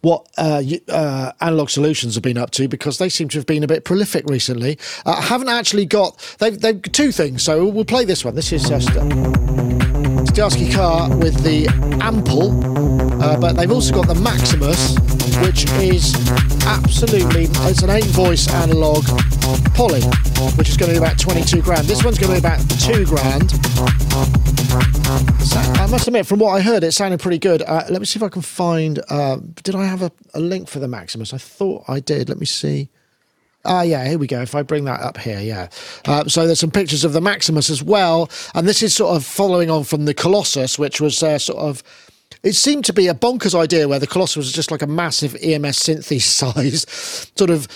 what 0.06 0.28
uh, 0.38 0.62
uh, 0.90 1.32
Analogue 1.42 1.72
Solutions 1.72 2.14
have 2.14 2.24
been 2.24 2.38
up 2.38 2.52
to 2.52 2.68
because 2.68 3.00
they 3.00 3.10
seem 3.10 3.28
to 3.30 3.40
have 3.40 3.48
been 3.48 3.64
a 3.64 3.68
bit 3.68 3.86
prolific 3.86 4.24
recently. 4.28 4.78
Uh, 5.04 5.16
I 5.18 5.22
haven't 5.22 5.50
actually 5.50 5.88
got 5.88 6.36
they've 6.40 6.60
they've 6.60 6.80
two 6.80 7.12
things, 7.12 7.42
so 7.42 7.66
we'll 7.66 7.86
play 7.86 8.06
this 8.06 8.24
one. 8.24 8.36
This 8.36 8.54
is 8.54 8.70
just. 8.70 9.85
Starsky 10.36 10.70
Carr 10.70 11.16
with 11.16 11.44
the 11.44 11.66
Ample, 12.02 12.52
uh, 13.24 13.40
but 13.40 13.54
they've 13.54 13.72
also 13.72 13.94
got 13.94 14.06
the 14.06 14.16
Maximus, 14.16 14.98
which 15.40 15.64
is 15.82 16.14
absolutely 16.66 17.46
it's 17.70 17.84
an 17.84 17.90
eight 17.90 18.04
voice 18.08 18.50
analog 18.52 19.06
poly, 19.76 20.02
which 20.58 20.68
is 20.68 20.76
going 20.76 20.94
to 20.94 21.00
be 21.00 21.06
about 21.06 21.18
22 21.18 21.62
grand. 21.62 21.88
This 21.88 22.04
one's 22.04 22.20
going 22.20 22.36
to 22.36 22.42
be 22.42 22.46
about 22.46 22.60
two 22.82 23.06
grand. 23.06 23.50
So, 25.42 25.58
I 25.58 25.88
must 25.90 26.06
admit, 26.06 26.28
from 26.28 26.40
what 26.40 26.52
I 26.52 26.60
heard, 26.60 26.84
it 26.84 26.92
sounded 26.92 27.22
pretty 27.22 27.40
good. 27.40 27.62
Uh, 27.62 27.86
let 27.90 28.02
me 28.02 28.06
see 28.06 28.20
if 28.20 28.24
I 28.24 28.28
can 28.28 28.42
find. 28.42 29.00
Uh, 29.08 29.38
did 29.64 29.74
I 29.74 29.86
have 29.86 30.02
a, 30.02 30.12
a 30.34 30.42
link 30.42 30.68
for 30.68 30.80
the 30.80 30.90
Maximus? 30.90 31.34
I 31.34 31.38
thought 31.38 31.86
I 31.88 32.02
did. 32.02 32.28
Let 32.28 32.40
me 32.40 32.46
see. 32.46 32.90
Ah, 33.66 33.82
yeah, 33.82 34.08
here 34.08 34.18
we 34.18 34.28
go. 34.28 34.42
If 34.42 34.56
I 34.56 34.64
bring 34.64 34.86
that 34.86 35.02
up 35.02 35.18
here, 35.18 35.40
yeah. 35.40 35.70
Uh, 36.06 36.26
so 36.26 36.46
there's 36.46 36.60
some 36.60 36.72
pictures 36.72 37.04
of 37.04 37.14
the 37.14 37.22
Maximus 37.22 37.70
as 37.70 37.84
well. 37.84 38.30
And 38.54 38.68
this 38.68 38.84
is 38.84 38.94
sort 38.94 39.16
of 39.16 39.26
following 39.26 39.70
on 39.70 39.84
from 39.84 40.06
the 40.06 40.14
Colossus, 40.14 40.80
which 40.80 41.02
was 41.02 41.22
uh, 41.22 41.40
sort 41.40 41.60
of. 41.60 41.84
It 42.44 42.54
seemed 42.54 42.86
to 42.86 42.94
be 42.94 43.08
a 43.08 43.14
bonkers 43.14 43.56
idea 43.56 43.88
where 43.88 44.00
the 44.00 44.08
Colossus 44.08 44.38
was 44.38 44.52
just 44.52 44.70
like 44.70 44.82
a 44.82 44.88
massive 44.88 45.36
EMS 45.42 45.78
synthesize, 45.78 46.86
sort 47.36 47.50
of 47.50 47.68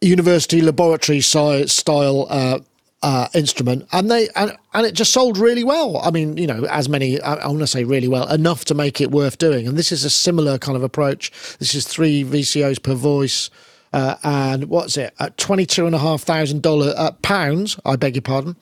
university 0.00 0.60
laboratory 0.60 1.20
style 1.20 2.26
uh, 2.30 2.60
uh, 3.02 3.28
instrument, 3.34 3.86
and 3.92 4.10
they 4.10 4.28
and, 4.36 4.56
and 4.74 4.86
it 4.86 4.94
just 4.94 5.12
sold 5.12 5.38
really 5.38 5.64
well. 5.64 5.98
I 5.98 6.10
mean, 6.10 6.36
you 6.36 6.46
know, 6.46 6.64
as 6.66 6.88
many 6.88 7.20
I, 7.20 7.34
I 7.34 7.46
want 7.48 7.60
to 7.60 7.66
say 7.66 7.84
really 7.84 8.08
well 8.08 8.30
enough 8.30 8.64
to 8.66 8.74
make 8.74 9.00
it 9.00 9.10
worth 9.10 9.38
doing. 9.38 9.66
And 9.66 9.76
this 9.76 9.92
is 9.92 10.04
a 10.04 10.10
similar 10.10 10.58
kind 10.58 10.76
of 10.76 10.82
approach. 10.82 11.30
This 11.58 11.74
is 11.74 11.86
three 11.86 12.24
VCOs 12.24 12.82
per 12.82 12.94
voice. 12.94 13.50
Uh, 13.92 14.16
and 14.22 14.64
what's 14.66 14.96
it 14.96 15.12
at 15.18 15.36
twenty 15.36 15.66
two 15.66 15.86
and 15.86 15.94
a 15.94 15.98
half 15.98 16.22
thousand 16.22 16.62
dollar 16.62 16.94
uh, 16.96 17.10
pounds? 17.22 17.78
I 17.84 17.96
beg 17.96 18.14
your 18.14 18.22
pardon. 18.22 18.56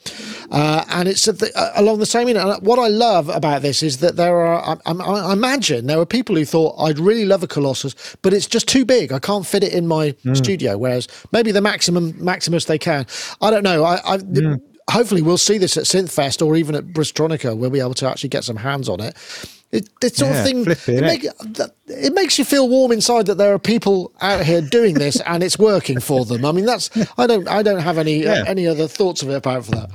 Uh, 0.50 0.84
and 0.88 1.08
it's 1.08 1.26
the, 1.26 1.52
uh, 1.54 1.72
along 1.76 1.98
the 1.98 2.06
same. 2.06 2.28
And 2.28 2.62
what 2.62 2.78
I 2.78 2.88
love 2.88 3.28
about 3.28 3.62
this 3.62 3.82
is 3.82 3.98
that 3.98 4.16
there 4.16 4.36
are. 4.36 4.78
I, 4.86 4.92
I, 4.92 5.32
imagine 5.32 5.86
there 5.86 6.00
are 6.00 6.06
people 6.06 6.34
who 6.34 6.46
thought 6.46 6.76
I'd 6.78 6.98
really 6.98 7.26
love 7.26 7.42
a 7.42 7.46
Colossus, 7.46 8.16
but 8.22 8.32
it's 8.32 8.46
just 8.46 8.68
too 8.68 8.86
big. 8.86 9.12
I 9.12 9.18
can't 9.18 9.46
fit 9.46 9.62
it 9.62 9.74
in 9.74 9.86
my 9.86 10.12
mm. 10.24 10.36
studio. 10.36 10.78
Whereas 10.78 11.08
maybe 11.32 11.52
the 11.52 11.60
maximum 11.60 12.14
Maximus 12.22 12.64
they 12.64 12.78
can. 12.78 13.06
I 13.42 13.50
don't 13.50 13.62
know. 13.62 13.84
I. 13.84 14.14
I 14.14 14.18
mm. 14.18 14.60
Hopefully, 14.90 15.20
we'll 15.20 15.36
see 15.36 15.58
this 15.58 15.76
at 15.76 15.84
Synthfest 15.84 16.44
or 16.44 16.56
even 16.56 16.74
at 16.74 16.86
Bristronica. 16.86 17.54
We'll 17.54 17.68
be 17.68 17.78
able 17.78 17.92
to 17.92 18.08
actually 18.08 18.30
get 18.30 18.42
some 18.44 18.56
hands 18.56 18.88
on 18.88 19.00
it. 19.00 19.14
It, 19.70 19.90
it 20.02 20.16
sort 20.16 20.32
yeah, 20.32 20.38
of 20.38 20.46
thing. 20.46 20.60
It, 20.96 21.02
make, 21.02 21.26
it, 21.88 22.14
makes 22.14 22.38
you 22.38 22.44
feel 22.46 22.68
warm 22.68 22.90
inside 22.90 23.26
that 23.26 23.34
there 23.34 23.52
are 23.52 23.58
people 23.58 24.12
out 24.22 24.44
here 24.44 24.62
doing 24.62 24.94
this 24.94 25.20
and 25.26 25.42
it's 25.42 25.58
working 25.58 26.00
for 26.00 26.24
them. 26.24 26.44
I 26.44 26.52
mean, 26.52 26.64
that's 26.64 26.90
I 27.18 27.26
don't 27.26 27.46
I 27.48 27.62
don't 27.62 27.80
have 27.80 27.98
any 27.98 28.22
yeah. 28.22 28.32
uh, 28.32 28.44
any 28.46 28.66
other 28.66 28.88
thoughts 28.88 29.22
of 29.22 29.28
it 29.28 29.34
apart 29.34 29.66
from 29.66 29.80
that. 29.80 29.90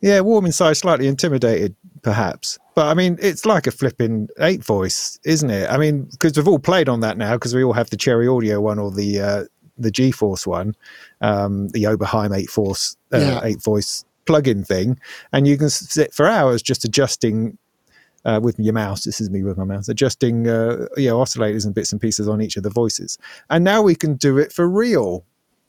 Yeah, 0.00 0.20
warm 0.20 0.46
inside, 0.46 0.74
slightly 0.74 1.06
intimidated, 1.08 1.76
perhaps. 2.00 2.58
But 2.74 2.86
I 2.86 2.94
mean, 2.94 3.18
it's 3.20 3.44
like 3.44 3.66
a 3.66 3.70
flipping 3.70 4.28
eight 4.38 4.64
voice, 4.64 5.18
isn't 5.24 5.50
it? 5.50 5.68
I 5.68 5.76
mean, 5.76 6.04
because 6.04 6.38
we've 6.38 6.48
all 6.48 6.58
played 6.58 6.88
on 6.88 7.00
that 7.00 7.18
now, 7.18 7.34
because 7.34 7.54
we 7.54 7.62
all 7.62 7.74
have 7.74 7.90
the 7.90 7.98
Cherry 7.98 8.26
Audio 8.26 8.62
one 8.62 8.78
or 8.78 8.90
the 8.90 9.20
uh, 9.20 9.44
the 9.76 9.90
G 9.90 10.10
Force 10.10 10.46
one, 10.46 10.74
um, 11.20 11.68
the 11.68 11.84
Oberheim 11.84 12.34
eight 12.34 12.48
force 12.48 12.96
uh, 13.12 13.18
yeah. 13.18 13.40
eight 13.42 13.62
voice 13.62 14.06
plug-in 14.24 14.64
thing, 14.64 14.98
and 15.32 15.46
you 15.46 15.58
can 15.58 15.68
sit 15.68 16.14
for 16.14 16.26
hours 16.26 16.62
just 16.62 16.84
adjusting 16.84 17.58
uh, 18.24 18.40
with 18.42 18.58
your 18.58 18.74
mouse. 18.74 19.04
This 19.04 19.20
is 19.20 19.30
me 19.30 19.42
with 19.42 19.56
my 19.56 19.64
mouse, 19.64 19.88
adjusting 19.88 20.48
uh, 20.48 20.86
you 20.96 21.08
know 21.08 21.18
oscillators 21.18 21.64
and 21.64 21.74
bits 21.74 21.92
and 21.92 22.00
pieces 22.00 22.28
on 22.28 22.40
each 22.40 22.56
of 22.56 22.62
the 22.62 22.70
voices. 22.70 23.18
And 23.48 23.64
now 23.64 23.82
we 23.82 23.94
can 23.94 24.14
do 24.16 24.38
it 24.38 24.52
for 24.52 24.68
real, 24.68 25.24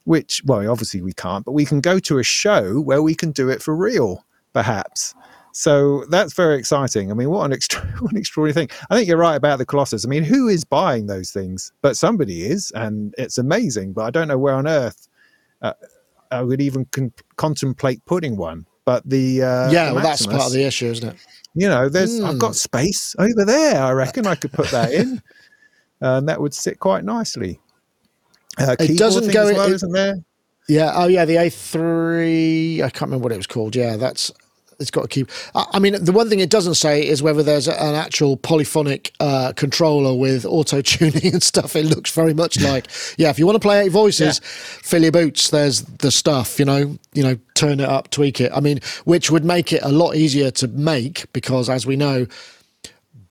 which 0.05 0.41
well 0.45 0.69
obviously 0.69 1.01
we 1.01 1.13
can't, 1.13 1.45
but 1.45 1.53
we 1.53 1.65
can 1.65 1.81
go 1.81 1.99
to 1.99 2.19
a 2.19 2.23
show 2.23 2.79
where 2.79 3.01
we 3.01 3.15
can 3.15 3.31
do 3.31 3.49
it 3.49 3.61
for 3.61 3.75
real, 3.75 4.25
perhaps. 4.53 5.13
So 5.53 6.05
that's 6.05 6.33
very 6.33 6.57
exciting. 6.57 7.11
I 7.11 7.13
mean, 7.13 7.29
what 7.29 7.45
an, 7.45 7.53
extra- 7.53 7.81
what 7.99 8.11
an 8.11 8.17
extraordinary 8.17 8.53
thing. 8.53 8.77
I 8.89 8.95
think 8.95 9.07
you're 9.07 9.17
right 9.17 9.35
about 9.35 9.57
the 9.57 9.65
Colossus. 9.65 10.05
I 10.05 10.07
mean, 10.07 10.23
who 10.23 10.47
is 10.47 10.63
buying 10.63 11.07
those 11.07 11.31
things? 11.31 11.73
But 11.81 11.97
somebody 11.97 12.43
is, 12.43 12.71
and 12.71 13.13
it's 13.17 13.37
amazing. 13.37 13.91
But 13.93 14.03
I 14.03 14.11
don't 14.11 14.29
know 14.29 14.37
where 14.37 14.53
on 14.53 14.65
earth 14.67 15.09
uh, 15.61 15.73
I 16.31 16.41
would 16.41 16.61
even 16.61 16.85
con- 16.85 17.13
contemplate 17.35 18.03
putting 18.05 18.37
one. 18.37 18.65
But 18.85 19.07
the 19.07 19.43
uh, 19.43 19.71
yeah, 19.71 19.89
the 19.89 19.95
well, 19.95 20.03
that's 20.03 20.25
part 20.25 20.43
of 20.43 20.53
the 20.53 20.63
issue, 20.63 20.87
isn't 20.87 21.09
it? 21.09 21.15
You 21.53 21.67
know, 21.67 21.89
there's 21.89 22.19
mm. 22.19 22.25
I've 22.25 22.39
got 22.39 22.49
hmm. 22.49 22.53
space 22.53 23.15
over 23.19 23.45
there. 23.45 23.81
I 23.81 23.91
reckon 23.91 24.25
I 24.25 24.35
could 24.35 24.53
put 24.53 24.69
that 24.71 24.93
in, 24.93 25.21
and 26.01 26.27
that 26.29 26.39
would 26.39 26.53
sit 26.53 26.79
quite 26.79 27.03
nicely. 27.03 27.59
Uh, 28.57 28.75
it 28.79 28.97
doesn't 28.97 29.31
go, 29.31 29.45
well, 29.45 29.69
it, 29.69 29.73
isn't 29.73 29.91
there? 29.91 30.15
Yeah. 30.67 30.91
Oh, 30.95 31.07
yeah. 31.07 31.25
The 31.25 31.35
A3. 31.35 32.81
I 32.81 32.89
can't 32.89 33.03
remember 33.03 33.23
what 33.23 33.31
it 33.31 33.37
was 33.37 33.47
called. 33.47 33.75
Yeah, 33.75 33.97
that's 33.97 34.31
it's 34.81 34.91
got 34.91 35.03
to 35.03 35.07
keep. 35.07 35.29
I 35.55 35.79
mean, 35.79 36.03
the 36.03 36.11
one 36.11 36.29
thing 36.29 36.39
it 36.39 36.49
doesn't 36.49 36.75
say 36.75 37.07
is 37.07 37.21
whether 37.23 37.43
there's 37.43 37.67
an 37.67 37.95
actual 37.95 38.37
polyphonic 38.37 39.13
uh, 39.19 39.53
controller 39.55 40.17
with 40.17 40.45
auto 40.45 40.81
tuning 40.81 41.33
and 41.33 41.43
stuff. 41.43 41.75
It 41.75 41.85
looks 41.85 42.11
very 42.11 42.33
much 42.33 42.59
like, 42.59 42.87
yeah, 43.17 43.29
if 43.29 43.39
you 43.39 43.45
want 43.45 43.55
to 43.55 43.59
play 43.59 43.85
eight 43.85 43.91
voices, 43.91 44.41
yeah. 44.41 44.47
fill 44.83 45.03
your 45.03 45.11
boots. 45.11 45.49
There's 45.49 45.83
the 45.83 46.11
stuff, 46.11 46.59
you 46.59 46.65
know, 46.65 46.97
you 47.13 47.23
know, 47.23 47.37
turn 47.53 47.79
it 47.79 47.87
up, 47.87 48.09
tweak 48.09 48.41
it. 48.41 48.51
I 48.53 48.59
mean, 48.59 48.79
which 49.05 49.31
would 49.31 49.45
make 49.45 49.71
it 49.71 49.81
a 49.83 49.91
lot 49.91 50.15
easier 50.15 50.51
to 50.51 50.67
make 50.67 51.31
because, 51.33 51.69
as 51.69 51.85
we 51.85 51.95
know, 51.95 52.27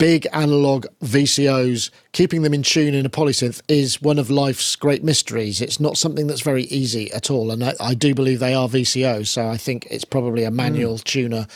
big 0.00 0.26
analog 0.32 0.86
VCOs, 1.04 1.90
keeping 2.12 2.40
them 2.40 2.54
in 2.54 2.62
tune 2.62 2.94
in 2.94 3.04
a 3.04 3.10
polysynth 3.10 3.60
is 3.68 4.00
one 4.00 4.18
of 4.18 4.30
life's 4.30 4.74
great 4.74 5.04
mysteries. 5.04 5.60
It's 5.60 5.78
not 5.78 5.98
something 5.98 6.26
that's 6.26 6.40
very 6.40 6.64
easy 6.64 7.12
at 7.12 7.30
all. 7.30 7.50
And 7.50 7.62
I, 7.62 7.74
I 7.78 7.92
do 7.92 8.14
believe 8.14 8.40
they 8.40 8.54
are 8.54 8.66
VCOs. 8.66 9.28
So 9.28 9.46
I 9.46 9.58
think 9.58 9.86
it's 9.90 10.06
probably 10.06 10.44
a 10.44 10.50
manual 10.50 10.96
mm. 10.96 11.04
tuner 11.04 11.46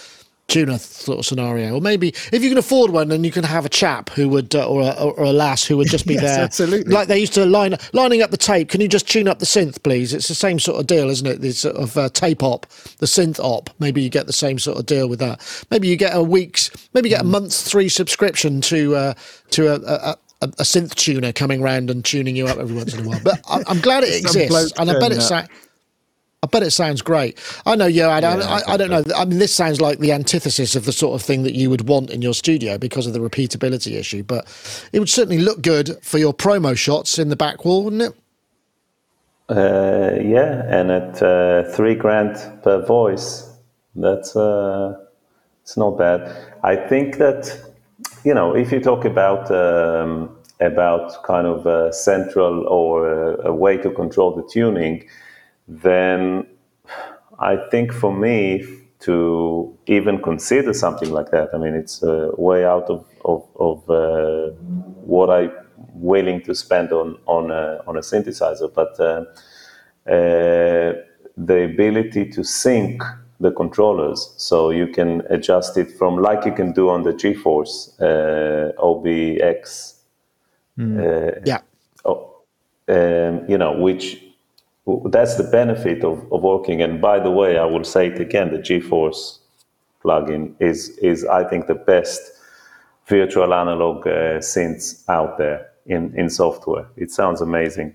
tuner 0.49 0.79
sort 0.79 1.19
of 1.19 1.27
scenario, 1.27 1.75
or 1.75 1.81
maybe 1.81 2.09
if 2.33 2.43
you 2.43 2.49
can 2.49 2.59
afford 2.59 2.91
one, 2.91 3.09
then 3.09 3.25
you 3.25 3.31
can 3.31 3.45
have 3.45 3.65
a 3.65 3.69
chap 3.69 4.11
who 4.11 4.29
would, 4.29 4.55
uh, 4.55 4.67
or, 4.67 4.83
a, 4.83 4.91
or 4.93 5.25
a 5.25 5.33
lass 5.33 5.65
who 5.65 5.77
would 5.77 5.89
just 5.89 6.07
be 6.07 6.15
yes, 6.15 6.23
there, 6.23 6.45
absolutely. 6.45 6.93
like 6.93 7.09
they 7.09 7.19
used 7.19 7.35
to 7.35 7.45
line 7.47 7.77
lining 7.93 8.23
up 8.23 8.31
the 8.31 8.37
tape. 8.37 8.69
Can 8.69 8.81
you 8.81 8.89
just 8.89 9.09
tune 9.09 9.29
up 9.29 9.39
the 9.39 9.47
synth, 9.47 9.83
please? 9.83 10.13
It's 10.13 10.29
the 10.29 10.35
same 10.35 10.59
sort 10.59 10.81
of 10.81 10.87
deal, 10.87 11.09
isn't 11.11 11.27
it? 11.27 11.41
This 11.41 11.61
sort 11.61 11.77
of 11.77 11.97
uh, 11.97 12.09
tape 12.11 12.43
op, 12.43 12.67
the 12.99 13.07
synth 13.07 13.39
op. 13.41 13.71
Maybe 13.79 14.03
you 14.03 14.11
get 14.11 14.27
the 14.27 14.33
same 14.33 14.59
sort 14.59 14.79
of 14.79 14.87
deal 14.87 15.09
with 15.09 15.19
that. 15.21 15.41
Maybe 15.71 15.89
you 15.89 15.97
get 15.97 16.15
a 16.15 16.23
week's, 16.23 16.71
maybe 16.93 17.09
you 17.09 17.17
get 17.17 17.25
a 17.25 17.29
mm. 17.29 17.31
month's 17.31 17.71
free 17.71 17.89
subscription 17.89 18.61
to 18.63 18.97
uh, 18.97 19.15
to 19.51 19.69
a, 19.69 19.81
a 19.81 20.17
a, 20.43 20.47
a, 20.47 20.63
synth 20.63 20.95
tuner 20.95 21.33
coming 21.33 21.63
around 21.63 21.91
and 21.91 22.05
tuning 22.05 22.37
you 22.37 22.47
up 22.47 22.59
every 22.59 22.77
once 22.77 22.93
in 22.93 23.05
a 23.05 23.09
while. 23.09 23.21
But 23.25 23.41
I, 23.49 23.63
am 23.67 23.81
glad 23.81 24.05
it 24.05 24.15
exists, 24.15 24.73
and 24.79 24.91
I 24.91 24.99
bet 24.99 25.13
it's. 25.13 25.31
I 26.45 26.47
bet 26.47 26.63
it 26.63 26.73
sounds 26.73 27.01
great. 27.01 27.39
I 27.65 27.75
know, 27.75 27.87
yeah, 27.87 28.09
I, 28.09 28.19
yeah, 28.19 28.37
I, 28.37 28.75
I, 28.75 28.77
don't 28.77 28.91
know. 28.91 29.03
I 29.17 29.25
mean, 29.25 29.39
this 29.39 29.55
sounds 29.55 29.81
like 29.81 29.99
the 29.99 30.13
antithesis 30.13 30.77
of 30.77 30.85
the 30.85 30.93
sort 30.93 31.19
of 31.19 31.27
thing 31.27 31.43
that 31.45 31.55
you 31.55 31.71
would 31.71 31.89
want 31.89 32.11
in 32.11 32.21
your 32.21 32.35
studio 32.35 32.77
because 32.77 33.07
of 33.07 33.15
the 33.15 33.19
repeatability 33.19 33.93
issue, 33.93 34.23
but 34.23 34.45
it 34.93 34.99
would 34.99 35.09
certainly 35.09 35.39
look 35.39 35.63
good 35.63 35.97
for 36.03 36.19
your 36.19 36.35
promo 36.35 36.77
shots 36.77 37.19
in 37.19 37.31
the 37.31 37.37
back 37.37 37.65
wall, 37.65 37.85
wouldn't 37.85 38.03
it? 38.03 38.15
Uh, 39.49 40.21
yeah, 40.23 40.65
and 40.69 40.91
at 40.91 41.23
uh, 41.23 41.63
three 41.73 41.95
grand 41.95 42.37
per 42.63 42.85
voice, 42.85 43.51
that's 43.95 44.37
uh, 44.37 44.99
it's 45.63 45.79
not 45.79 45.97
bad. 45.97 46.31
I 46.63 46.77
think 46.77 47.17
that 47.17 47.73
you 48.23 48.35
know 48.35 48.55
if 48.55 48.71
you 48.71 48.81
talk 48.81 49.07
about 49.07 49.51
um, 49.51 50.37
about 50.61 51.23
kind 51.25 51.47
of 51.47 51.67
a 51.67 51.91
central 51.93 52.67
or 52.69 53.09
a, 53.09 53.49
a 53.49 53.55
way 53.55 53.79
to 53.79 53.91
control 53.91 54.35
the 54.35 54.47
tuning 54.51 55.09
then 55.69 56.47
I 57.39 57.57
think 57.71 57.93
for 57.93 58.13
me 58.13 58.65
to 59.01 59.77
even 59.87 60.23
consider 60.23 60.73
something 60.73 61.11
like 61.11 61.31
that, 61.31 61.51
I 61.53 61.59
mean, 61.59 61.75
it's 61.75 62.03
uh, 62.03 62.31
way 62.37 62.65
out 62.65 62.89
of, 62.89 63.05
of, 63.25 63.47
of 63.57 63.91
uh, 63.91 64.51
what 65.05 65.31
I'm 65.31 65.53
willing 65.95 66.43
to 66.43 66.55
spend 66.55 66.93
on, 66.93 67.19
on, 67.27 67.51
a, 67.51 67.81
on 67.87 67.97
a 67.97 68.01
synthesizer. 68.01 68.73
But 68.73 68.99
uh, 69.01 69.25
uh 70.11 70.93
the 71.37 71.65
ability 71.65 72.27
to 72.31 72.45
sync 72.45 73.03
the 73.41 73.51
controllers 73.51 74.33
so 74.37 74.71
you 74.71 74.87
can 74.87 75.23
adjust 75.31 75.77
it 75.77 75.91
from 75.91 76.17
like 76.17 76.45
you 76.45 76.53
can 76.53 76.73
do 76.73 76.89
on 76.89 77.03
the 77.03 77.13
GForce 77.13 78.01
uh, 78.01 78.73
OBX. 78.81 79.95
Mm. 80.79 81.43
yeah. 81.47 81.59
Oh, 82.05 82.43
um, 82.89 83.49
you 83.49 83.59
know, 83.59 83.73
which 83.79 84.24
that's 85.07 85.37
the 85.37 85.45
benefit 85.45 86.05
of, 86.05 86.31
of 86.33 86.43
working. 86.43 86.83
And 86.83 87.01
by 87.01 87.19
the 87.19 87.31
way, 87.31 87.59
I 87.59 87.65
will 87.65 87.85
say 87.85 88.09
it 88.09 88.21
again: 88.21 88.51
the 88.51 88.59
GForce 88.59 89.39
plugin 90.03 90.55
is 90.61 90.91
is 90.99 91.25
I 91.25 91.45
think 91.45 91.67
the 91.67 91.75
best 91.75 92.21
virtual 93.07 93.55
analog 93.55 94.07
uh, 94.07 94.41
out 95.09 95.39
there 95.39 95.71
in 95.87 96.15
in 96.17 96.29
software. 96.29 96.87
It 96.97 97.11
sounds 97.11 97.41
amazing. 97.41 97.95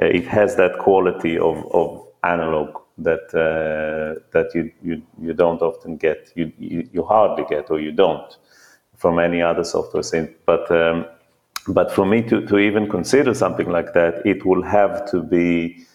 Uh, 0.00 0.06
it 0.06 0.26
has 0.26 0.56
that 0.56 0.78
quality 0.78 1.38
of 1.38 1.64
of 1.72 2.06
analog 2.24 2.78
that 2.98 3.32
uh, 3.34 4.20
that 4.32 4.54
you, 4.54 4.70
you 4.82 5.02
you 5.20 5.32
don't 5.32 5.62
often 5.62 5.96
get. 5.96 6.32
You, 6.34 6.52
you, 6.58 6.88
you 6.92 7.04
hardly 7.04 7.44
get 7.48 7.70
or 7.70 7.80
you 7.80 7.92
don't 7.92 8.36
from 8.96 9.18
any 9.18 9.40
other 9.40 9.64
software 9.64 10.02
synth. 10.02 10.34
But 10.44 10.70
um, 10.70 11.06
but 11.68 11.92
for 11.92 12.06
me 12.06 12.22
to, 12.22 12.46
to 12.46 12.58
even 12.58 12.88
consider 12.88 13.34
something 13.34 13.70
like 13.70 13.92
that, 13.94 14.26
it 14.26 14.44
will 14.44 14.62
have 14.62 15.10
to 15.10 15.22
be 15.22 15.86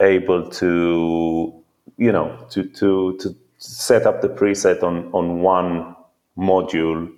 able 0.00 0.48
to, 0.48 1.62
you 1.96 2.12
know, 2.12 2.46
to, 2.50 2.64
to, 2.64 3.16
to 3.20 3.36
set 3.58 4.06
up 4.06 4.22
the 4.22 4.28
preset 4.28 4.82
on, 4.82 5.10
on 5.12 5.40
one 5.40 5.94
module 6.38 7.12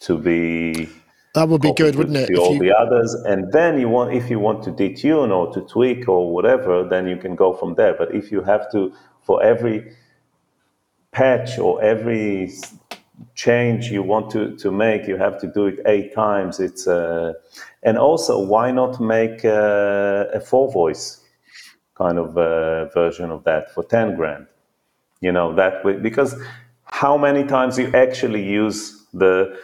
to 0.00 0.18
be 0.18 0.88
that 1.36 1.50
would 1.50 1.60
be 1.60 1.74
good, 1.74 1.96
wouldn't 1.96 2.16
it? 2.16 2.34
all 2.38 2.54
you... 2.54 2.58
the 2.58 2.74
others, 2.74 3.12
and 3.12 3.52
then 3.52 3.78
you 3.78 3.90
want 3.90 4.14
if 4.14 4.30
you 4.30 4.38
want 4.38 4.62
to 4.64 4.70
detune 4.70 5.30
or 5.30 5.52
to 5.52 5.60
tweak 5.60 6.08
or 6.08 6.32
whatever, 6.32 6.82
then 6.88 7.06
you 7.06 7.18
can 7.18 7.36
go 7.36 7.52
from 7.52 7.74
there. 7.74 7.92
But 7.92 8.14
if 8.14 8.32
you 8.32 8.42
have 8.42 8.72
to 8.72 8.94
for 9.20 9.42
every 9.42 9.92
patch 11.12 11.58
or 11.58 11.82
every 11.82 12.52
change 13.34 13.90
you 13.90 14.02
want 14.02 14.30
to, 14.30 14.56
to 14.56 14.70
make, 14.70 15.06
you 15.06 15.18
have 15.18 15.38
to 15.40 15.46
do 15.46 15.66
it 15.66 15.80
eight 15.84 16.14
times. 16.14 16.58
It's 16.58 16.86
uh, 16.86 17.34
and 17.82 17.98
also 17.98 18.40
why 18.42 18.70
not 18.70 18.98
make 18.98 19.44
a, 19.44 20.30
a 20.32 20.40
four 20.40 20.72
voice 20.72 21.20
kind 21.96 22.18
of 22.18 22.36
uh, 22.38 22.86
version 22.90 23.30
of 23.30 23.44
that 23.44 23.72
for 23.74 23.84
ten 23.84 24.16
grand? 24.16 24.46
You 25.20 25.32
know 25.32 25.54
that 25.54 25.84
way 25.84 25.94
because 25.94 26.36
how 26.84 27.18
many 27.18 27.44
times 27.44 27.78
you 27.78 27.90
actually 27.94 28.42
use 28.42 29.04
the 29.12 29.58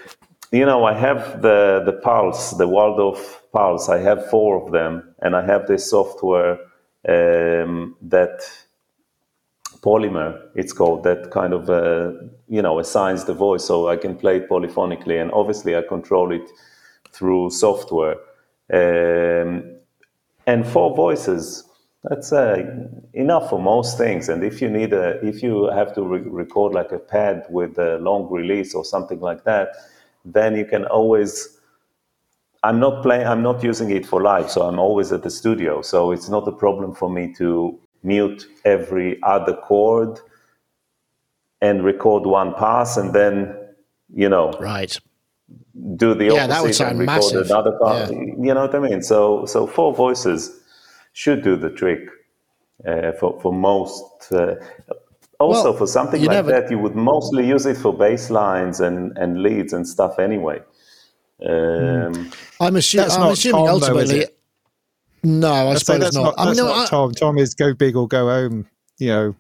you 0.53 0.67
know 0.67 0.85
i 0.85 0.93
have 0.93 1.43
the 1.43 1.83
the 1.87 1.93
pulse 1.93 2.51
the 2.53 2.69
waldorf 2.69 3.43
pulse 3.53 3.89
i 3.89 3.99
have 3.99 4.29
four 4.29 4.63
of 4.63 4.73
them 4.73 5.15
and 5.23 5.35
i 5.35 5.45
have 5.45 5.67
this 5.67 5.89
software 5.89 6.59
um, 7.09 7.97
that 8.03 8.41
polymer 9.81 10.41
it's 10.55 10.73
called 10.73 11.03
that 11.05 11.31
kind 11.31 11.53
of 11.53 11.71
uh, 11.71 12.13
you 12.49 12.63
know 12.63 12.79
assigns 12.79 13.25
the 13.25 13.35
voice 13.35 13.65
so 13.65 13.89
i 13.89 13.97
can 13.97 14.15
play 14.17 14.37
it 14.37 14.49
polyphonically 14.49 15.21
and 15.21 15.33
obviously 15.33 15.77
i 15.77 15.83
control 15.83 16.33
it 16.33 16.49
through 17.11 17.51
software 17.51 18.17
um, 18.73 19.77
and 20.47 20.67
four 20.67 20.95
voices 20.95 21.65
that's 22.05 22.33
uh, 22.33 22.89
enough 23.15 23.51
for 23.51 23.61
most 23.61 23.97
things. 23.97 24.29
And 24.29 24.43
if 24.43 24.61
you 24.61 24.69
need 24.69 24.93
a 24.93 25.25
if 25.25 25.43
you 25.43 25.71
have 25.71 25.95
to 25.95 26.03
re- 26.03 26.21
record 26.21 26.73
like 26.73 26.93
a 26.93 26.99
pad 26.99 27.47
with 27.49 27.79
a 27.79 27.99
long 27.99 28.29
release 28.31 28.75
or 28.75 28.85
something 28.85 29.21
like 29.21 29.45
that 29.45 29.77
then 30.25 30.57
you 30.57 30.65
can 30.65 30.85
always 30.87 31.59
i'm 32.63 32.79
not 32.79 33.03
playing 33.03 33.27
i'm 33.27 33.43
not 33.43 33.63
using 33.63 33.91
it 33.91 34.07
for 34.07 34.23
live 34.23 34.51
so 34.51 34.63
i'm 34.63 34.79
always 34.79 35.13
at 35.13 35.23
the 35.23 35.31
studio. 35.31 35.83
So 35.83 36.13
it's 36.13 36.29
not 36.29 36.47
a 36.47 36.53
problem 36.53 36.95
for 36.95 37.11
me 37.11 37.35
to 37.35 37.79
mute 38.03 38.47
every 38.65 39.23
other 39.23 39.55
chord 39.55 40.19
and 41.61 41.85
record 41.85 42.27
one 42.27 42.55
pass 42.55 42.97
and 42.97 43.15
then 43.15 43.57
you 44.15 44.29
know 44.29 44.53
right. 44.61 44.99
do 45.97 46.15
the 46.15 46.27
yeah, 46.27 46.47
that 46.47 46.63
would 46.63 46.75
sound 46.75 46.93
and 46.93 47.01
record 47.01 47.17
massive. 47.17 47.47
another 47.47 47.79
pass 47.83 48.11
yeah. 48.11 48.19
you 48.19 48.55
know 48.55 48.67
what 48.67 48.75
i 48.75 48.79
mean? 48.79 49.03
So 49.03 49.47
so 49.47 49.67
four 49.67 49.95
voices 49.95 50.61
should 51.13 51.43
do 51.43 51.57
the 51.57 51.71
trick 51.71 52.09
uh, 52.87 53.13
for 53.13 53.41
for 53.41 53.53
most. 53.53 54.33
Uh, 54.33 54.57
also, 55.39 55.71
well, 55.71 55.79
for 55.79 55.87
something 55.87 56.21
like 56.21 56.31
never... 56.31 56.51
that, 56.53 56.71
you 56.71 56.79
would 56.79 56.95
mostly 56.95 57.47
use 57.47 57.67
it 57.67 57.77
for 57.77 57.93
bass 57.93 58.31
lines 58.31 58.81
and, 58.81 59.17
and 59.19 59.43
leads 59.43 59.73
and 59.73 59.87
stuff 59.87 60.19
anyway. 60.21 60.61
Um, 61.45 62.31
I'm, 62.61 62.75
assu- 62.75 63.11
I'm 63.11 63.33
assuming 63.33 63.67
Tom, 63.67 63.75
ultimately. 63.75 64.21
Though, 64.21 64.27
no, 65.25 65.53
I, 65.53 65.71
I 65.71 65.75
suppose 65.75 66.01
that's 66.01 66.15
not. 66.15 66.23
not. 66.23 66.35
I 66.39 66.45
mean, 66.47 66.57
no, 66.57 66.67
not 66.67 66.87
I, 66.87 66.91
Tom. 66.91 67.13
Tom 67.13 67.39
is 67.39 67.55
go 67.55 67.75
big 67.75 67.97
or 67.97 68.07
go 68.07 68.29
home. 68.29 68.69
You 68.99 69.09
know, 69.09 69.37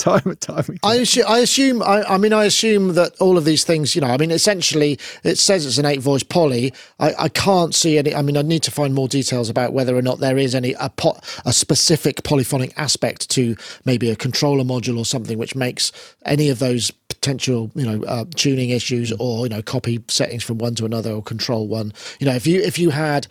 time 0.00 0.22
and 0.24 0.40
time 0.40 0.64
again. 0.64 0.78
I 0.82 0.96
assume. 0.96 1.24
I 1.28 1.38
assume. 1.38 1.82
I, 1.82 2.02
I, 2.02 2.18
mean, 2.18 2.32
I 2.32 2.44
assume 2.44 2.94
that 2.94 3.14
all 3.20 3.36
of 3.36 3.44
these 3.44 3.64
things. 3.64 3.94
You 3.94 4.00
know, 4.00 4.08
I 4.08 4.16
mean, 4.16 4.30
essentially, 4.30 4.98
it 5.22 5.38
says 5.38 5.66
it's 5.66 5.78
an 5.78 5.86
eight-voice 5.86 6.24
poly. 6.24 6.72
I, 6.98 7.14
I 7.18 7.28
can't 7.28 7.74
see 7.74 7.98
any. 7.98 8.14
I 8.14 8.22
mean, 8.22 8.36
I 8.36 8.42
need 8.42 8.62
to 8.64 8.70
find 8.70 8.94
more 8.94 9.08
details 9.08 9.48
about 9.48 9.72
whether 9.72 9.96
or 9.96 10.02
not 10.02 10.18
there 10.18 10.38
is 10.38 10.54
any 10.54 10.74
a, 10.80 10.88
pot, 10.88 11.24
a 11.44 11.52
specific 11.52 12.24
polyphonic 12.24 12.72
aspect 12.76 13.30
to 13.30 13.56
maybe 13.84 14.10
a 14.10 14.16
controller 14.16 14.64
module 14.64 14.98
or 14.98 15.04
something 15.04 15.38
which 15.38 15.54
makes 15.54 15.92
any 16.24 16.48
of 16.48 16.58
those 16.58 16.90
potential 17.08 17.70
you 17.74 17.84
know 17.84 18.02
uh, 18.06 18.24
tuning 18.34 18.70
issues 18.70 19.12
or 19.18 19.44
you 19.44 19.50
know 19.50 19.60
copy 19.60 20.02
settings 20.08 20.42
from 20.42 20.56
one 20.58 20.74
to 20.74 20.86
another 20.86 21.12
or 21.12 21.22
control 21.22 21.68
one. 21.68 21.92
You 22.18 22.26
know, 22.26 22.34
if 22.34 22.46
you 22.46 22.60
if 22.60 22.78
you 22.78 22.90
had 22.90 23.26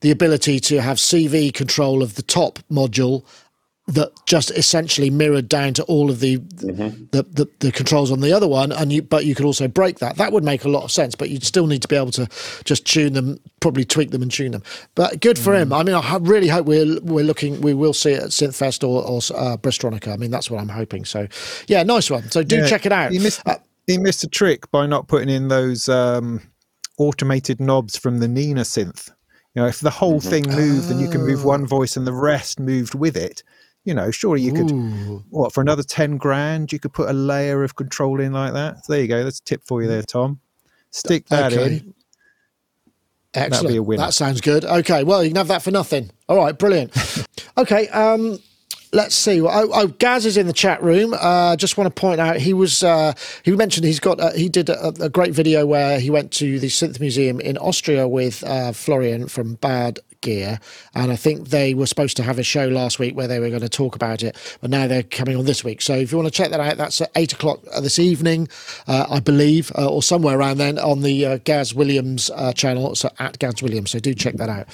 the 0.00 0.10
ability 0.10 0.60
to 0.60 0.80
have 0.80 0.96
CV 0.96 1.52
control 1.52 2.02
of 2.02 2.14
the 2.14 2.22
top 2.22 2.58
module 2.70 3.24
that 3.86 4.12
just 4.24 4.50
essentially 4.52 5.10
mirrored 5.10 5.46
down 5.46 5.74
to 5.74 5.82
all 5.84 6.08
of 6.08 6.20
the, 6.20 6.38
mm-hmm. 6.38 7.04
the, 7.10 7.22
the, 7.24 7.46
the 7.58 7.70
controls 7.70 8.10
on 8.10 8.20
the 8.20 8.32
other 8.32 8.48
one 8.48 8.72
and 8.72 8.90
you 8.90 9.02
but 9.02 9.26
you 9.26 9.34
could 9.34 9.44
also 9.44 9.68
break 9.68 9.98
that 9.98 10.16
that 10.16 10.32
would 10.32 10.42
make 10.42 10.64
a 10.64 10.68
lot 10.68 10.84
of 10.84 10.90
sense 10.90 11.14
but 11.14 11.28
you'd 11.28 11.44
still 11.44 11.66
need 11.66 11.82
to 11.82 11.88
be 11.88 11.96
able 11.96 12.10
to 12.10 12.26
just 12.64 12.86
tune 12.86 13.12
them 13.12 13.38
probably 13.60 13.84
tweak 13.84 14.10
them 14.10 14.22
and 14.22 14.32
tune 14.32 14.52
them 14.52 14.62
but 14.94 15.20
good 15.20 15.38
for 15.38 15.52
mm. 15.52 15.62
him 15.62 15.72
i 15.72 15.82
mean 15.82 15.94
i 15.94 16.16
really 16.22 16.48
hope 16.48 16.64
we're 16.64 16.98
we're 17.02 17.24
looking 17.24 17.60
we 17.60 17.74
will 17.74 17.92
see 17.92 18.12
it 18.12 18.22
at 18.22 18.28
synthfest 18.30 18.82
or, 18.82 19.02
or 19.02 19.18
uh, 19.38 19.56
Bristronica. 19.58 20.12
i 20.12 20.16
mean 20.16 20.30
that's 20.30 20.50
what 20.50 20.60
i'm 20.60 20.68
hoping 20.68 21.04
so 21.04 21.28
yeah 21.66 21.82
nice 21.82 22.10
one 22.10 22.30
so 22.30 22.42
do 22.42 22.56
yeah, 22.56 22.66
check 22.66 22.86
it 22.86 22.92
out 22.92 23.12
he 23.12 23.18
missed, 23.18 23.46
uh, 23.46 23.56
he 23.86 23.98
missed 23.98 24.24
a 24.24 24.28
trick 24.28 24.70
by 24.70 24.86
not 24.86 25.08
putting 25.08 25.28
in 25.28 25.48
those 25.48 25.90
um, 25.90 26.40
automated 26.96 27.60
knobs 27.60 27.98
from 27.98 28.18
the 28.18 28.28
nina 28.28 28.62
synth 28.62 29.10
you 29.54 29.60
know 29.60 29.68
if 29.68 29.80
the 29.80 29.90
whole 29.90 30.20
mm-hmm. 30.20 30.30
thing 30.30 30.48
moved 30.48 30.88
oh. 30.88 30.92
and 30.92 31.00
you 31.02 31.10
can 31.10 31.20
move 31.20 31.44
one 31.44 31.66
voice 31.66 31.98
and 31.98 32.06
the 32.06 32.14
rest 32.14 32.58
moved 32.58 32.94
with 32.94 33.14
it 33.14 33.42
you 33.84 33.94
know, 33.94 34.10
surely 34.10 34.42
you 34.42 34.52
could, 34.52 34.70
Ooh. 34.70 35.22
what, 35.30 35.52
for 35.52 35.60
another 35.60 35.82
10 35.82 36.16
grand, 36.16 36.72
you 36.72 36.78
could 36.78 36.92
put 36.92 37.08
a 37.08 37.12
layer 37.12 37.62
of 37.62 37.76
control 37.76 38.20
in 38.20 38.32
like 38.32 38.54
that. 38.54 38.86
There 38.88 39.00
you 39.00 39.08
go. 39.08 39.22
That's 39.24 39.40
a 39.40 39.44
tip 39.44 39.62
for 39.64 39.82
you 39.82 39.88
there, 39.88 40.02
Tom. 40.02 40.40
Stick 40.90 41.26
that 41.28 41.52
okay. 41.52 41.76
in. 41.76 41.94
Excellent. 43.34 43.98
That 43.98 44.14
sounds 44.14 44.40
good. 44.40 44.64
Okay. 44.64 45.02
Well, 45.02 45.22
you 45.22 45.30
can 45.30 45.36
have 45.36 45.48
that 45.48 45.62
for 45.62 45.72
nothing. 45.72 46.10
All 46.28 46.36
right. 46.36 46.56
Brilliant. 46.56 46.96
okay. 47.58 47.88
Um, 47.88 48.38
let's 48.92 49.14
see. 49.14 49.40
Oh, 49.40 49.48
oh, 49.50 49.88
Gaz 49.88 50.24
is 50.24 50.36
in 50.36 50.46
the 50.46 50.52
chat 50.52 50.82
room. 50.82 51.14
Uh, 51.18 51.56
just 51.56 51.76
want 51.76 51.94
to 51.94 52.00
point 52.00 52.20
out 52.20 52.36
he 52.36 52.54
was. 52.54 52.82
Uh, 52.82 53.12
he 53.42 53.50
mentioned 53.50 53.84
he's 53.84 54.00
got. 54.00 54.20
Uh, 54.20 54.32
he 54.32 54.48
did 54.48 54.68
a, 54.68 54.88
a, 55.00 55.08
great 55.08 55.34
video 55.34 55.66
where 55.66 55.98
he 55.98 56.10
went 56.10 56.30
to 56.32 56.60
the 56.60 56.68
Synth 56.68 57.00
Museum 57.00 57.40
in 57.40 57.58
Austria 57.58 58.06
with 58.06 58.44
uh, 58.44 58.72
Florian 58.72 59.26
from 59.26 59.54
Bad 59.56 59.98
Gear, 60.24 60.58
and 60.94 61.12
I 61.12 61.16
think 61.16 61.48
they 61.50 61.74
were 61.74 61.86
supposed 61.86 62.16
to 62.16 62.24
have 62.24 62.38
a 62.38 62.42
show 62.42 62.66
last 62.66 62.98
week 62.98 63.14
where 63.14 63.28
they 63.28 63.38
were 63.38 63.50
going 63.50 63.60
to 63.60 63.68
talk 63.68 63.94
about 63.94 64.22
it, 64.22 64.36
but 64.60 64.70
now 64.70 64.88
they're 64.88 65.04
coming 65.04 65.36
on 65.36 65.44
this 65.44 65.62
week. 65.62 65.80
So 65.80 65.94
if 65.94 66.10
you 66.10 66.18
want 66.18 66.26
to 66.26 66.36
check 66.36 66.50
that 66.50 66.60
out, 66.60 66.76
that's 66.76 67.00
at 67.00 67.10
eight 67.14 67.32
o'clock 67.32 67.60
this 67.80 68.00
evening, 68.00 68.48
uh, 68.88 69.06
I 69.08 69.20
believe, 69.20 69.70
uh, 69.78 69.88
or 69.88 70.02
somewhere 70.02 70.36
around 70.36 70.58
then 70.58 70.78
on 70.80 71.02
the 71.02 71.38
Gaz 71.44 71.74
Williams 71.74 72.30
channel. 72.56 72.96
So 72.96 73.10
at 73.20 73.38
Gaz 73.38 73.62
Williams. 73.62 73.92
So 73.92 74.00
do 74.00 74.14
check 74.14 74.34
that 74.34 74.48
out. 74.48 74.66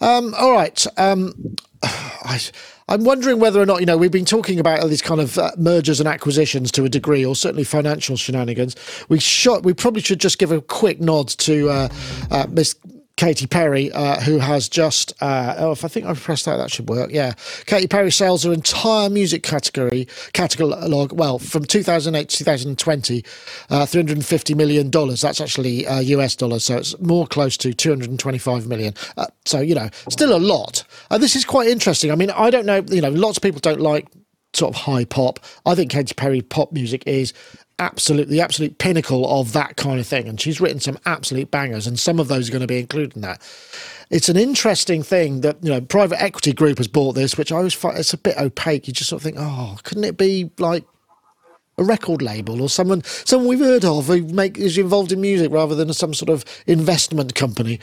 Um, 0.00 0.34
all 0.34 0.52
right. 0.52 0.84
Um, 0.96 1.56
I, 1.82 2.40
I'm 2.88 3.02
wondering 3.02 3.40
whether 3.40 3.60
or 3.60 3.66
not, 3.66 3.80
you 3.80 3.86
know, 3.86 3.96
we've 3.96 4.12
been 4.12 4.24
talking 4.24 4.60
about 4.60 4.80
all 4.80 4.88
these 4.88 5.02
kind 5.02 5.20
of 5.20 5.38
uh, 5.38 5.50
mergers 5.58 5.98
and 5.98 6.08
acquisitions 6.08 6.70
to 6.72 6.84
a 6.84 6.88
degree, 6.88 7.24
or 7.24 7.34
certainly 7.34 7.64
financial 7.64 8.16
shenanigans. 8.16 8.76
We 9.08 9.18
shot, 9.18 9.64
we 9.64 9.74
probably 9.74 10.02
should 10.02 10.20
just 10.20 10.38
give 10.38 10.52
a 10.52 10.60
quick 10.60 11.00
nod 11.00 11.28
to 11.28 11.68
uh, 11.68 11.88
uh, 12.30 12.46
Miss 12.48 12.76
Katy 13.16 13.46
Perry, 13.46 13.90
uh, 13.92 14.20
who 14.20 14.38
has 14.38 14.68
just, 14.68 15.14
uh, 15.22 15.54
oh, 15.56 15.72
if 15.72 15.84
I 15.84 15.88
think 15.88 16.04
I've 16.04 16.20
pressed 16.20 16.44
that, 16.44 16.58
that 16.58 16.70
should 16.70 16.88
work. 16.88 17.10
Yeah. 17.10 17.32
Katy 17.64 17.86
Perry 17.86 18.12
sells 18.12 18.42
her 18.44 18.52
entire 18.52 19.08
music 19.08 19.42
category, 19.42 20.06
catalog, 20.34 21.12
well, 21.12 21.38
from 21.38 21.64
2008 21.64 22.28
to 22.28 22.36
2020, 22.36 23.24
uh, 23.70 23.86
$350 23.86 24.54
million. 24.54 24.90
That's 24.90 25.40
actually 25.40 25.86
US 25.86 26.34
uh, 26.34 26.38
dollars, 26.38 26.64
so 26.64 26.76
it's 26.76 26.98
more 27.00 27.26
close 27.26 27.56
to 27.58 27.72
225 27.72 28.66
million. 28.66 28.92
Uh, 29.16 29.26
so, 29.46 29.60
you 29.60 29.74
know, 29.74 29.88
still 30.10 30.36
a 30.36 30.38
lot. 30.38 30.84
This 31.18 31.36
is 31.36 31.46
quite 31.46 31.68
interesting. 31.68 32.10
I 32.10 32.16
mean, 32.16 32.30
I 32.30 32.50
don't 32.50 32.66
know, 32.66 32.84
you 32.88 33.00
know, 33.00 33.10
lots 33.10 33.38
of 33.38 33.42
people 33.42 33.60
don't 33.60 33.80
like 33.80 34.08
sort 34.52 34.74
of 34.74 34.82
high 34.82 35.04
pop. 35.04 35.40
I 35.64 35.74
think 35.74 35.90
Katy 35.90 36.14
Perry 36.14 36.42
pop 36.42 36.72
music 36.72 37.02
is 37.06 37.32
absolute 37.78 38.28
the 38.28 38.40
absolute 38.40 38.78
pinnacle 38.78 39.40
of 39.40 39.52
that 39.52 39.76
kind 39.76 40.00
of 40.00 40.06
thing. 40.06 40.28
And 40.28 40.40
she's 40.40 40.60
written 40.60 40.80
some 40.80 40.98
absolute 41.04 41.50
bangers 41.50 41.86
and 41.86 41.98
some 41.98 42.18
of 42.18 42.28
those 42.28 42.48
are 42.48 42.52
going 42.52 42.62
to 42.62 42.66
be 42.66 42.78
included 42.78 43.16
in 43.16 43.22
that. 43.22 43.42
It's 44.10 44.28
an 44.28 44.36
interesting 44.36 45.02
thing 45.02 45.40
that 45.42 45.62
you 45.62 45.70
know 45.70 45.80
private 45.80 46.20
equity 46.22 46.52
group 46.52 46.78
has 46.78 46.88
bought 46.88 47.14
this 47.14 47.36
which 47.36 47.50
i 47.50 47.56
always 47.56 47.74
find 47.74 47.98
it's 47.98 48.14
a 48.14 48.18
bit 48.18 48.38
opaque. 48.38 48.86
You 48.86 48.94
just 48.94 49.10
sort 49.10 49.20
of 49.20 49.24
think 49.24 49.36
oh 49.38 49.76
couldn't 49.82 50.04
it 50.04 50.16
be 50.16 50.50
like 50.58 50.84
a 51.78 51.84
record 51.84 52.22
label 52.22 52.62
or 52.62 52.70
someone 52.70 53.02
someone 53.04 53.48
we've 53.48 53.58
heard 53.58 53.84
of 53.84 54.06
who 54.06 54.22
make 54.22 54.56
is 54.56 54.78
involved 54.78 55.12
in 55.12 55.20
music 55.20 55.52
rather 55.52 55.74
than 55.74 55.92
some 55.92 56.14
sort 56.14 56.30
of 56.30 56.44
investment 56.66 57.34
company? 57.34 57.80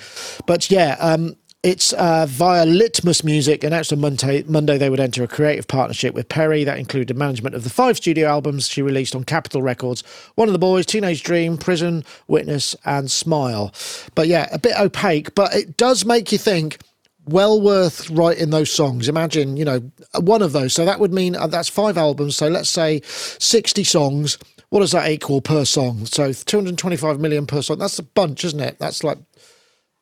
But 0.48 0.72
yeah 0.72 0.96
um, 1.00 1.36
it's 1.64 1.94
uh, 1.94 2.26
via 2.28 2.66
Litmus 2.66 3.24
Music, 3.24 3.64
announced 3.64 3.94
on 3.94 4.02
Monday, 4.02 4.44
Monday 4.44 4.78
they 4.78 4.90
would 4.90 5.00
enter 5.00 5.24
a 5.24 5.28
creative 5.30 5.66
partnership 5.66 6.14
with 6.14 6.28
Perry 6.28 6.66
that 6.66 6.78
included 6.78 7.18
management 7.18 7.56
of 7.56 7.64
the 7.64 7.70
five 7.70 7.96
studio 7.96 8.28
albums 8.28 8.68
she 8.68 8.82
released 8.82 9.16
on 9.16 9.24
Capitol 9.24 9.62
Records 9.62 10.04
One 10.36 10.50
of 10.50 10.52
the 10.52 10.60
Boys, 10.60 10.86
Teenage 10.86 11.24
Dream, 11.24 11.58
Prison, 11.58 12.04
Witness, 12.28 12.76
and 12.84 13.10
Smile. 13.10 13.74
But 14.14 14.28
yeah, 14.28 14.50
a 14.52 14.60
bit 14.60 14.78
opaque, 14.78 15.34
but 15.36 15.56
it 15.56 15.78
does 15.78 16.04
make 16.06 16.34
you 16.34 16.38
think 16.38 16.80
well 17.26 17.62
worth 17.62 18.10
writing 18.10 18.50
those 18.50 18.70
songs. 18.70 19.08
Imagine, 19.08 19.56
you 19.56 19.64
know, 19.64 19.80
one 20.20 20.42
of 20.42 20.52
those. 20.52 20.74
So 20.74 20.84
that 20.84 21.00
would 21.00 21.14
mean 21.14 21.38
uh, 21.38 21.48
that's 21.48 21.70
five 21.70 21.98
albums. 21.98 22.36
So 22.36 22.50
let's 22.50 22.70
say 22.70 23.02
60 23.06 23.86
songs. 23.86 24.38
What 24.70 24.82
does 24.82 24.92
that 24.92 25.10
equal 25.10 25.40
per 25.40 25.64
song? 25.64 26.08
So 26.08 26.34
225 26.34 27.20
million 27.22 27.46
per 27.46 27.62
song. 27.62 27.78
That's 27.78 28.00
a 28.00 28.04
bunch, 28.04 28.44
isn't 28.44 28.60
it? 28.60 28.80
That's 28.80 29.04
like 29.04 29.20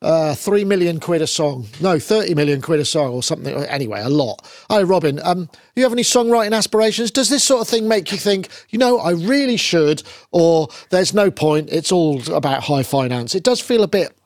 uh, 0.02 0.34
three 0.34 0.64
million 0.64 1.00
quid 1.00 1.22
a 1.22 1.26
song. 1.26 1.66
No, 1.80 1.98
thirty 1.98 2.34
million 2.34 2.60
quid 2.60 2.80
a 2.80 2.84
song 2.84 3.12
or 3.12 3.22
something. 3.22 3.54
Anyway, 3.54 4.00
a 4.00 4.08
lot. 4.08 4.46
Hi, 4.68 4.82
Robin. 4.82 5.20
Um, 5.22 5.48
you 5.76 5.84
have 5.84 5.92
any 5.92 6.02
songwriting 6.02 6.54
aspirations? 6.54 7.10
Does 7.10 7.28
this 7.28 7.44
sort 7.44 7.62
of 7.62 7.68
thing 7.68 7.88
make 7.88 8.12
you 8.12 8.18
think, 8.18 8.48
you 8.70 8.78
know, 8.78 8.98
I 8.98 9.12
really 9.12 9.56
should, 9.56 10.02
or 10.32 10.68
there's 10.90 11.14
no 11.14 11.30
point? 11.30 11.70
It's 11.70 11.92
all 11.92 12.20
about 12.32 12.64
high 12.64 12.82
finance. 12.82 13.34
It 13.34 13.44
does 13.44 13.60
feel 13.60 13.82
a 13.82 13.88
bit. 13.88 14.16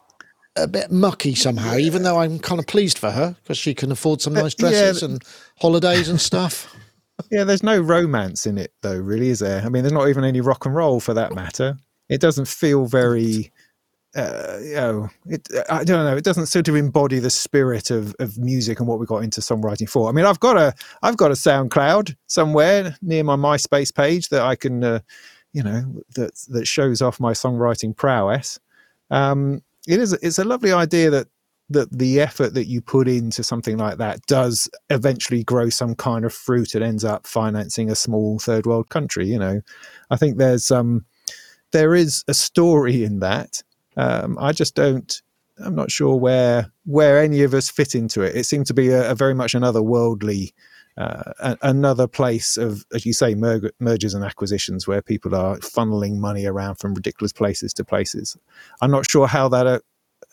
A 0.59 0.67
bit 0.67 0.91
mucky 0.91 1.35
somehow, 1.35 1.77
even 1.77 2.03
though 2.03 2.19
I'm 2.19 2.39
kind 2.39 2.59
of 2.59 2.67
pleased 2.67 2.97
for 2.97 3.11
her 3.11 3.37
because 3.43 3.59
she 3.59 3.75
can 3.75 3.93
afford 3.93 4.23
some 4.23 4.33
nice 4.33 4.55
dresses 4.55 5.03
yeah. 5.03 5.09
and 5.09 5.23
holidays 5.61 6.09
and 6.09 6.19
stuff. 6.19 6.75
Yeah, 7.31 7.45
there's 7.45 7.63
no 7.63 7.81
romance 7.81 8.47
in 8.47 8.59
it, 8.59 8.73
though, 8.83 8.99
really, 8.99 9.29
is 9.31 9.39
there? 9.39 9.63
I 9.63 9.71
mean, 9.71 9.83
there's 9.83 9.93
not 9.93 10.09
even 10.09 10.23
any 10.23 10.41
rock 10.41 10.67
and 10.67 10.75
roll 10.75 11.01
for 11.01 11.15
that 11.15 11.35
matter. 11.35 11.79
It 12.09 12.21
doesn't 12.21 12.47
feel 12.47 12.87
very 12.87 13.51
uh, 14.17 14.59
you 14.63 14.75
know, 14.75 15.09
it, 15.27 15.47
I 15.69 15.85
don't 15.85 16.05
know. 16.05 16.17
It 16.17 16.25
doesn't 16.25 16.47
sort 16.47 16.69
of 16.69 16.77
embody 16.77 17.19
the 17.19 17.31
spirit 17.31 17.91
of, 17.91 18.15
of 18.19 18.39
music 18.39 18.81
and 18.81 18.89
what 18.89 18.99
we 18.99 19.05
got 19.07 19.23
into 19.23 19.43
songwriting 19.43 19.89
for. 19.89 20.09
I 20.09 20.13
mean, 20.13 20.25
I've 20.25 20.41
got 20.41 20.57
a 20.57 20.75
I've 21.03 21.19
got 21.19 21.31
a 21.31 21.35
SoundCloud 21.35 22.17
somewhere 22.27 22.97
near 23.03 23.23
my 23.25 23.37
MySpace 23.37 23.95
page 23.95 24.31
that 24.31 24.43
I 24.43 24.57
can, 24.57 24.83
uh, 24.83 25.01
you 25.53 25.63
know, 25.63 26.03
that 26.15 26.35
that 26.49 26.67
shows 26.67 27.03
off 27.03 27.21
my 27.21 27.33
songwriting 27.33 27.95
prowess. 27.95 28.59
Um, 29.11 29.63
it 29.87 30.01
is 30.01 30.15
it's 30.15 30.39
a 30.39 30.45
lovely 30.45 30.73
idea 30.73 31.11
that 31.11 31.29
that 31.69 31.91
the 31.91 32.21
effort 32.21 32.55
that 32.55 32.67
you 32.67 32.81
put 32.81 33.09
into 33.09 33.43
something 33.43 33.77
like 33.77 33.99
that 33.99 34.25
does 34.27 34.71
eventually 34.89 35.43
grow 35.45 35.69
some 35.69 35.95
kind 35.95 36.25
of 36.25 36.33
fruit 36.33 36.75
and 36.75 36.85
ends 36.85 37.05
up 37.05 37.27
financing 37.27 37.91
a 37.91 37.97
small 37.97 38.39
third 38.39 38.67
world 38.67 38.89
country. 38.89 39.27
You 39.27 39.39
know, 39.39 39.61
I 40.11 40.17
think 40.17 40.39
there's 40.39 40.71
um 40.71 41.05
there 41.73 41.95
is 41.95 42.25
a 42.29 42.35
story 42.35 43.05
in 43.05 43.19
that 43.21 43.63
um, 43.97 44.39
I 44.39 44.53
just 44.53 44.75
don't. 44.75 45.23
I'm 45.59 45.75
not 45.75 45.91
sure 45.91 46.17
where 46.17 46.71
where 46.85 47.19
any 47.19 47.43
of 47.43 47.55
us 47.55 47.71
fit 47.71 47.95
into 47.95 48.23
it. 48.23 48.37
It 48.37 48.45
seemed 48.45 48.67
to 48.67 48.75
be 48.75 48.91
a, 48.91 49.11
a 49.11 49.15
very 49.15 49.35
much 49.35 49.55
another 49.55 49.83
worldly, 49.83 50.55
uh, 50.99 51.33
a, 51.41 51.57
another 51.63 52.07
place 52.07 52.59
of, 52.59 52.85
as 52.93 53.07
you 53.07 53.15
say, 53.15 53.35
mer- 53.35 53.73
mergers 53.81 54.13
and 54.13 54.25
acquisitions 54.25 54.87
where 54.87 55.01
people 55.01 55.35
are 55.35 55.57
funneling 55.59 56.19
money 56.19 56.45
around 56.45 56.77
from 56.77 56.95
ridiculous 56.95 57.33
places 57.33 57.73
to 57.75 57.85
places. 57.85 58.37
I'm 58.83 58.91
not 58.91 59.11
sure 59.11 59.27
how 59.27 59.49
that 59.49 59.67
uh, 59.67 59.79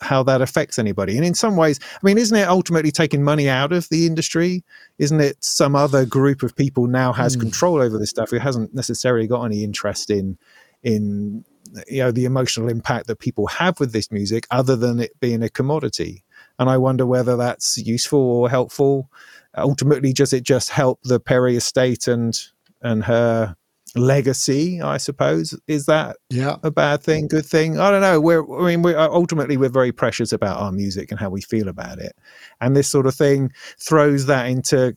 how 0.00 0.22
that 0.24 0.42
affects 0.42 0.78
anybody. 0.78 1.16
And 1.16 1.24
in 1.24 1.34
some 1.34 1.56
ways, 1.56 1.80
I 1.94 2.00
mean, 2.02 2.18
isn't 2.18 2.36
it 2.36 2.48
ultimately 2.48 2.90
taking 2.90 3.22
money 3.22 3.48
out 3.48 3.72
of 3.72 3.88
the 3.88 4.06
industry? 4.06 4.64
Isn't 4.98 5.20
it 5.20 5.42
some 5.42 5.74
other 5.74 6.04
group 6.04 6.42
of 6.42 6.54
people 6.54 6.86
now 6.86 7.12
has 7.12 7.36
mm. 7.36 7.40
control 7.40 7.80
over 7.80 7.98
this 7.98 8.10
stuff 8.10 8.30
who 8.30 8.38
hasn't 8.38 8.74
necessarily 8.74 9.26
got 9.26 9.44
any 9.44 9.64
interest 9.64 10.10
in 10.10 10.36
in 10.82 11.44
you 11.88 11.98
know 11.98 12.10
the 12.10 12.24
emotional 12.24 12.68
impact 12.68 13.06
that 13.06 13.18
people 13.18 13.46
have 13.46 13.80
with 13.80 13.92
this 13.92 14.10
music 14.10 14.46
other 14.50 14.76
than 14.76 15.00
it 15.00 15.18
being 15.20 15.42
a 15.42 15.48
commodity. 15.48 16.24
And 16.58 16.70
i 16.70 16.76
wonder 16.76 17.06
whether 17.06 17.36
that's 17.36 17.78
useful 17.78 18.20
or 18.20 18.48
helpful. 18.48 19.10
Ultimately 19.56 20.12
does 20.12 20.32
it 20.32 20.42
just 20.42 20.70
help 20.70 21.00
the 21.04 21.20
perry 21.20 21.56
estate 21.56 22.08
and 22.08 22.38
and 22.82 23.04
her 23.04 23.56
legacy 23.96 24.80
i 24.82 24.96
suppose? 24.96 25.58
Is 25.68 25.86
that 25.86 26.16
yeah. 26.30 26.56
a 26.62 26.70
bad 26.70 27.02
thing 27.02 27.28
good 27.28 27.46
thing? 27.46 27.78
I 27.78 27.90
don't 27.90 28.02
know. 28.02 28.20
We're 28.20 28.44
i 28.60 28.66
mean 28.68 28.82
we're 28.82 28.98
uh, 28.98 29.08
ultimately 29.08 29.56
we're 29.56 29.68
very 29.68 29.92
precious 29.92 30.32
about 30.32 30.60
our 30.60 30.72
music 30.72 31.10
and 31.10 31.20
how 31.20 31.30
we 31.30 31.42
feel 31.42 31.68
about 31.68 31.98
it. 31.98 32.16
And 32.60 32.76
this 32.76 32.88
sort 32.88 33.06
of 33.06 33.14
thing 33.14 33.52
throws 33.78 34.26
that 34.26 34.46
into 34.46 34.94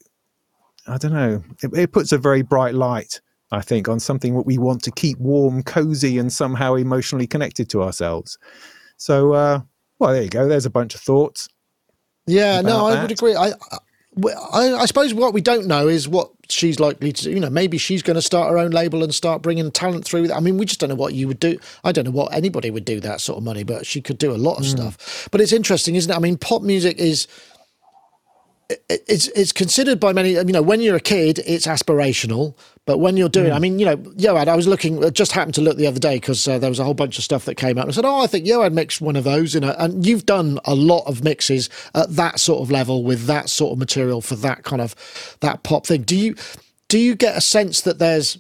i 0.88 0.98
don't 0.98 1.14
know 1.14 1.44
it, 1.62 1.72
it 1.74 1.92
puts 1.92 2.12
a 2.12 2.18
very 2.18 2.42
bright 2.42 2.74
light 2.74 3.22
I 3.52 3.62
think, 3.62 3.88
on 3.88 4.00
something 4.00 4.36
that 4.36 4.46
we 4.46 4.58
want 4.58 4.84
to 4.84 4.92
keep 4.92 5.18
warm, 5.20 5.64
cozy, 5.64 6.18
and 6.18 6.32
somehow 6.32 6.76
emotionally 6.76 7.28
connected 7.28 7.70
to 7.70 7.82
ourselves. 7.82 8.38
So, 8.98 9.34
uh, 9.34 9.62
well, 10.00 10.14
there 10.14 10.24
you 10.24 10.30
go. 10.30 10.48
There's 10.48 10.66
a 10.66 10.72
bunch 10.72 10.96
of 10.96 11.02
thoughts. 11.02 11.48
Yeah, 12.26 12.62
no, 12.62 12.88
I 12.88 13.02
would 13.02 13.12
agree. 13.12 13.36
I, 13.36 13.54
I, 14.54 14.74
I, 14.74 14.86
suppose 14.86 15.14
what 15.14 15.34
we 15.34 15.42
don't 15.42 15.68
know 15.68 15.88
is 15.88 16.08
what 16.08 16.32
she's 16.50 16.80
likely 16.80 17.14
to 17.14 17.24
do. 17.24 17.32
You 17.32 17.40
know, 17.40 17.50
maybe 17.50 17.78
she's 17.78 18.02
going 18.02 18.16
to 18.16 18.22
start 18.22 18.50
her 18.50 18.58
own 18.58 18.72
label 18.72 19.04
and 19.04 19.14
start 19.14 19.42
bringing 19.42 19.72
talent 19.72 20.06
through. 20.06 20.32
I 20.34 20.40
mean, 20.40 20.58
we 20.58 20.66
just 20.66 20.80
don't 20.80 20.90
know 20.90 20.96
what 20.96 21.14
you 21.14 21.28
would 21.28 21.40
do. 21.40 21.58
I 21.84 21.92
don't 21.92 22.06
know 22.06 22.12
what 22.12 22.34
anybody 22.34 22.72
would 22.72 22.86
do 22.86 23.00
that 23.02 23.22
sort 23.22 23.38
of 23.38 23.44
money, 23.44 23.64
but 23.64 23.86
she 23.86 24.02
could 24.02 24.18
do 24.18 24.32
a 24.32 24.38
lot 24.38 24.58
of 24.58 24.66
mm. 24.66 24.72
stuff. 24.72 25.30
But 25.32 25.40
it's 25.40 25.54
interesting, 25.54 25.96
isn't 25.96 26.12
it? 26.12 26.16
I 26.16 26.20
mean, 26.20 26.38
pop 26.38 26.64
music 26.64 26.98
is 26.98 27.28
it's 28.70 29.28
it's 29.30 29.52
considered 29.52 30.00
by 30.00 30.14
many. 30.14 30.32
You 30.32 30.44
know, 30.46 30.62
when 30.62 30.82
you're 30.82 30.96
a 30.96 31.02
kid, 31.02 31.40
it's 31.46 31.68
aspirational. 31.68 32.56
But 32.86 33.00
when 33.00 33.18
you're 33.18 33.28
doing, 33.28 33.52
mm. 33.52 33.56
I 33.56 33.60
mean, 33.60 33.80
you 33.80 33.86
know, 33.86 33.98
Yoad, 33.98 34.48
I 34.48 34.56
was 34.56 34.66
looking, 34.66 35.04
I 35.04 35.10
just 35.10 35.34
happened 35.34 35.56
to 35.56 35.62
look 35.62 35.76
the 35.76 35.88
other 35.88 36.00
day 36.00 36.16
because 36.16 36.48
uh, 36.48 36.58
there 36.58 36.70
was 36.70 36.80
a 36.80 36.86
whole 36.86 36.94
bunch 36.94 37.18
of 37.18 37.24
stuff 37.26 37.44
that 37.44 37.56
came 37.56 37.78
out. 37.78 37.82
And 37.82 37.92
I 37.92 37.94
said, 37.94 38.06
oh, 38.06 38.22
I 38.22 38.28
think 38.28 38.46
Yoad 38.46 38.72
mixed 38.72 39.02
one 39.02 39.18
of 39.18 39.26
those. 39.26 39.54
You 39.54 39.60
know, 39.60 39.76
and 39.78 40.06
you've 40.06 40.26
done 40.26 40.60
a 40.64 40.74
lot 40.74 41.04
of 41.06 41.22
mixes 41.22 41.70
at 41.94 42.16
that 42.16 42.40
sort 42.40 42.62
of 42.62 42.72
level 42.72 43.04
with 43.04 43.26
that 43.26 43.50
sort 43.50 43.74
of 43.74 43.78
material 43.78 44.22
for 44.22 44.36
that 44.38 44.64
kind 44.64 44.82
of 44.82 45.38
that 45.42 45.64
pop 45.64 45.86
thing. 45.86 46.04
Do 46.04 46.16
you 46.16 46.36
do 46.88 46.98
you 46.98 47.16
get 47.16 47.38
a 47.38 47.42
sense 47.42 47.82
that 47.82 48.00
there's 48.00 48.40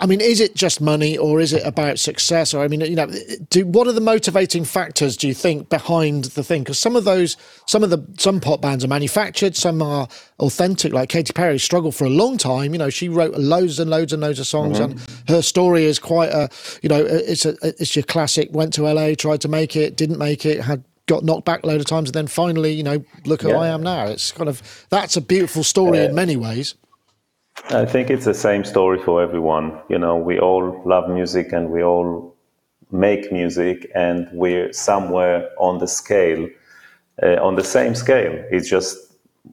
I 0.00 0.06
mean, 0.06 0.20
is 0.20 0.40
it 0.40 0.56
just 0.56 0.80
money 0.80 1.16
or 1.16 1.38
is 1.40 1.52
it 1.52 1.64
about 1.64 2.00
success? 2.00 2.52
Or 2.52 2.64
I 2.64 2.68
mean, 2.68 2.80
you 2.80 2.96
know, 2.96 3.08
do, 3.48 3.64
what 3.64 3.86
are 3.86 3.92
the 3.92 4.00
motivating 4.00 4.64
factors 4.64 5.16
do 5.16 5.28
you 5.28 5.34
think 5.34 5.68
behind 5.68 6.24
the 6.24 6.42
thing? 6.42 6.64
Because 6.64 6.80
some 6.80 6.96
of 6.96 7.04
those, 7.04 7.36
some 7.66 7.84
of 7.84 7.90
the 7.90 8.04
some 8.18 8.40
pop 8.40 8.60
bands 8.60 8.84
are 8.84 8.88
manufactured, 8.88 9.54
some 9.54 9.80
are 9.80 10.08
authentic. 10.40 10.92
Like 10.92 11.10
Katy 11.10 11.32
Perry 11.32 11.58
struggled 11.58 11.94
for 11.94 12.06
a 12.06 12.10
long 12.10 12.38
time. 12.38 12.72
You 12.72 12.78
know, 12.78 12.90
she 12.90 13.08
wrote 13.08 13.34
loads 13.34 13.78
and 13.78 13.88
loads 13.88 14.12
and 14.12 14.20
loads 14.20 14.40
of 14.40 14.48
songs, 14.48 14.80
mm-hmm. 14.80 14.98
and 14.98 15.28
her 15.28 15.42
story 15.42 15.84
is 15.84 16.00
quite 16.00 16.30
a, 16.30 16.48
you 16.82 16.88
know, 16.88 17.04
it's 17.04 17.46
a 17.46 17.56
it's 17.62 17.94
your 17.94 18.02
classic. 18.02 18.48
Went 18.50 18.72
to 18.74 18.82
LA, 18.82 19.14
tried 19.14 19.40
to 19.42 19.48
make 19.48 19.76
it, 19.76 19.96
didn't 19.96 20.18
make 20.18 20.44
it, 20.44 20.60
had 20.60 20.82
got 21.06 21.22
knocked 21.22 21.44
back 21.44 21.62
a 21.62 21.66
load 21.68 21.80
of 21.80 21.86
times, 21.86 22.08
and 22.08 22.14
then 22.14 22.26
finally, 22.26 22.72
you 22.72 22.82
know, 22.82 23.04
look 23.26 23.42
who 23.42 23.50
yeah. 23.50 23.58
I 23.58 23.68
am 23.68 23.84
now. 23.84 24.06
It's 24.06 24.32
kind 24.32 24.48
of 24.48 24.86
that's 24.90 25.16
a 25.16 25.20
beautiful 25.20 25.62
story 25.62 25.98
in 25.98 26.16
many 26.16 26.36
ways. 26.36 26.74
I 27.64 27.84
think 27.84 28.10
it's 28.10 28.24
the 28.24 28.34
same 28.34 28.64
story 28.64 28.98
for 28.98 29.22
everyone. 29.22 29.78
You 29.88 29.98
know, 29.98 30.16
we 30.16 30.38
all 30.38 30.82
love 30.84 31.10
music 31.10 31.52
and 31.52 31.70
we 31.70 31.82
all 31.82 32.34
make 32.90 33.30
music, 33.30 33.90
and 33.94 34.26
we're 34.32 34.72
somewhere 34.72 35.50
on 35.58 35.78
the 35.78 35.86
scale, 35.86 36.48
uh, 37.22 37.36
on 37.42 37.56
the 37.56 37.64
same 37.64 37.94
scale. 37.94 38.32
It's 38.50 38.68
just 38.68 38.96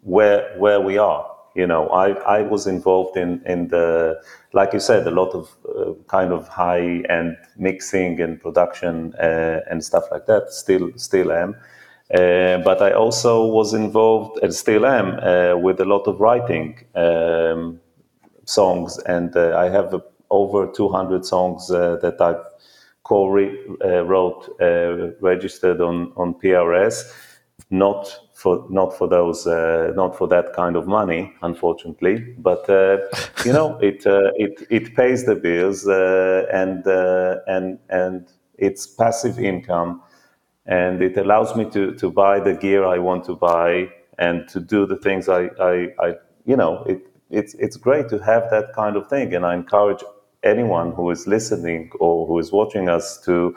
where 0.03 0.55
where 0.57 0.79
we 0.79 0.97
are. 0.97 1.25
You 1.55 1.67
know, 1.67 1.87
I, 1.89 2.11
I 2.39 2.41
was 2.41 2.67
involved 2.67 3.17
in, 3.17 3.41
in 3.45 3.69
the, 3.69 4.21
like 4.51 4.73
you 4.73 4.79
said, 4.79 5.07
a 5.07 5.11
lot 5.11 5.33
of 5.33 5.55
uh, 5.69 5.93
kind 6.07 6.33
of 6.33 6.49
high 6.49 7.01
end 7.09 7.37
mixing 7.57 8.19
and 8.19 8.41
production 8.41 9.13
uh, 9.15 9.61
and 9.69 9.83
stuff 9.83 10.03
like 10.11 10.25
that. 10.25 10.51
Still, 10.51 10.91
still 10.97 11.31
am. 11.31 11.55
Uh, 12.13 12.57
but 12.57 12.81
I 12.81 12.91
also 12.91 13.45
was 13.45 13.73
involved 13.73 14.37
and 14.43 14.53
still 14.53 14.85
am 14.85 15.17
uh, 15.19 15.57
with 15.57 15.79
a 15.79 15.85
lot 15.85 16.07
of 16.07 16.19
writing. 16.19 16.85
Um, 16.93 17.79
songs, 18.45 18.97
and 18.99 19.35
uh, 19.35 19.57
I 19.57 19.69
have 19.69 19.93
uh, 19.93 19.99
over 20.29 20.67
200 20.67 21.25
songs 21.25 21.69
uh, 21.71 21.97
that 22.01 22.21
I've 22.21 22.43
co-wrote, 23.03 24.57
uh, 24.59 24.63
uh, 24.63 25.11
registered 25.21 25.81
on 25.81 26.13
on 26.15 26.35
PRS. 26.35 27.03
Not 27.69 28.19
for 28.33 28.65
not 28.69 28.97
for 28.97 29.07
those 29.07 29.47
uh, 29.47 29.91
not 29.95 30.15
for 30.17 30.27
that 30.27 30.53
kind 30.53 30.75
of 30.75 30.87
money, 30.87 31.33
unfortunately. 31.41 32.35
But 32.37 32.67
you 33.45 33.53
know, 33.53 33.77
it 33.81 34.03
it 34.05 34.67
it 34.69 34.95
pays 34.95 35.25
the 35.25 35.35
bills 35.35 35.87
and 35.87 36.85
and 37.47 37.79
and 37.89 38.27
it's 38.57 38.87
passive 38.87 39.39
income 39.39 40.01
and 40.65 41.01
it 41.01 41.17
allows 41.17 41.55
me 41.55 41.69
to 41.69 41.93
to 41.93 42.11
buy 42.11 42.39
the 42.39 42.53
gear 42.53 42.85
I 42.85 42.97
want 42.97 43.25
to 43.25 43.35
buy 43.35 43.89
and 44.17 44.47
to 44.49 44.59
do 44.59 44.85
the 44.85 44.97
things 44.97 45.29
I 45.29 45.49
I, 45.59 45.87
I 45.99 46.15
you 46.45 46.55
know 46.55 46.83
it 46.87 47.07
it's 47.29 47.53
it's 47.55 47.77
great 47.77 48.09
to 48.09 48.19
have 48.19 48.49
that 48.51 48.73
kind 48.73 48.95
of 48.95 49.07
thing, 49.07 49.33
and 49.33 49.45
I 49.45 49.53
encourage 49.53 50.03
anyone 50.43 50.91
who 50.91 51.09
is 51.09 51.27
listening 51.27 51.91
or 51.99 52.27
who 52.27 52.39
is 52.39 52.51
watching 52.51 52.87
us 52.89 53.19
to 53.21 53.55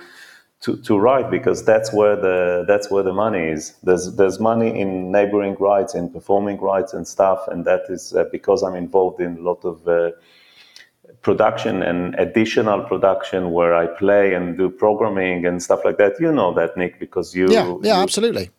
to, 0.61 0.77
to 0.77 0.99
write 0.99 1.31
because 1.31 1.65
that's 1.65 1.93
where 1.93 2.17
the 2.17 2.65
that's 2.67 2.91
where 2.91 3.03
the 3.03 3.13
money 3.13 3.49
is. 3.51 3.75
There's 3.83 4.17
there's 4.17 4.41
money 4.41 4.81
in 4.81 5.13
neighboring 5.13 5.57
rights, 5.61 5.95
in 5.95 6.11
performing 6.11 6.61
rights 6.61 6.93
and 6.93 7.07
stuff, 7.07 7.47
and 7.49 7.65
that 7.65 7.83
is 7.89 8.15
uh, 8.15 8.25
because 8.33 8.63
I'm 8.63 8.75
involved 8.75 9.21
in 9.21 9.39
a 9.39 9.41
lot 9.41 9.65
of 9.65 9.87
uh, 9.87 10.11
production 11.23 11.83
and 11.83 12.15
additional 12.17 12.83
production 12.83 13.53
where 13.53 13.75
I 13.75 13.87
play 13.87 14.35
and 14.35 14.57
do 14.57 14.69
programming 14.69 15.47
and 15.47 15.63
stuff 15.63 15.85
like 15.85 15.99
that. 15.99 16.15
You 16.19 16.33
know 16.33 16.53
that, 16.55 16.77
Nick, 16.77 16.99
because 16.99 17.35
you 17.35 17.49
yeah 17.51 17.77
yeah 17.83 17.97
you, 17.97 18.03
absolutely. 18.03 18.51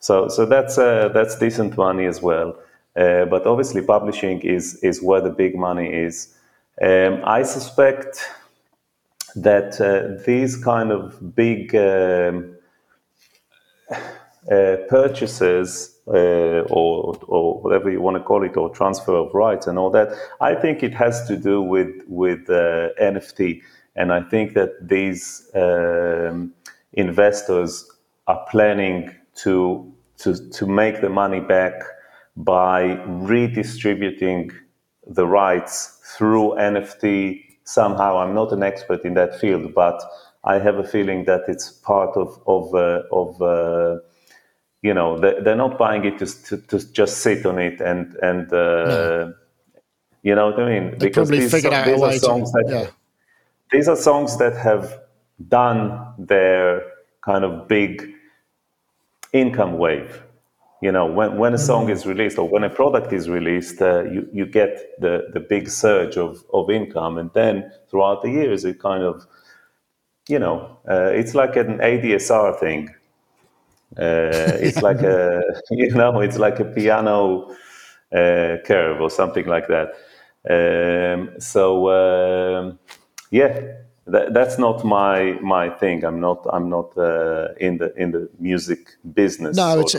So 0.00 0.28
so 0.28 0.44
that's 0.44 0.76
uh, 0.76 1.08
that's 1.14 1.38
decent 1.38 1.78
money 1.78 2.04
as 2.04 2.20
well. 2.20 2.56
Uh, 3.00 3.24
but 3.24 3.46
obviously, 3.46 3.80
publishing 3.80 4.40
is 4.42 4.74
is 4.82 5.00
where 5.02 5.22
the 5.22 5.30
big 5.30 5.54
money 5.56 5.88
is. 6.06 6.34
Um, 6.82 7.22
I 7.24 7.42
suspect 7.44 8.28
that 9.36 9.80
uh, 9.80 10.22
these 10.26 10.62
kind 10.62 10.90
of 10.92 11.34
big 11.34 11.74
um, 11.74 12.56
uh, 14.50 14.76
purchases 14.88 15.98
uh, 16.08 16.62
or 16.68 17.18
or 17.26 17.60
whatever 17.62 17.90
you 17.90 18.02
want 18.02 18.18
to 18.18 18.22
call 18.22 18.44
it, 18.44 18.56
or 18.56 18.68
transfer 18.68 19.14
of 19.14 19.32
rights 19.32 19.66
and 19.66 19.78
all 19.78 19.90
that, 19.90 20.08
I 20.40 20.54
think 20.54 20.82
it 20.82 20.92
has 20.92 21.26
to 21.28 21.36
do 21.36 21.62
with 21.62 22.02
with 22.06 22.50
uh, 22.50 22.90
NFT, 23.00 23.62
and 23.96 24.12
I 24.12 24.20
think 24.28 24.52
that 24.54 24.72
these 24.86 25.50
um, 25.54 26.52
investors 26.92 27.90
are 28.26 28.44
planning 28.50 29.14
to 29.36 29.90
to 30.18 30.50
to 30.50 30.66
make 30.66 31.00
the 31.00 31.08
money 31.08 31.40
back 31.40 31.82
by 32.44 33.02
redistributing 33.06 34.50
the 35.06 35.26
rights 35.26 36.00
through 36.16 36.54
NFT 36.58 37.42
somehow. 37.64 38.18
I'm 38.18 38.34
not 38.34 38.52
an 38.52 38.62
expert 38.62 39.04
in 39.04 39.14
that 39.14 39.38
field, 39.38 39.74
but 39.74 40.02
I 40.44 40.58
have 40.58 40.76
a 40.76 40.84
feeling 40.84 41.24
that 41.24 41.42
it's 41.48 41.70
part 41.70 42.16
of 42.16 42.40
of 42.46 42.74
uh, 42.74 43.02
of 43.12 43.40
uh, 43.42 43.98
you 44.82 44.94
know 44.94 45.18
they're 45.18 45.56
not 45.56 45.78
buying 45.78 46.04
it 46.04 46.18
to, 46.18 46.26
to, 46.44 46.56
to 46.68 46.92
just 46.92 47.18
sit 47.18 47.44
on 47.44 47.58
it 47.58 47.80
and 47.80 48.14
and 48.22 48.52
uh, 48.52 48.56
no. 48.56 49.34
you 50.22 50.34
know 50.34 50.46
what 50.50 50.60
I 50.60 50.68
mean 50.68 50.90
they 50.98 51.08
because 51.08 51.28
these, 51.28 51.52
these 51.52 51.64
are 51.66 52.12
songs 52.18 52.50
to, 52.52 52.62
that 52.64 52.72
yeah. 52.72 52.86
these 53.70 53.88
are 53.88 53.96
songs 53.96 54.38
that 54.38 54.56
have 54.56 54.98
done 55.48 56.14
their 56.18 56.82
kind 57.22 57.44
of 57.44 57.68
big 57.68 58.14
income 59.32 59.76
wave 59.76 60.22
you 60.80 60.90
know 60.90 61.06
when, 61.06 61.36
when 61.36 61.54
a 61.54 61.58
song 61.58 61.84
mm-hmm. 61.84 61.92
is 61.92 62.06
released 62.06 62.38
or 62.38 62.48
when 62.48 62.64
a 62.64 62.70
product 62.70 63.12
is 63.12 63.28
released 63.28 63.80
uh, 63.82 64.04
you, 64.04 64.28
you 64.32 64.46
get 64.46 65.00
the, 65.00 65.28
the 65.32 65.40
big 65.40 65.68
surge 65.68 66.16
of, 66.16 66.44
of 66.52 66.70
income. 66.70 67.18
And 67.18 67.30
then 67.34 67.70
throughout 67.90 68.22
the 68.22 68.30
years 68.30 68.64
it 68.64 68.80
kind 68.80 69.02
of 69.02 69.26
you 70.28 70.38
know 70.38 70.78
uh, 70.88 71.10
it's 71.12 71.34
like 71.34 71.56
an 71.56 71.78
adsr 71.78 72.58
thing. 72.58 72.88
Uh, 73.98 74.30
it's 74.66 74.82
like 74.82 75.00
a 75.02 75.42
you 75.70 75.90
know 75.90 76.20
it's 76.20 76.38
like 76.38 76.60
a 76.60 76.64
piano 76.64 77.50
uh, 78.12 78.56
curve 78.64 79.00
or 79.00 79.10
something 79.10 79.46
like 79.46 79.68
that. 79.68 79.94
Um, 80.48 81.38
so 81.38 81.90
um, 81.90 82.78
yeah 83.30 83.60
that, 84.06 84.32
that's 84.32 84.58
not 84.58 84.84
my 84.84 85.38
my 85.42 85.68
thing. 85.68 86.04
I'm 86.04 86.20
not 86.20 86.46
i'm 86.52 86.70
not 86.70 86.96
uh, 86.96 87.48
in 87.58 87.76
the 87.76 87.92
in 87.96 88.12
the 88.12 88.30
music 88.38 88.96
business 89.14 89.56
no 89.56 89.80
it's 89.80 89.94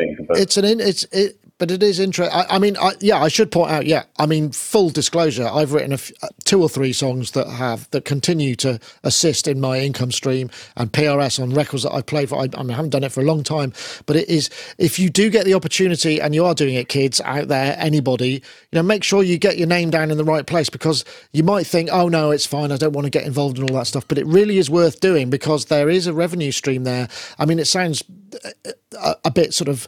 thing. 0.00 0.26
But. 0.26 0.38
It's 0.38 0.56
an 0.56 0.64
it's 0.80 1.04
it, 1.12 1.38
but 1.60 1.70
it 1.70 1.82
is 1.82 2.00
interesting. 2.00 2.34
I, 2.48 2.58
mean, 2.58 2.78
I, 2.78 2.94
yeah, 3.00 3.20
I 3.20 3.28
should 3.28 3.52
point 3.52 3.70
out. 3.70 3.84
Yeah, 3.84 4.04
I 4.18 4.24
mean, 4.24 4.50
full 4.50 4.88
disclosure, 4.88 5.46
I've 5.46 5.74
written 5.74 5.92
uh, 5.92 6.28
two 6.44 6.62
or 6.62 6.70
three 6.70 6.94
songs 6.94 7.32
that 7.32 7.46
have 7.48 7.88
that 7.90 8.06
continue 8.06 8.56
to 8.56 8.80
assist 9.04 9.46
in 9.46 9.60
my 9.60 9.78
income 9.78 10.10
stream 10.10 10.48
and 10.78 10.90
PRS 10.90 11.38
on 11.40 11.50
records 11.50 11.82
that 11.82 11.92
I 11.92 12.00
play 12.00 12.24
for. 12.24 12.36
I, 12.36 12.48
I, 12.56 12.62
mean, 12.62 12.70
I 12.70 12.76
haven't 12.76 12.92
done 12.92 13.04
it 13.04 13.12
for 13.12 13.20
a 13.20 13.24
long 13.24 13.44
time, 13.44 13.74
but 14.06 14.16
it 14.16 14.26
is. 14.30 14.48
If 14.78 14.98
you 14.98 15.10
do 15.10 15.28
get 15.28 15.44
the 15.44 15.52
opportunity 15.52 16.18
and 16.18 16.34
you 16.34 16.46
are 16.46 16.54
doing 16.54 16.76
it, 16.76 16.88
kids 16.88 17.20
out 17.20 17.48
there, 17.48 17.76
anybody, 17.78 18.30
you 18.30 18.40
know, 18.72 18.82
make 18.82 19.04
sure 19.04 19.22
you 19.22 19.36
get 19.36 19.58
your 19.58 19.68
name 19.68 19.90
down 19.90 20.10
in 20.10 20.16
the 20.16 20.24
right 20.24 20.46
place 20.46 20.70
because 20.70 21.04
you 21.32 21.42
might 21.42 21.66
think, 21.66 21.90
oh 21.92 22.08
no, 22.08 22.30
it's 22.30 22.46
fine. 22.46 22.72
I 22.72 22.78
don't 22.78 22.94
want 22.94 23.04
to 23.04 23.10
get 23.10 23.26
involved 23.26 23.58
in 23.58 23.68
all 23.68 23.76
that 23.76 23.86
stuff, 23.86 24.08
but 24.08 24.16
it 24.16 24.24
really 24.26 24.56
is 24.56 24.70
worth 24.70 25.00
doing 25.00 25.28
because 25.28 25.66
there 25.66 25.90
is 25.90 26.06
a 26.06 26.14
revenue 26.14 26.52
stream 26.52 26.84
there. 26.84 27.08
I 27.38 27.44
mean, 27.44 27.58
it 27.58 27.66
sounds 27.66 28.02
uh, 28.42 28.70
a, 28.98 29.16
a 29.26 29.30
bit 29.30 29.52
sort 29.52 29.68
of 29.68 29.86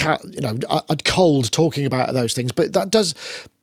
you 0.00 0.40
know, 0.40 0.58
I'd 0.88 1.04
cold 1.04 1.50
talking 1.50 1.86
about 1.86 2.12
those 2.14 2.34
things, 2.34 2.52
but 2.52 2.72
that 2.72 2.90
does 2.90 3.14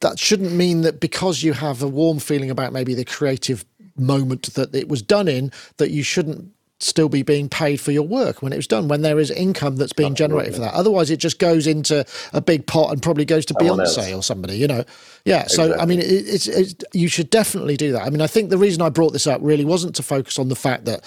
that 0.02 0.20
shouldn't 0.20 0.54
mean 0.54 0.82
that 0.82 1.00
because 1.00 1.44
you 1.44 1.54
have 1.54 1.82
a 1.82 1.88
warm 1.88 2.20
feeling 2.20 2.50
about 2.50 2.74
maybe 2.74 2.94
the 2.94 3.06
creative 3.06 3.66
moment 3.96 4.54
that 4.56 4.74
it 4.74 4.90
was 4.90 5.02
done 5.02 5.28
in 5.28 5.52
that 5.78 5.92
you 5.92 6.04
shouldn't 6.04 6.52
still 6.84 7.10
be 7.10 7.24
being 7.24 7.50
paid 7.50 7.80
for 7.80 7.92
your 7.92 8.04
work 8.04 8.42
when 8.42 8.54
it 8.54 8.58
was 8.58 8.68
done, 8.68 8.88
when 8.88 9.02
there 9.02 9.20
is 9.20 9.32
income 9.32 9.78
that's 9.78 9.94
being 9.94 10.16
generated 10.16 10.54
for 10.56 10.62
that. 10.62 10.74
Otherwise, 10.74 11.10
it 11.10 11.18
just 11.18 11.40
goes 11.40 11.68
into 11.68 12.06
a 12.34 12.42
big 12.42 12.68
pot 12.68 12.92
and 12.92 13.02
probably 13.02 13.26
goes 13.26 13.46
to 13.46 13.56
Someone 13.60 13.80
Beyonce 13.80 14.12
else. 14.12 14.14
or 14.14 14.24
somebody, 14.24 14.58
you 14.58 14.68
know. 14.68 14.84
Yeah. 15.26 15.44
Exactly. 15.44 15.74
So, 15.74 15.80
I 15.80 15.86
mean, 15.86 16.00
it, 16.00 16.06
it's, 16.06 16.48
it's, 16.48 16.76
you 16.94 17.08
should 17.08 17.30
definitely 17.30 17.78
do 17.78 17.92
that. 17.94 18.04
I 18.04 18.10
mean, 18.10 18.22
I 18.22 18.28
think 18.28 18.50
the 18.50 18.58
reason 18.58 18.82
I 18.82 18.90
brought 18.90 19.14
this 19.14 19.28
up 19.28 19.40
really 19.42 19.66
wasn't 19.66 19.96
to 19.96 20.04
focus 20.04 20.38
on 20.38 20.50
the 20.50 20.56
fact 20.56 20.86
that, 20.86 21.04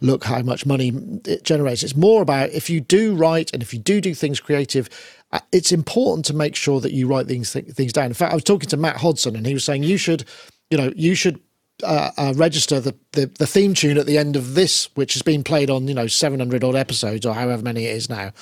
look 0.00 0.24
how 0.24 0.40
much 0.42 0.64
money 0.66 0.92
it 1.24 1.44
generates. 1.44 1.82
It's 1.82 1.96
more 1.96 2.22
about 2.22 2.50
if 2.50 2.70
you 2.70 2.80
do 2.80 3.14
write 3.14 3.52
and 3.52 3.62
if 3.62 3.72
you 3.74 3.78
do 3.80 4.00
do 4.00 4.14
things 4.14 4.40
creative, 4.40 4.88
uh, 5.32 5.40
it's 5.52 5.72
important 5.72 6.24
to 6.26 6.34
make 6.34 6.56
sure 6.56 6.80
that 6.80 6.92
you 6.92 7.06
write 7.06 7.26
these 7.26 7.52
th- 7.52 7.66
things 7.66 7.92
down. 7.92 8.06
In 8.06 8.14
fact, 8.14 8.32
I 8.32 8.34
was 8.34 8.44
talking 8.44 8.68
to 8.70 8.76
Matt 8.76 8.96
Hodson 8.96 9.36
and 9.36 9.46
he 9.46 9.52
was 9.52 9.64
saying 9.64 9.82
you 9.82 9.98
should, 9.98 10.24
you 10.70 10.78
know, 10.78 10.92
you 10.96 11.14
should 11.14 11.38
uh, 11.84 12.10
uh, 12.16 12.32
register 12.36 12.80
the, 12.80 12.94
the, 13.12 13.26
the 13.26 13.46
theme 13.46 13.74
tune 13.74 13.98
at 13.98 14.06
the 14.06 14.18
end 14.18 14.36
of 14.36 14.54
this, 14.54 14.88
which 14.94 15.14
has 15.14 15.22
been 15.22 15.44
played 15.44 15.70
on 15.70 15.86
you 15.88 15.94
know 15.94 16.06
700 16.06 16.64
odd 16.64 16.74
episodes 16.74 17.24
or 17.24 17.34
however 17.34 17.62
many 17.62 17.86
it 17.86 17.96
is 17.96 18.08
now. 18.08 18.32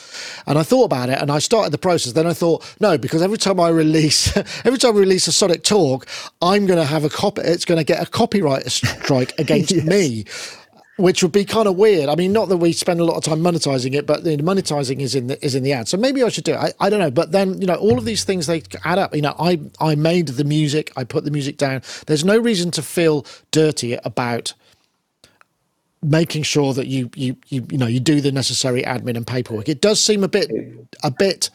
And 0.47 0.59
I 0.59 0.63
thought 0.63 0.85
about 0.85 1.09
it, 1.09 1.21
and 1.21 1.31
I 1.31 1.39
started 1.39 1.73
the 1.73 1.79
process. 1.79 2.13
Then 2.13 2.27
I 2.27 2.33
thought, 2.33 2.65
no, 2.81 2.97
because 2.97 3.23
every 3.23 3.39
time 3.39 3.61
I 3.61 3.69
release, 3.69 4.37
every 4.65 4.79
time 4.79 4.97
I 4.97 5.01
release 5.01 5.27
a 5.27 5.33
Sonic 5.33 5.63
Talk, 5.63 6.07
I'm 6.41 6.67
going 6.67 6.79
to 6.79 6.85
have 6.85 7.05
a 7.05 7.11
copy. 7.11 7.43
It's 7.43 7.65
going 7.65 7.79
to 7.79 7.85
get 7.85 8.03
a 8.03 8.11
copyright 8.11 8.71
strike 8.71 9.33
against 9.39 9.73
yes. 9.73 9.85
me 9.85 10.25
which 10.97 11.23
would 11.23 11.33
be 11.33 11.45
kind 11.45 11.69
of 11.69 11.77
weird. 11.77 12.09
I 12.09 12.15
mean, 12.15 12.33
not 12.33 12.49
that 12.49 12.57
we 12.57 12.73
spend 12.73 13.01
a 13.01 13.05
lot 13.05 13.17
of 13.17 13.25
time 13.25 13.41
monetizing 13.41 13.95
it, 13.95 14.07
but 14.07 14.25
the 14.25 14.37
monetizing 14.39 15.01
is 15.01 15.15
in 15.15 15.27
the, 15.27 15.45
is 15.45 15.55
in 15.55 15.63
the 15.63 15.73
ad. 15.73 15.89
So 15.89 15.97
maybe 15.97 16.23
I 16.23 16.29
should 16.29 16.45
do 16.45 16.55
it. 16.55 16.59
I, 16.59 16.73
I 16.81 16.91
don't 16.91 17.01
know. 17.01 17.11
But 17.11 17.33
then 17.33 17.61
you 17.61 17.67
know, 17.67 17.75
all 17.75 17.99
of 17.99 18.05
these 18.05 18.25
things 18.25 18.47
they 18.47 18.63
add 18.85 18.99
up. 18.99 19.15
You 19.15 19.23
know, 19.23 19.35
I 19.39 19.61
I 19.81 19.95
made 19.95 20.29
the 20.29 20.45
music. 20.45 20.93
I 20.97 21.05
put 21.05 21.25
the 21.25 21.31
music 21.31 21.59
down. 21.59 21.83
There's 22.07 22.25
no 22.25 22.39
reason 22.39 22.71
to 22.73 22.83
feel 22.83 23.27
dirty 23.51 23.95
about 23.95 24.55
making 26.03 26.45
sure 26.45 26.73
that 26.73 26.87
you 26.87 27.11
you 27.15 27.37
you 27.49 27.67
you 27.71 27.79
know 27.79 27.87
you 27.87 28.01
do 28.01 28.21
the 28.21 28.33
necessary 28.33 28.83
admin 28.83 29.17
and 29.17 29.27
paperwork. 29.27 29.69
It 29.69 29.81
does 29.81 30.01
seem 30.01 30.25
a 30.25 30.29
bit 30.29 30.51
a 31.03 31.11
bit 31.11 31.51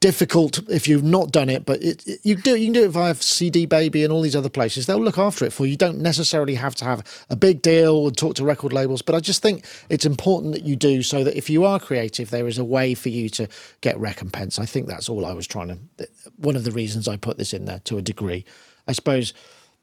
difficult 0.00 0.60
if 0.68 0.86
you've 0.86 1.02
not 1.02 1.32
done 1.32 1.48
it, 1.48 1.64
but 1.64 1.82
it, 1.82 2.06
it, 2.06 2.20
you 2.22 2.36
do 2.36 2.56
you 2.56 2.66
can 2.66 2.72
do 2.74 2.84
it 2.84 2.90
via 2.90 3.14
CD 3.14 3.66
Baby 3.66 4.04
and 4.04 4.12
all 4.12 4.20
these 4.20 4.36
other 4.36 4.48
places. 4.48 4.86
They'll 4.86 5.00
look 5.00 5.18
after 5.18 5.44
it 5.44 5.52
for 5.52 5.64
you. 5.64 5.72
You 5.72 5.76
don't 5.76 5.98
necessarily 5.98 6.54
have 6.54 6.74
to 6.76 6.84
have 6.84 7.02
a 7.30 7.36
big 7.36 7.62
deal 7.62 8.06
and 8.06 8.16
talk 8.16 8.34
to 8.36 8.44
record 8.44 8.72
labels, 8.72 9.02
but 9.02 9.14
I 9.14 9.20
just 9.20 9.42
think 9.42 9.64
it's 9.88 10.04
important 10.04 10.52
that 10.52 10.64
you 10.64 10.76
do 10.76 11.02
so 11.02 11.24
that 11.24 11.36
if 11.36 11.48
you 11.48 11.64
are 11.64 11.80
creative, 11.80 12.30
there 12.30 12.46
is 12.46 12.58
a 12.58 12.64
way 12.64 12.94
for 12.94 13.08
you 13.08 13.28
to 13.30 13.48
get 13.80 13.98
recompense. 13.98 14.58
I 14.58 14.66
think 14.66 14.86
that's 14.86 15.08
all 15.08 15.24
I 15.24 15.32
was 15.32 15.46
trying 15.46 15.68
to. 15.68 16.08
One 16.36 16.56
of 16.56 16.64
the 16.64 16.72
reasons 16.72 17.08
I 17.08 17.16
put 17.16 17.38
this 17.38 17.54
in 17.54 17.64
there 17.64 17.80
to 17.84 17.98
a 17.98 18.02
degree, 18.02 18.44
I 18.86 18.92
suppose 18.92 19.32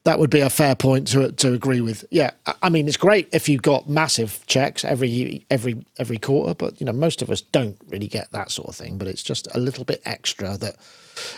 that 0.04 0.18
would 0.18 0.30
be 0.30 0.40
a 0.40 0.50
fair 0.50 0.74
point 0.74 1.08
to 1.08 1.32
to 1.32 1.52
agree 1.52 1.80
with. 1.80 2.04
Yeah, 2.10 2.30
I 2.62 2.68
mean 2.68 2.86
it's 2.86 2.96
great 2.96 3.28
if 3.32 3.48
you've 3.48 3.62
got 3.62 3.88
massive 3.88 4.44
checks 4.46 4.84
every 4.84 5.46
every 5.50 5.84
every 5.98 6.18
quarter, 6.18 6.54
but 6.54 6.78
you 6.80 6.86
know 6.86 6.92
most 6.92 7.22
of 7.22 7.30
us 7.30 7.40
don't 7.40 7.76
really 7.88 8.08
get 8.08 8.30
that 8.32 8.50
sort 8.50 8.68
of 8.68 8.76
thing. 8.76 8.98
But 8.98 9.08
it's 9.08 9.22
just 9.22 9.48
a 9.54 9.58
little 9.58 9.84
bit 9.84 10.02
extra 10.04 10.56
that 10.58 10.76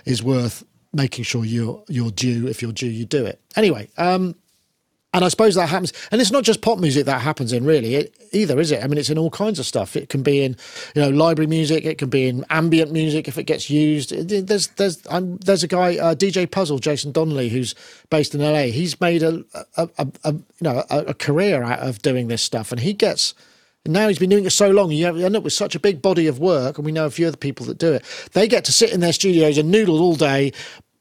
is 0.04 0.22
worth 0.22 0.64
making 0.92 1.24
sure 1.24 1.44
you're 1.44 1.82
you're 1.88 2.10
due. 2.10 2.48
If 2.48 2.60
you're 2.60 2.72
due, 2.72 2.88
you 2.88 3.04
do 3.04 3.24
it 3.24 3.40
anyway. 3.54 3.88
Um, 3.96 4.34
and 5.16 5.24
I 5.24 5.28
suppose 5.28 5.54
that 5.54 5.70
happens, 5.70 5.94
and 6.12 6.20
it's 6.20 6.30
not 6.30 6.44
just 6.44 6.60
pop 6.60 6.78
music 6.78 7.06
that 7.06 7.22
happens 7.22 7.50
in 7.50 7.64
really 7.64 7.94
it, 7.94 8.14
either, 8.32 8.60
is 8.60 8.70
it? 8.70 8.84
I 8.84 8.86
mean, 8.86 8.98
it's 8.98 9.08
in 9.08 9.16
all 9.16 9.30
kinds 9.30 9.58
of 9.58 9.64
stuff. 9.64 9.96
It 9.96 10.10
can 10.10 10.22
be 10.22 10.44
in, 10.44 10.58
you 10.94 11.00
know, 11.00 11.08
library 11.08 11.46
music. 11.46 11.86
It 11.86 11.96
can 11.96 12.10
be 12.10 12.28
in 12.28 12.44
ambient 12.50 12.92
music 12.92 13.26
if 13.26 13.38
it 13.38 13.44
gets 13.44 13.70
used. 13.70 14.10
There's 14.10 14.66
there's 14.66 15.00
I'm, 15.10 15.38
there's 15.38 15.62
a 15.62 15.68
guy, 15.68 15.96
uh, 15.96 16.14
DJ 16.14 16.50
Puzzle, 16.50 16.78
Jason 16.80 17.12
Donnelly, 17.12 17.48
who's 17.48 17.74
based 18.10 18.34
in 18.34 18.42
LA. 18.42 18.64
He's 18.64 19.00
made 19.00 19.22
a, 19.22 19.42
a, 19.78 19.88
a, 19.96 20.08
a 20.24 20.32
you 20.34 20.44
know 20.60 20.84
a, 20.90 20.98
a 20.98 21.14
career 21.14 21.62
out 21.62 21.78
of 21.78 22.02
doing 22.02 22.28
this 22.28 22.42
stuff, 22.42 22.70
and 22.70 22.82
he 22.82 22.92
gets 22.92 23.32
now 23.86 24.08
he's 24.08 24.18
been 24.18 24.30
doing 24.30 24.44
it 24.44 24.50
so 24.50 24.70
long, 24.70 24.90
you 24.90 25.06
end 25.06 25.36
up 25.36 25.44
with 25.44 25.52
such 25.52 25.74
a 25.74 25.80
big 25.80 26.02
body 26.02 26.26
of 26.26 26.38
work, 26.38 26.78
and 26.78 26.84
we 26.84 26.92
know 26.92 27.06
a 27.06 27.10
few 27.10 27.26
other 27.26 27.36
people 27.36 27.66
that 27.66 27.78
do 27.78 27.92
it. 27.92 28.04
They 28.32 28.48
get 28.48 28.64
to 28.64 28.72
sit 28.72 28.92
in 28.92 29.00
their 29.00 29.12
studios 29.12 29.58
and 29.58 29.70
noodle 29.70 30.00
all 30.00 30.16
day, 30.16 30.52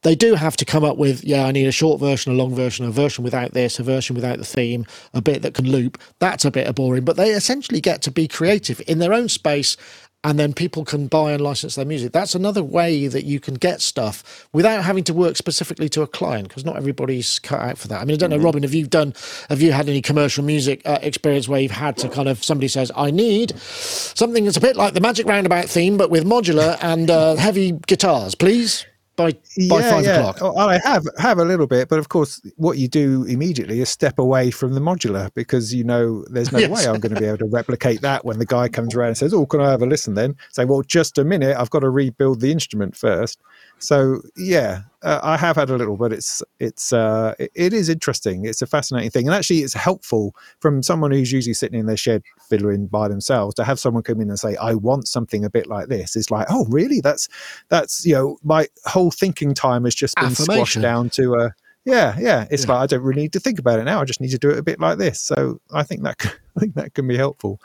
they 0.05 0.15
do 0.15 0.35
have 0.35 0.55
to 0.57 0.65
come 0.65 0.83
up 0.83 0.97
with, 0.97 1.23
yeah, 1.23 1.47
I 1.47 1.51
need 1.51 1.65
a 1.65 1.71
short 1.71 1.99
version, 1.99 2.31
a 2.31 2.35
long 2.35 2.53
version, 2.53 2.85
a 2.85 2.91
version 2.91 3.23
without 3.23 3.53
this, 3.53 3.79
a 3.79 3.83
version 3.83 4.15
without 4.15 4.37
the 4.37 4.45
theme, 4.45 4.85
a 5.15 5.21
bit 5.21 5.41
that 5.41 5.55
can 5.55 5.67
loop. 5.67 5.99
That's 6.19 6.45
a 6.45 6.51
bit 6.51 6.67
of 6.67 6.75
boring, 6.75 7.03
but 7.03 7.17
they 7.17 7.31
essentially 7.31 7.81
get 7.81 8.03
to 8.03 8.11
be 8.11 8.27
creative 8.27 8.79
in 8.85 8.99
their 8.99 9.13
own 9.13 9.29
space 9.29 9.75
and 10.23 10.37
then 10.37 10.53
people 10.53 10.85
can 10.85 11.07
buy 11.07 11.31
and 11.31 11.41
license 11.41 11.73
their 11.73 11.85
music. 11.85 12.11
That's 12.11 12.35
another 12.35 12.63
way 12.63 13.07
that 13.07 13.25
you 13.25 13.39
can 13.39 13.55
get 13.55 13.81
stuff 13.81 14.47
without 14.53 14.83
having 14.83 15.03
to 15.05 15.13
work 15.13 15.37
specifically 15.37 15.89
to 15.89 16.03
a 16.03 16.07
client 16.07 16.49
because 16.49 16.63
not 16.63 16.77
everybody's 16.77 17.39
cut 17.39 17.61
out 17.61 17.79
for 17.79 17.87
that. 17.87 18.01
I 18.01 18.05
mean, 18.05 18.13
I 18.13 18.17
don't 18.17 18.29
know, 18.29 18.35
mm-hmm. 18.35 18.45
Robin, 18.45 18.63
have 18.63 18.75
you 18.75 18.85
done, 18.85 19.15
have 19.49 19.61
you 19.61 19.71
had 19.71 19.89
any 19.89 20.03
commercial 20.03 20.43
music 20.43 20.83
uh, 20.85 20.99
experience 21.01 21.47
where 21.47 21.61
you've 21.61 21.71
had 21.71 21.97
to 21.97 22.09
kind 22.09 22.29
of 22.29 22.43
somebody 22.43 22.67
says, 22.67 22.91
I 22.95 23.09
need 23.09 23.57
something 23.59 24.45
that's 24.45 24.57
a 24.57 24.61
bit 24.61 24.75
like 24.75 24.93
the 24.93 25.01
Magic 25.01 25.25
Roundabout 25.25 25.65
theme, 25.65 25.97
but 25.97 26.11
with 26.11 26.25
modular 26.25 26.77
and 26.81 27.09
uh, 27.09 27.35
heavy 27.37 27.71
guitars, 27.71 28.35
please? 28.35 28.85
By 29.15 29.31
by 29.31 29.39
yeah, 29.55 29.89
five 29.89 30.05
yeah. 30.05 30.17
o'clock. 30.17 30.37
Oh, 30.41 30.57
I 30.57 30.79
have 30.83 31.05
have 31.17 31.37
a 31.39 31.45
little 31.45 31.67
bit, 31.67 31.89
but 31.89 31.99
of 31.99 32.09
course, 32.09 32.41
what 32.57 32.77
you 32.77 32.87
do 32.87 33.23
immediately 33.23 33.79
is 33.81 33.89
step 33.89 34.19
away 34.19 34.51
from 34.51 34.73
the 34.73 34.81
modular 34.81 35.33
because 35.33 35.73
you 35.73 35.83
know 35.83 36.25
there's 36.29 36.51
no 36.51 36.59
yes. 36.59 36.69
way 36.69 36.85
I'm 36.87 36.99
going 36.99 37.13
to 37.13 37.19
be 37.19 37.27
able 37.27 37.37
to 37.39 37.45
replicate 37.45 38.01
that 38.01 38.25
when 38.25 38.39
the 38.39 38.45
guy 38.45 38.67
comes 38.67 38.95
around 38.95 39.09
and 39.09 39.17
says, 39.17 39.33
"Oh, 39.33 39.45
can 39.45 39.61
I 39.61 39.71
have 39.71 39.81
a 39.81 39.85
listen?" 39.85 40.15
Then 40.15 40.35
say, 40.51 40.65
"Well, 40.65 40.81
just 40.81 41.17
a 41.17 41.23
minute, 41.23 41.55
I've 41.57 41.69
got 41.69 41.79
to 41.79 41.89
rebuild 41.89 42.41
the 42.41 42.51
instrument 42.51 42.95
first. 42.95 43.39
So 43.79 44.21
yeah, 44.37 44.81
uh, 45.03 45.19
I 45.21 45.37
have 45.37 45.55
had 45.57 45.69
a 45.69 45.77
little, 45.77 45.97
but 45.97 46.11
it's 46.11 46.41
it's 46.59 46.93
uh, 46.93 47.35
it, 47.37 47.51
it 47.53 47.73
is 47.73 47.89
interesting. 47.89 48.45
It's 48.45 48.61
a 48.61 48.65
fascinating 48.65 49.11
thing, 49.11 49.27
and 49.27 49.35
actually, 49.35 49.59
it's 49.59 49.73
helpful 49.73 50.35
from 50.59 50.81
someone 50.81 51.11
who's 51.11 51.31
usually 51.31 51.53
sitting 51.53 51.79
in 51.79 51.85
their 51.85 51.97
shed 51.97 52.23
fiddling 52.49 52.87
by 52.87 53.07
themselves 53.07 53.55
to 53.55 53.63
have 53.63 53.79
someone 53.79 54.03
come 54.03 54.21
in 54.21 54.29
and 54.29 54.39
say, 54.39 54.55
"I 54.55 54.73
want 54.73 55.07
something 55.07 55.43
a 55.45 55.49
bit 55.49 55.67
like 55.67 55.87
this." 55.87 56.15
It's 56.15 56.31
like, 56.31 56.47
oh, 56.49 56.65
really? 56.69 57.01
That's 57.01 57.27
that's 57.69 58.05
you 58.05 58.13
know, 58.13 58.37
my 58.43 58.67
whole 58.85 59.11
thinking 59.11 59.53
time 59.53 59.83
has 59.83 59.95
just 59.95 60.15
been 60.15 60.33
squashed 60.35 60.81
down 60.81 61.09
to 61.11 61.35
a 61.35 61.53
yeah, 61.85 62.17
yeah. 62.19 62.47
It's 62.49 62.65
yeah. 62.65 62.73
like 62.73 62.83
I 62.83 62.87
don't 62.87 63.03
really 63.03 63.21
need 63.21 63.33
to 63.33 63.39
think 63.39 63.59
about 63.59 63.79
it 63.79 63.83
now. 63.83 64.01
I 64.01 64.05
just 64.05 64.19
need 64.19 64.31
to 64.31 64.39
do 64.39 64.49
it 64.49 64.57
a 64.57 64.63
bit 64.63 64.79
like 64.79 64.97
this. 64.97 65.21
So 65.21 65.61
I 65.71 65.83
think 65.83 66.01
that 66.03 66.17
I 66.57 66.59
think 66.59 66.73
that 66.75 66.95
can 66.95 67.07
be 67.07 67.15
helpful. 67.15 67.61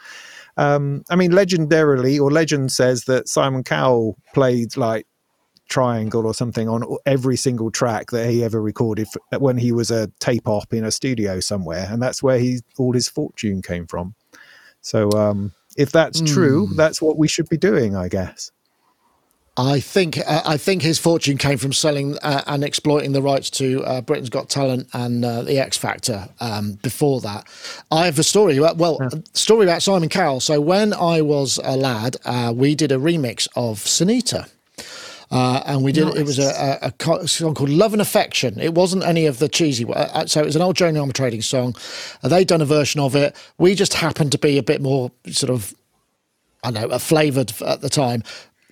Um, 0.56 1.04
I 1.08 1.16
mean, 1.16 1.30
legendarily, 1.30 2.20
or 2.20 2.30
legend 2.30 2.70
says 2.70 3.04
that 3.04 3.28
Simon 3.28 3.64
Cowell 3.64 4.18
played 4.34 4.76
like 4.76 5.06
triangle 5.70 6.26
or 6.26 6.34
something 6.34 6.68
on 6.68 6.84
every 7.06 7.36
single 7.36 7.70
track 7.70 8.10
that 8.10 8.28
he 8.28 8.44
ever 8.44 8.60
recorded 8.60 9.06
when 9.38 9.56
he 9.56 9.72
was 9.72 9.90
a 9.90 10.08
tape 10.18 10.46
op 10.46 10.74
in 10.74 10.84
a 10.84 10.90
studio 10.90 11.40
somewhere, 11.40 11.88
and 11.90 12.02
that's 12.02 12.22
where 12.22 12.38
he 12.38 12.60
all 12.76 12.92
his 12.92 13.08
fortune 13.08 13.62
came 13.62 13.86
from. 13.86 14.14
So, 14.82 15.10
um, 15.12 15.52
if 15.76 15.92
that's 15.92 16.20
mm. 16.20 16.26
true, 16.26 16.68
that's 16.74 17.00
what 17.00 17.16
we 17.16 17.28
should 17.28 17.48
be 17.48 17.56
doing, 17.56 17.96
I 17.96 18.08
guess. 18.08 18.50
I 19.56 19.80
think 19.80 20.18
uh, 20.18 20.42
I 20.44 20.56
think 20.56 20.82
his 20.82 20.98
fortune 20.98 21.36
came 21.36 21.58
from 21.58 21.72
selling 21.72 22.16
uh, 22.22 22.42
and 22.46 22.64
exploiting 22.64 23.12
the 23.12 23.20
rights 23.20 23.50
to 23.50 23.84
uh, 23.84 24.00
Britain's 24.00 24.30
Got 24.30 24.48
Talent 24.48 24.88
and 24.92 25.24
uh, 25.24 25.42
the 25.42 25.58
X 25.58 25.76
Factor. 25.76 26.28
Um, 26.40 26.78
before 26.82 27.20
that, 27.20 27.46
I 27.90 28.06
have 28.06 28.18
a 28.18 28.22
story. 28.22 28.58
Well, 28.58 28.98
yeah. 29.00 29.08
a 29.18 29.38
story 29.38 29.66
about 29.66 29.82
Simon 29.82 30.08
Cowell. 30.08 30.40
So 30.40 30.60
when 30.60 30.94
I 30.94 31.20
was 31.20 31.58
a 31.62 31.76
lad, 31.76 32.16
uh, 32.24 32.52
we 32.56 32.74
did 32.74 32.90
a 32.90 32.96
remix 32.96 33.48
of 33.54 33.78
Sinitta. 33.78 34.48
Uh, 35.30 35.62
and 35.66 35.84
we 35.84 35.92
did 35.92 36.06
nice. 36.06 36.16
it 36.16 36.26
was 36.26 36.38
a, 36.40 36.78
a, 36.82 36.92
a, 37.22 37.28
song 37.28 37.54
called 37.54 37.70
Love 37.70 37.92
and 37.92 38.02
Affection. 38.02 38.58
It 38.58 38.74
wasn't 38.74 39.04
any 39.04 39.26
of 39.26 39.38
the 39.38 39.48
cheesy, 39.48 39.84
uh, 39.84 40.26
so 40.26 40.40
it 40.40 40.46
was 40.46 40.56
an 40.56 40.62
old 40.62 40.74
Joan 40.74 40.94
Armatrading 40.94 41.44
song. 41.44 41.76
Uh, 42.22 42.28
they'd 42.28 42.48
done 42.48 42.60
a 42.60 42.66
version 42.66 43.00
of 43.00 43.14
it. 43.14 43.36
We 43.56 43.76
just 43.76 43.94
happened 43.94 44.32
to 44.32 44.38
be 44.38 44.58
a 44.58 44.62
bit 44.62 44.82
more 44.82 45.12
sort 45.28 45.50
of, 45.50 45.72
I 46.64 46.72
don't 46.72 46.90
know, 46.90 46.98
flavored 46.98 47.52
at 47.64 47.80
the 47.80 47.88
time 47.88 48.24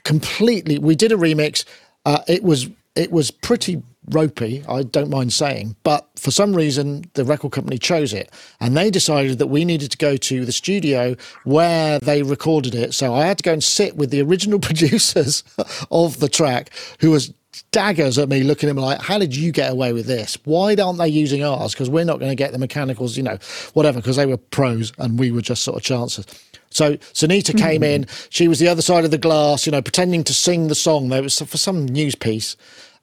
completely. 0.02 0.78
We 0.78 0.96
did 0.96 1.12
a 1.12 1.16
remix. 1.16 1.64
Uh, 2.04 2.22
it 2.26 2.42
was 2.42 2.68
it 2.96 3.12
was 3.12 3.30
pretty 3.30 3.82
ropey, 4.11 4.64
I 4.68 4.82
don't 4.82 5.11
mind 5.11 5.32
saying, 5.32 5.76
but 5.82 6.09
for 6.16 6.30
some 6.30 6.54
reason 6.54 7.04
the 7.14 7.24
record 7.24 7.52
company 7.52 7.78
chose 7.78 8.12
it 8.12 8.32
and 8.61 8.76
they 8.76 8.90
decided 8.90 9.38
that 9.38 9.46
we 9.46 9.64
needed 9.64 9.90
to 9.92 9.98
go 9.98 10.16
to 10.16 10.44
the 10.44 10.52
studio 10.52 11.14
where 11.44 11.98
they 12.00 12.22
recorded 12.22 12.74
it. 12.74 12.94
So 12.94 13.14
I 13.14 13.26
had 13.26 13.38
to 13.38 13.42
go 13.42 13.52
and 13.52 13.62
sit 13.62 13.96
with 13.96 14.11
the 14.11 14.22
original 14.22 14.59
producers 14.68 15.44
of 15.90 16.20
the 16.20 16.28
track 16.28 16.70
who 17.00 17.11
was 17.11 17.32
daggers 17.72 18.18
at 18.18 18.28
me 18.28 18.42
looking 18.42 18.68
at 18.68 18.76
me 18.76 18.82
like 18.82 19.00
how 19.00 19.18
did 19.18 19.34
you 19.34 19.50
get 19.50 19.72
away 19.72 19.92
with 19.92 20.06
this 20.06 20.38
why 20.44 20.76
aren't 20.76 20.98
they 20.98 21.09
using 21.09 21.42
ours 21.42 21.72
because 21.72 21.90
we're 21.90 22.04
not 22.04 22.20
going 22.20 22.30
to 22.30 22.36
get 22.36 22.52
the 22.52 22.59
mechanicals 22.59 23.16
you 23.16 23.22
know 23.22 23.36
whatever 23.72 23.98
because 23.98 24.16
they 24.16 24.26
were 24.26 24.36
pros 24.36 24.92
and 24.98 25.18
we 25.18 25.32
were 25.32 25.40
just 25.40 25.64
sort 25.64 25.76
of 25.76 25.82
chances 25.82 26.24
so 26.70 26.96
Sinitta 26.96 27.52
hmm. 27.52 27.59
came 27.59 27.82
in. 27.82 28.06
She 28.30 28.48
was 28.48 28.59
the 28.59 28.68
other 28.68 28.82
side 28.82 29.04
of 29.04 29.11
the 29.11 29.18
glass, 29.18 29.66
you 29.66 29.72
know, 29.72 29.82
pretending 29.82 30.24
to 30.24 30.34
sing 30.34 30.68
the 30.68 30.74
song. 30.74 31.09
There 31.09 31.22
was 31.22 31.38
for 31.38 31.56
some 31.56 31.86
news 31.86 32.14
piece, 32.14 32.56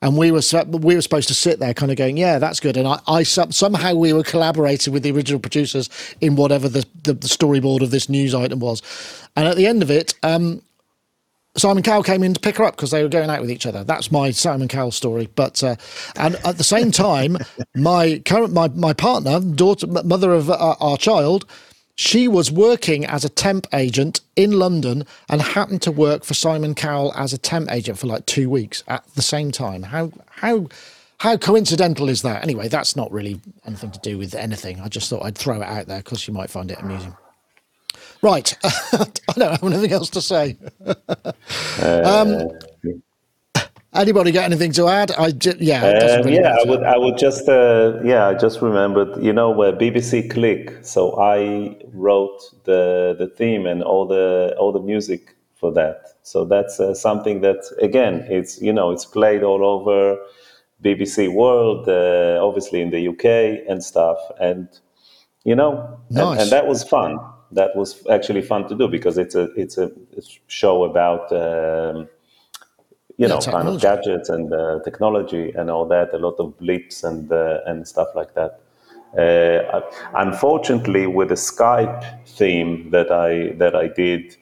and 0.05 0.15
we 0.15 0.29
were 0.29 0.41
we 0.69 0.93
were 0.93 1.01
supposed 1.01 1.27
to 1.29 1.33
sit 1.33 1.59
there, 1.59 1.73
kind 1.73 1.91
of 1.91 1.97
going, 1.97 2.15
"Yeah, 2.15 2.37
that's 2.37 2.59
good." 2.59 2.77
And 2.77 2.87
I, 2.87 2.99
I 3.07 3.23
somehow 3.23 3.95
we 3.95 4.13
were 4.13 4.21
collaborating 4.21 4.93
with 4.93 5.01
the 5.01 5.11
original 5.11 5.39
producers 5.39 5.89
in 6.21 6.35
whatever 6.35 6.69
the, 6.69 6.85
the, 7.01 7.13
the 7.13 7.27
storyboard 7.27 7.81
of 7.81 7.89
this 7.89 8.07
news 8.07 8.35
item 8.35 8.59
was. 8.59 8.83
And 9.35 9.47
at 9.47 9.57
the 9.57 9.65
end 9.65 9.81
of 9.81 9.89
it, 9.89 10.13
um, 10.21 10.61
Simon 11.57 11.81
Cowell 11.81 12.03
came 12.03 12.21
in 12.21 12.35
to 12.35 12.39
pick 12.39 12.57
her 12.57 12.65
up 12.65 12.75
because 12.75 12.91
they 12.91 13.01
were 13.01 13.09
going 13.09 13.31
out 13.31 13.41
with 13.41 13.49
each 13.49 13.65
other. 13.65 13.83
That's 13.83 14.11
my 14.11 14.29
Simon 14.29 14.67
Cowell 14.67 14.91
story. 14.91 15.27
But 15.35 15.63
uh, 15.63 15.75
and 16.17 16.35
at 16.45 16.59
the 16.59 16.63
same 16.63 16.91
time, 16.91 17.37
my 17.75 18.21
current 18.25 18.53
my 18.53 18.67
my 18.67 18.93
partner, 18.93 19.39
daughter, 19.39 19.87
mother 19.87 20.33
of 20.33 20.51
uh, 20.51 20.75
our 20.79 20.97
child 20.97 21.47
she 21.95 22.27
was 22.27 22.51
working 22.51 23.05
as 23.05 23.23
a 23.23 23.29
temp 23.29 23.67
agent 23.73 24.21
in 24.35 24.51
London 24.51 25.05
and 25.29 25.41
happened 25.41 25.81
to 25.83 25.91
work 25.91 26.25
for 26.25 26.33
Simon 26.33 26.75
Cowell 26.75 27.13
as 27.15 27.33
a 27.33 27.37
temp 27.37 27.71
agent 27.71 27.97
for 27.97 28.07
like 28.07 28.25
two 28.25 28.49
weeks 28.49 28.83
at 28.87 29.05
the 29.15 29.21
same 29.21 29.51
time. 29.51 29.83
How 29.83 30.11
how 30.29 30.67
how 31.19 31.37
coincidental 31.37 32.09
is 32.09 32.21
that? 32.23 32.43
Anyway, 32.43 32.67
that's 32.67 32.95
not 32.95 33.11
really 33.11 33.39
anything 33.65 33.91
to 33.91 33.99
do 33.99 34.17
with 34.17 34.35
anything. 34.35 34.81
I 34.81 34.89
just 34.89 35.09
thought 35.09 35.23
I'd 35.23 35.37
throw 35.37 35.61
it 35.61 35.67
out 35.67 35.87
there 35.87 35.99
because 35.99 36.27
you 36.27 36.33
might 36.33 36.49
find 36.49 36.69
it 36.69 36.79
amusing. 36.81 37.15
Right, 38.21 38.53
I 38.63 39.07
don't 39.35 39.51
have 39.51 39.63
anything 39.63 39.91
else 39.91 40.09
to 40.11 40.21
say. 40.21 40.57
um, 41.81 42.49
Anybody 43.95 44.31
got 44.31 44.43
anything 44.43 44.71
to 44.73 44.87
add? 44.87 45.11
I 45.11 45.33
yeah, 45.59 45.83
uh, 45.83 46.23
really 46.23 46.35
yeah. 46.35 46.57
I 46.61 46.69
would 46.69 46.83
I 46.83 46.97
would 46.97 47.17
just 47.17 47.47
uh, 47.47 47.99
yeah. 48.03 48.27
I 48.27 48.33
just 48.33 48.61
remembered. 48.61 49.23
You 49.23 49.33
know, 49.33 49.61
uh, 49.61 49.71
BBC 49.71 50.29
Click. 50.29 50.73
So 50.81 51.19
I 51.19 51.77
wrote 51.93 52.41
the 52.65 53.15
the 53.17 53.27
theme 53.27 53.65
and 53.65 53.81
all 53.81 54.05
the 54.05 54.55
all 54.59 54.71
the 54.71 54.81
music 54.81 55.35
for 55.55 55.71
that. 55.73 56.13
So 56.23 56.45
that's 56.45 56.79
uh, 56.79 56.93
something 56.93 57.41
that 57.41 57.63
again, 57.81 58.25
it's 58.29 58.61
you 58.61 58.73
know, 58.73 58.91
it's 58.91 59.05
played 59.05 59.43
all 59.43 59.65
over 59.65 60.17
BBC 60.83 61.33
World, 61.33 61.87
uh, 61.87 62.45
obviously 62.45 62.81
in 62.81 62.89
the 62.91 63.07
UK 63.07 63.65
and 63.69 63.83
stuff, 63.83 64.17
and 64.39 64.67
you 65.43 65.55
know, 65.55 65.99
nice. 66.09 66.31
and, 66.31 66.39
and, 66.41 66.51
that 66.51 66.67
was 66.67 66.83
fun. 66.83 67.17
That 67.51 67.75
was 67.75 68.05
actually 68.07 68.41
fun 68.41 68.67
to 68.67 68.75
do 68.75 68.87
because 68.87 69.17
it's 69.17 69.35
a 69.35 69.45
it's 69.53 69.77
a 69.77 69.91
show 70.47 70.83
about. 70.83 71.31
Um, 71.31 72.09
you 73.17 73.27
know, 73.27 73.39
kind 73.39 73.67
of 73.67 73.81
gadgets 73.81 74.29
and 74.29 74.53
uh, 74.53 74.79
technology 74.83 75.51
and 75.51 75.69
all 75.69 75.85
that, 75.87 76.13
a 76.13 76.17
lot 76.17 76.35
of 76.39 76.57
blips 76.57 77.03
and 77.03 77.31
uh, 77.31 77.59
and 77.65 77.87
stuff 77.87 78.09
like 78.15 78.33
that. 78.35 78.59
Uh, 79.17 79.81
unfortunately, 80.15 81.07
with 81.07 81.29
the 81.29 81.35
Skype 81.35 82.27
theme 82.27 82.89
that 82.91 83.11
I 83.11 83.53
that 83.57 83.75
I 83.75 83.87
did, 83.87 84.35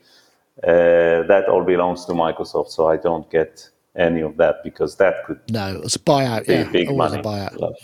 uh, 0.63 1.27
that 1.27 1.45
all 1.47 1.63
belongs 1.63 2.05
to 2.05 2.13
Microsoft, 2.13 2.69
so 2.69 2.87
I 2.87 2.97
don't 2.97 3.29
get 3.29 3.69
any 3.95 4.21
of 4.21 4.37
that 4.37 4.63
because 4.63 4.95
that 4.97 5.23
could 5.25 5.39
no, 5.51 5.81
it's 5.83 5.95
a 5.95 5.99
buyout. 5.99 6.47
Yeah, 6.47 6.63
big 6.71 6.95
money. 6.95 7.19
A 7.19 7.21
buyout. 7.21 7.59
Like 7.59 7.75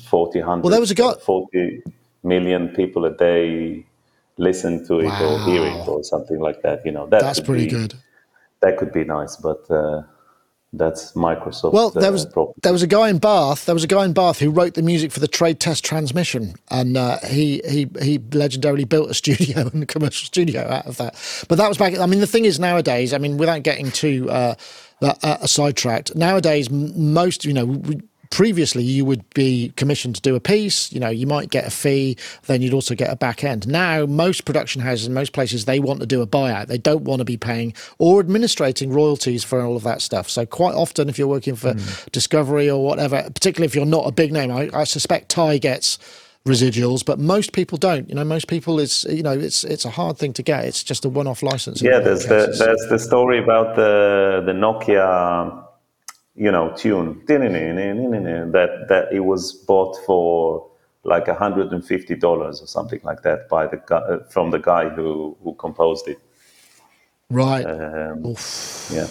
40, 0.00 0.40
100, 0.40 0.62
well, 0.62 0.70
there 0.70 0.80
was 0.80 0.90
a 0.90 0.94
guy. 0.94 1.14
40 1.14 1.82
million 2.22 2.68
people 2.68 3.04
a 3.04 3.16
day 3.16 3.86
listen 4.38 4.86
to 4.86 5.00
it 5.00 5.06
wow. 5.06 5.34
or 5.34 5.44
hear 5.44 5.62
it 5.62 5.88
or 5.88 6.04
something 6.04 6.38
like 6.38 6.62
that. 6.62 6.84
You 6.84 6.92
know, 6.92 7.06
that 7.08 7.22
that's 7.22 7.40
pretty 7.40 7.64
be, 7.64 7.70
good. 7.70 7.94
That 8.60 8.76
could 8.76 8.92
be 8.92 9.04
nice, 9.04 9.36
but 9.36 9.68
uh, 9.70 10.02
that's 10.72 11.12
Microsoft. 11.12 11.72
Well, 11.72 11.90
there 11.90 12.12
was 12.12 12.26
uh, 12.26 12.46
there 12.62 12.72
was 12.72 12.82
a 12.82 12.86
guy 12.86 13.08
in 13.08 13.18
Bath. 13.18 13.66
There 13.66 13.74
was 13.74 13.84
a 13.84 13.88
guy 13.88 14.04
in 14.04 14.12
Bath 14.12 14.38
who 14.40 14.50
wrote 14.50 14.74
the 14.74 14.82
music 14.82 15.12
for 15.12 15.20
the 15.20 15.28
trade 15.28 15.60
test 15.60 15.84
transmission, 15.84 16.54
and 16.70 16.96
uh, 16.96 17.18
he 17.20 17.62
he 17.68 17.88
he 18.00 18.18
legendarily 18.18 18.88
built 18.88 19.10
a 19.10 19.14
studio 19.22 19.70
and 19.72 19.82
a 19.82 19.86
commercial 19.86 20.26
studio 20.26 20.62
out 20.68 20.86
of 20.86 20.96
that. 20.98 21.14
But 21.48 21.56
that 21.58 21.68
was 21.68 21.78
back. 21.78 21.98
I 21.98 22.06
mean, 22.06 22.20
the 22.20 22.26
thing 22.26 22.44
is 22.44 22.58
nowadays. 22.58 23.14
I 23.14 23.18
mean, 23.18 23.36
without 23.38 23.62
getting 23.62 23.90
too 23.90 24.28
uh, 24.30 24.54
uh, 25.00 25.46
sidetracked, 25.46 26.14
nowadays 26.14 26.70
most 26.70 27.44
you 27.44 27.52
know. 27.52 27.64
We, 27.66 28.00
previously 28.30 28.82
you 28.82 29.04
would 29.04 29.28
be 29.34 29.72
commissioned 29.76 30.14
to 30.14 30.20
do 30.20 30.34
a 30.34 30.40
piece 30.40 30.92
you 30.92 31.00
know 31.00 31.08
you 31.08 31.26
might 31.26 31.50
get 31.50 31.66
a 31.66 31.70
fee 31.70 32.16
then 32.46 32.62
you'd 32.62 32.74
also 32.74 32.94
get 32.94 33.10
a 33.10 33.16
back 33.16 33.44
end 33.44 33.66
now 33.66 34.06
most 34.06 34.44
production 34.44 34.80
houses 34.82 35.06
in 35.06 35.14
most 35.14 35.32
places 35.32 35.64
they 35.64 35.78
want 35.80 36.00
to 36.00 36.06
do 36.06 36.22
a 36.22 36.26
buyout 36.26 36.66
they 36.66 36.78
don't 36.78 37.02
want 37.02 37.18
to 37.20 37.24
be 37.24 37.36
paying 37.36 37.72
or 37.98 38.20
administrating 38.20 38.92
royalties 38.92 39.44
for 39.44 39.62
all 39.62 39.76
of 39.76 39.82
that 39.82 40.00
stuff 40.00 40.28
so 40.28 40.44
quite 40.46 40.74
often 40.74 41.08
if 41.08 41.18
you're 41.18 41.28
working 41.28 41.56
for 41.56 41.74
mm. 41.74 42.10
discovery 42.12 42.70
or 42.70 42.84
whatever 42.84 43.22
particularly 43.34 43.66
if 43.66 43.74
you're 43.74 43.86
not 43.86 44.06
a 44.06 44.12
big 44.12 44.32
name 44.32 44.50
i, 44.50 44.70
I 44.72 44.84
suspect 44.84 45.28
ty 45.28 45.58
gets 45.58 45.98
residuals, 46.46 47.04
but 47.04 47.18
most 47.18 47.52
people 47.52 47.76
don't. 47.76 48.08
You 48.08 48.14
know, 48.14 48.24
most 48.24 48.48
people 48.48 48.78
is 48.78 49.04
you 49.10 49.22
know 49.22 49.32
it's 49.32 49.64
it's 49.64 49.84
a 49.84 49.90
hard 49.90 50.16
thing 50.16 50.32
to 50.34 50.42
get. 50.42 50.64
It's 50.64 50.82
just 50.82 51.04
a 51.04 51.08
one-off 51.08 51.42
license. 51.42 51.82
Yeah, 51.82 51.98
there's 51.98 52.24
the 52.24 52.54
there's 52.58 52.86
the 52.88 52.98
story 52.98 53.42
about 53.42 53.76
the 53.76 54.42
the 54.46 54.52
Nokia 54.52 55.65
you 56.36 56.50
know, 56.50 56.72
tune 56.76 57.22
that 58.52 58.86
that 58.88 59.12
it 59.12 59.20
was 59.20 59.52
bought 59.52 59.96
for 60.04 60.68
like 61.04 61.28
hundred 61.28 61.72
and 61.72 61.84
fifty 61.84 62.14
dollars 62.14 62.60
or 62.60 62.66
something 62.66 63.00
like 63.04 63.22
that 63.22 63.48
by 63.48 63.66
the 63.66 63.80
guy, 63.86 63.96
uh, 63.96 64.24
from 64.28 64.50
the 64.50 64.58
guy 64.58 64.88
who 64.88 65.36
who 65.42 65.54
composed 65.54 66.08
it. 66.08 66.18
Right. 67.30 67.64
Um, 67.64 68.36
yeah. 68.90 69.08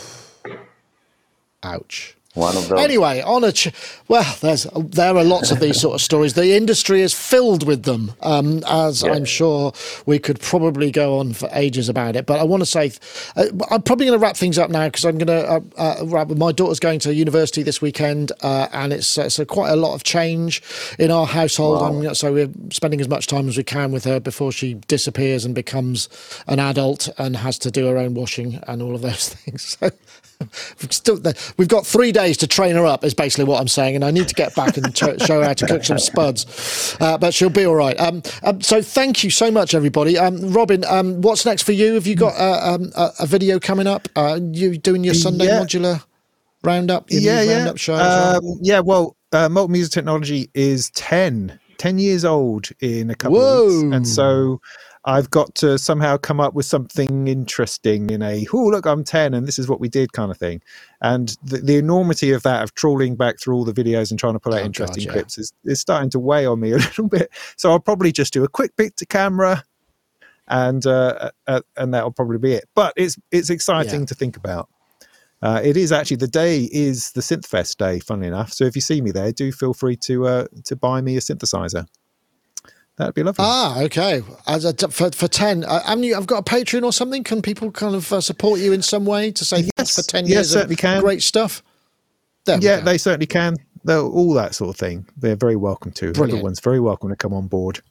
Ouch. 1.63 2.15
One 2.35 2.55
of 2.57 2.67
those. 2.67 2.79
Anyway, 2.79 3.21
on 3.21 3.45
a 3.45 3.51
ch- 3.53 3.71
well, 4.09 4.35
there's 4.41 4.63
there 4.75 5.15
are 5.15 5.23
lots 5.23 5.51
of 5.51 5.61
these 5.61 5.79
sort 5.79 5.95
of 5.95 6.01
stories. 6.01 6.33
The 6.33 6.55
industry 6.55 7.01
is 7.01 7.13
filled 7.13 7.65
with 7.65 7.83
them, 7.83 8.11
um, 8.21 8.61
as 8.67 9.03
yeah. 9.03 9.13
I'm 9.13 9.23
sure 9.23 9.71
we 10.05 10.19
could 10.19 10.41
probably 10.41 10.91
go 10.91 11.17
on 11.19 11.33
for 11.33 11.47
ages 11.53 11.87
about 11.87 12.17
it. 12.17 12.25
But 12.25 12.41
I 12.41 12.43
want 12.43 12.61
to 12.61 12.65
say, 12.65 12.91
uh, 13.37 13.45
I'm 13.71 13.81
probably 13.81 14.07
going 14.07 14.19
to 14.19 14.23
wrap 14.23 14.35
things 14.35 14.59
up 14.59 14.69
now 14.69 14.87
because 14.87 15.05
I'm 15.05 15.17
going 15.17 15.27
to 15.27 15.49
uh, 15.49 15.59
uh, 15.77 16.05
wrap. 16.05 16.29
My 16.29 16.51
daughter's 16.51 16.79
going 16.79 16.99
to 16.99 17.13
university 17.13 17.63
this 17.63 17.81
weekend, 17.81 18.33
uh, 18.41 18.67
and 18.73 18.91
it's 18.91 19.17
it's 19.17 19.39
quite 19.47 19.69
a 19.69 19.77
lot 19.77 19.95
of 19.95 20.03
change 20.03 20.61
in 20.99 21.11
our 21.11 21.25
household. 21.25 22.03
Wow. 22.03 22.13
so 22.13 22.33
we're 22.33 22.51
spending 22.69 22.99
as 22.99 23.07
much 23.07 23.27
time 23.27 23.47
as 23.47 23.55
we 23.55 23.63
can 23.63 23.93
with 23.93 24.03
her 24.03 24.19
before 24.19 24.51
she 24.51 24.73
disappears 24.87 25.45
and 25.45 25.55
becomes 25.55 26.09
an 26.47 26.59
adult 26.59 27.07
and 27.17 27.37
has 27.37 27.57
to 27.59 27.71
do 27.71 27.85
her 27.87 27.97
own 27.97 28.13
washing 28.13 28.55
and 28.67 28.81
all 28.81 28.93
of 28.93 29.01
those 29.01 29.29
things. 29.33 29.77
So 29.79 29.89
Still, 30.89 31.19
we've 31.57 31.67
got 31.67 31.85
three 31.85 32.11
days 32.11 32.37
to 32.37 32.47
train 32.47 32.75
her 32.75 32.85
up, 32.85 33.03
is 33.03 33.13
basically 33.13 33.45
what 33.45 33.59
I'm 33.59 33.67
saying, 33.67 33.95
and 33.95 34.03
I 34.03 34.11
need 34.11 34.27
to 34.27 34.35
get 34.35 34.55
back 34.55 34.77
and 34.77 34.95
show 34.97 35.15
her 35.17 35.43
how 35.43 35.53
to 35.53 35.65
cook 35.65 35.83
some 35.83 35.99
spuds. 35.99 36.97
Uh, 36.99 37.17
but 37.17 37.33
she'll 37.33 37.49
be 37.49 37.65
all 37.65 37.75
right. 37.75 37.99
Um, 37.99 38.21
um, 38.43 38.61
so 38.61 38.81
thank 38.81 39.23
you 39.23 39.29
so 39.29 39.51
much, 39.51 39.73
everybody. 39.73 40.17
Um, 40.17 40.51
Robin, 40.51 40.83
um, 40.85 41.21
what's 41.21 41.45
next 41.45 41.63
for 41.63 41.71
you? 41.71 41.95
Have 41.95 42.07
you 42.07 42.15
got 42.15 42.35
uh, 42.39 42.75
um, 42.75 42.91
a, 42.95 43.11
a, 43.21 43.25
video 43.25 43.59
coming 43.59 43.87
up? 43.87 44.07
Uh, 44.15 44.39
you 44.51 44.77
doing 44.77 45.03
your 45.03 45.13
Sunday 45.13 45.45
yeah. 45.45 45.61
modular 45.61 46.03
roundup? 46.63 47.05
yeah, 47.09 47.41
yeah. 47.41 47.57
Roundup 47.57 47.77
show 47.77 47.93
well? 47.93 48.37
Um, 48.37 48.59
yeah, 48.61 48.79
well, 48.79 49.15
uh, 49.31 49.49
Molten 49.49 49.73
Music 49.73 49.91
Technology 49.91 50.49
is 50.53 50.89
10, 50.91 51.59
10 51.77 51.99
years 51.99 52.25
old 52.25 52.69
in 52.79 53.09
a 53.09 53.15
couple 53.15 53.37
Whoa. 53.37 53.67
of 53.67 53.83
weeks. 53.83 53.95
And 53.95 54.07
so 54.07 54.61
I've 55.05 55.29
got 55.31 55.55
to 55.57 55.79
somehow 55.79 56.17
come 56.17 56.39
up 56.41 56.55
with 56.55 56.65
something 56.67 57.27
interesting 57.27 58.09
in 58.11 58.21
a 58.23 58.47
oh 58.53 58.65
look 58.67 58.85
I'm 58.87 59.03
ten 59.03 59.33
and 59.33 59.47
this 59.47 59.59
is 59.59 59.67
what 59.69 59.79
we 59.79 59.89
did 59.89 60.13
kind 60.13 60.31
of 60.31 60.37
thing, 60.37 60.61
and 61.01 61.37
the, 61.43 61.59
the 61.59 61.77
enormity 61.77 62.31
of 62.31 62.43
that 62.43 62.63
of 62.63 62.75
trawling 62.75 63.15
back 63.15 63.39
through 63.39 63.55
all 63.55 63.65
the 63.65 63.73
videos 63.73 64.11
and 64.11 64.19
trying 64.19 64.33
to 64.33 64.39
pull 64.39 64.53
out 64.55 64.61
Oh, 64.61 64.65
interesting 64.65 65.03
God, 65.03 65.07
yeah. 65.07 65.13
clips 65.13 65.37
is, 65.39 65.53
is 65.65 65.81
starting 65.81 66.09
to 66.11 66.19
weigh 66.19 66.45
on 66.47 66.59
me 66.59 66.71
a 66.73 66.77
little 66.77 67.09
bit. 67.09 67.29
So 67.57 67.71
I'll 67.71 67.79
probably 67.79 68.11
just 68.13 68.33
do 68.33 68.43
a 68.43 68.49
quick 68.49 68.75
bit 68.77 68.97
to 68.97 69.05
camera, 69.07 69.63
and 70.47 70.85
uh, 70.85 71.31
uh, 71.47 71.61
and 71.77 71.93
that'll 71.93 72.11
probably 72.13 72.39
be 72.39 72.53
it. 72.53 72.65
But 72.75 72.93
it's 72.97 73.17
it's 73.31 73.49
exciting 73.51 74.01
Yeah. 74.01 74.07
to 74.07 74.15
think 74.15 74.37
about. 74.37 74.69
Uh, 75.41 75.61
it 75.63 75.77
is 75.77 75.91
actually 75.91 76.17
the 76.17 76.27
day 76.27 76.69
is 76.71 77.13
the 77.13 77.21
Synthfest 77.21 77.77
day, 77.77 77.99
funnily 77.99 78.27
enough. 78.27 78.53
So 78.53 78.65
if 78.65 78.75
you 78.75 78.81
see 78.81 79.01
me 79.01 79.11
there, 79.11 79.31
do 79.33 79.51
feel 79.53 79.73
free 79.73 79.97
to 79.97 80.27
uh, 80.27 80.45
to 80.65 80.75
buy 80.75 81.01
me 81.01 81.17
a 81.17 81.21
synthesizer. 81.21 81.87
That'd 82.97 83.13
be 83.13 83.23
lovely. 83.23 83.43
Ah, 83.45 83.81
okay. 83.81 84.21
As 84.47 84.63
a, 84.63 84.73
for 84.89 85.11
for 85.11 85.27
ten, 85.27 85.65
uh, 85.65 85.83
haven't 85.83 86.05
you? 86.05 86.15
I've 86.15 86.27
got 86.27 86.39
a 86.39 86.43
Patreon 86.55 86.83
or 86.83 86.93
something. 86.93 87.23
Can 87.25 87.41
people 87.41 87.69
kind 87.71 87.93
of 87.93 88.11
uh, 88.13 88.21
support 88.21 88.59
you 88.61 88.71
in 88.71 88.81
some 88.81 89.05
way 89.05 89.31
to 89.31 89.43
say 89.43 89.69
Yes, 89.77 89.95
for 89.95 90.01
ten 90.01 90.25
yes, 90.25 90.33
years 90.33 90.51
certainly 90.51 90.75
of 90.75 90.79
can. 90.79 91.01
great 91.01 91.21
stuff? 91.21 91.61
There 92.45 92.57
yeah, 92.61 92.79
they 92.79 92.97
certainly 92.97 93.25
can. 93.25 93.57
They'll, 93.83 94.09
all 94.09 94.33
that 94.35 94.55
sort 94.55 94.69
of 94.69 94.77
thing. 94.77 95.05
They're 95.17 95.35
very 95.35 95.55
welcome 95.57 95.91
to. 95.93 96.11
Brilliant. 96.13 96.37
Everyone's 96.37 96.59
very 96.59 96.79
welcome 96.79 97.09
to 97.09 97.15
come 97.15 97.33
on 97.33 97.47
board. 97.47 97.81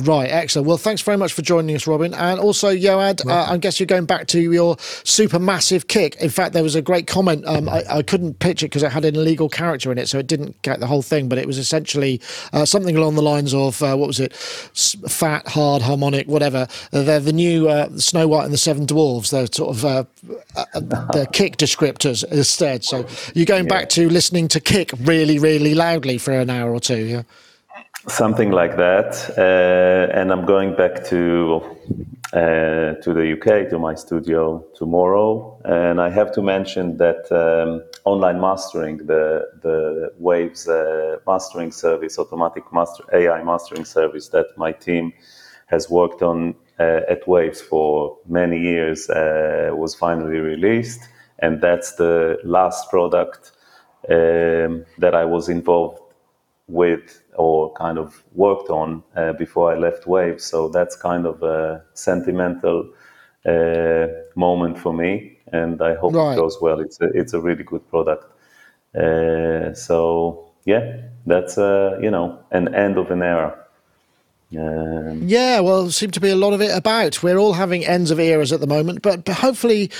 Right, 0.00 0.30
excellent. 0.30 0.68
Well, 0.68 0.76
thanks 0.76 1.00
very 1.00 1.16
much 1.16 1.32
for 1.32 1.40
joining 1.40 1.74
us, 1.74 1.86
Robin. 1.86 2.12
And 2.12 2.38
also, 2.38 2.68
Yoad, 2.68 3.26
uh, 3.26 3.46
I 3.48 3.56
guess 3.56 3.80
you're 3.80 3.86
going 3.86 4.04
back 4.04 4.26
to 4.26 4.38
your 4.38 4.76
super 4.78 5.38
massive 5.38 5.88
kick. 5.88 6.16
In 6.16 6.28
fact, 6.28 6.52
there 6.52 6.62
was 6.62 6.74
a 6.74 6.82
great 6.82 7.06
comment. 7.06 7.46
Um, 7.46 7.66
I, 7.66 7.82
I 7.88 8.02
couldn't 8.02 8.38
pitch 8.38 8.62
it 8.62 8.66
because 8.66 8.82
it 8.82 8.92
had 8.92 9.06
an 9.06 9.14
illegal 9.16 9.48
character 9.48 9.90
in 9.90 9.96
it, 9.96 10.06
so 10.10 10.18
it 10.18 10.26
didn't 10.26 10.60
get 10.60 10.80
the 10.80 10.86
whole 10.86 11.00
thing. 11.00 11.30
But 11.30 11.38
it 11.38 11.46
was 11.46 11.56
essentially 11.56 12.20
uh, 12.52 12.66
something 12.66 12.94
along 12.94 13.14
the 13.14 13.22
lines 13.22 13.54
of 13.54 13.82
uh, 13.82 13.96
what 13.96 14.06
was 14.06 14.20
it? 14.20 14.32
S- 14.32 14.96
fat, 15.08 15.48
hard, 15.48 15.80
harmonic, 15.80 16.28
whatever. 16.28 16.68
Uh, 16.92 17.02
they're 17.02 17.18
the 17.18 17.32
new 17.32 17.70
uh, 17.70 17.88
Snow 17.96 18.28
White 18.28 18.44
and 18.44 18.52
the 18.52 18.58
Seven 18.58 18.86
Dwarves. 18.86 19.30
They're 19.30 19.46
sort 19.46 19.78
of 19.78 19.84
uh, 19.86 20.04
uh, 20.56 21.06
they're 21.14 21.24
kick 21.32 21.56
descriptors 21.56 22.22
instead. 22.30 22.84
So 22.84 23.06
you're 23.34 23.46
going 23.46 23.66
back 23.66 23.88
to 23.90 24.10
listening 24.10 24.48
to 24.48 24.60
kick 24.60 24.90
really, 25.00 25.38
really 25.38 25.74
loudly 25.74 26.18
for 26.18 26.32
an 26.32 26.50
hour 26.50 26.70
or 26.70 26.80
two. 26.80 27.02
Yeah. 27.02 27.22
Something 28.08 28.52
like 28.52 28.76
that, 28.76 29.34
uh, 29.36 30.12
and 30.16 30.30
I'm 30.30 30.46
going 30.46 30.76
back 30.76 31.04
to 31.06 31.60
uh, 32.32 32.94
to 33.02 33.12
the 33.12 33.32
UK 33.32 33.68
to 33.70 33.80
my 33.80 33.96
studio 33.96 34.64
tomorrow. 34.76 35.60
And 35.64 36.00
I 36.00 36.10
have 36.10 36.30
to 36.34 36.42
mention 36.42 36.98
that 36.98 37.26
um, 37.32 37.82
online 38.04 38.40
mastering, 38.40 38.98
the 38.98 39.48
the 39.60 40.12
Waves 40.20 40.68
uh, 40.68 41.16
mastering 41.26 41.72
service, 41.72 42.16
automatic 42.16 42.72
master 42.72 43.02
AI 43.12 43.42
mastering 43.42 43.84
service 43.84 44.28
that 44.28 44.56
my 44.56 44.70
team 44.70 45.12
has 45.66 45.90
worked 45.90 46.22
on 46.22 46.54
uh, 46.78 47.00
at 47.08 47.26
Waves 47.26 47.60
for 47.60 48.18
many 48.28 48.60
years, 48.60 49.10
uh, 49.10 49.70
was 49.72 49.96
finally 49.96 50.38
released, 50.38 51.08
and 51.40 51.60
that's 51.60 51.96
the 51.96 52.38
last 52.44 52.88
product 52.88 53.50
um, 54.08 54.86
that 54.98 55.14
I 55.16 55.24
was 55.24 55.48
involved 55.48 55.98
with 56.68 57.22
or 57.36 57.72
kind 57.74 57.98
of 57.98 58.24
worked 58.34 58.70
on 58.70 59.02
uh, 59.16 59.32
before 59.34 59.72
I 59.72 59.78
left 59.78 60.06
Wave. 60.06 60.40
So 60.40 60.68
that's 60.68 60.96
kind 60.96 61.26
of 61.26 61.42
a 61.42 61.82
sentimental 61.94 62.88
uh, 63.44 64.06
moment 64.34 64.78
for 64.78 64.92
me, 64.92 65.38
and 65.52 65.80
I 65.80 65.94
hope 65.94 66.14
Right. 66.14 66.32
it 66.32 66.36
goes 66.36 66.58
well. 66.60 66.80
It's 66.80 67.00
a, 67.00 67.06
it's 67.14 67.32
a 67.34 67.40
really 67.40 67.62
good 67.64 67.88
product. 67.88 68.24
Uh, 68.94 69.74
so 69.74 70.50
yeah, 70.64 70.96
that's 71.26 71.58
uh, 71.58 71.98
you 72.02 72.10
know 72.10 72.38
an 72.50 72.74
end 72.74 72.98
of 72.98 73.10
an 73.10 73.22
era. 73.22 73.56
Um, 74.56 75.22
Yeah, 75.26 75.60
well, 75.60 75.90
seem 75.90 76.10
to 76.12 76.20
be 76.20 76.30
a 76.30 76.36
lot 76.36 76.52
of 76.52 76.60
it 76.60 76.70
about. 76.76 77.22
We're 77.22 77.36
all 77.38 77.54
having 77.54 77.84
ends 77.84 78.10
of 78.10 78.18
eras 78.20 78.52
at 78.52 78.60
the 78.60 78.66
moment, 78.66 79.02
but, 79.02 79.24
but 79.24 79.34
hopefully 79.36 79.90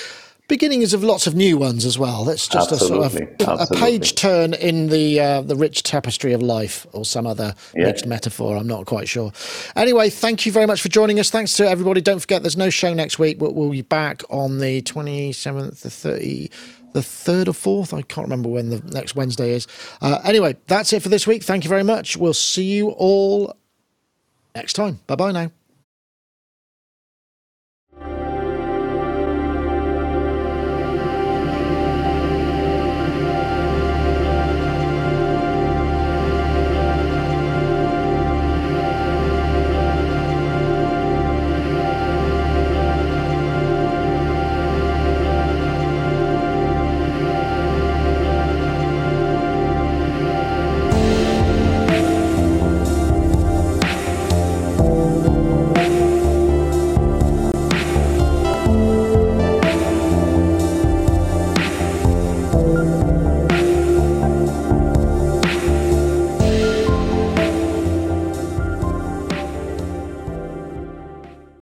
beginnings 0.48 0.94
of 0.94 1.02
lots 1.02 1.26
of 1.26 1.34
new 1.34 1.56
ones 1.58 1.84
as 1.84 1.98
well. 1.98 2.24
That's 2.24 2.46
just 2.48 2.72
a 2.72 2.76
sort 2.76 3.04
of 3.04 3.16
Absolutely, 3.16 3.46
a 3.48 3.66
page 3.78 4.14
turn 4.14 4.54
in 4.54 4.88
the 4.88 5.20
uh, 5.20 5.40
the 5.42 5.56
rich 5.56 5.82
tapestry 5.82 6.32
of 6.32 6.42
life, 6.42 6.86
or 6.92 7.04
some 7.04 7.26
other 7.26 7.54
Yeah. 7.74 7.86
mixed 7.86 8.06
metaphor. 8.06 8.56
I'm 8.56 8.66
not 8.66 8.86
quite 8.86 9.08
sure. 9.08 9.32
Anyway, 9.74 10.10
thank 10.10 10.46
you 10.46 10.52
very 10.52 10.66
much 10.66 10.80
for 10.82 10.88
joining 10.88 11.18
us. 11.20 11.30
Thanks 11.30 11.56
to 11.56 11.68
everybody. 11.68 12.00
Don't 12.00 12.20
forget, 12.20 12.42
there's 12.42 12.56
no 12.56 12.70
show 12.70 12.94
next 12.94 13.18
week, 13.18 13.38
but 13.38 13.54
we'll 13.54 13.70
be 13.70 13.82
back 13.82 14.22
on 14.30 14.58
the 14.58 14.82
27th, 14.82 15.80
the 15.82 15.90
30. 15.90 16.50
The 16.92 17.02
third 17.02 17.46
or 17.48 17.52
fourth, 17.52 17.92
I 17.92 18.00
can't 18.00 18.24
remember 18.26 18.48
when 18.48 18.70
the 18.70 18.80
next 18.94 19.14
Wednesday 19.14 19.50
is. 19.50 19.66
Uh, 20.00 20.18
anyway, 20.24 20.56
that's 20.66 20.94
it 20.94 21.02
for 21.02 21.10
this 21.10 21.26
week. 21.26 21.42
Thank 21.42 21.62
you 21.64 21.68
very 21.68 21.82
much. 21.84 22.16
We'll 22.16 22.32
see 22.32 22.64
you 22.64 22.88
all 22.90 23.54
next 24.54 24.72
time. 24.72 25.00
Bye 25.06 25.16
bye 25.16 25.32
now. 25.32 25.50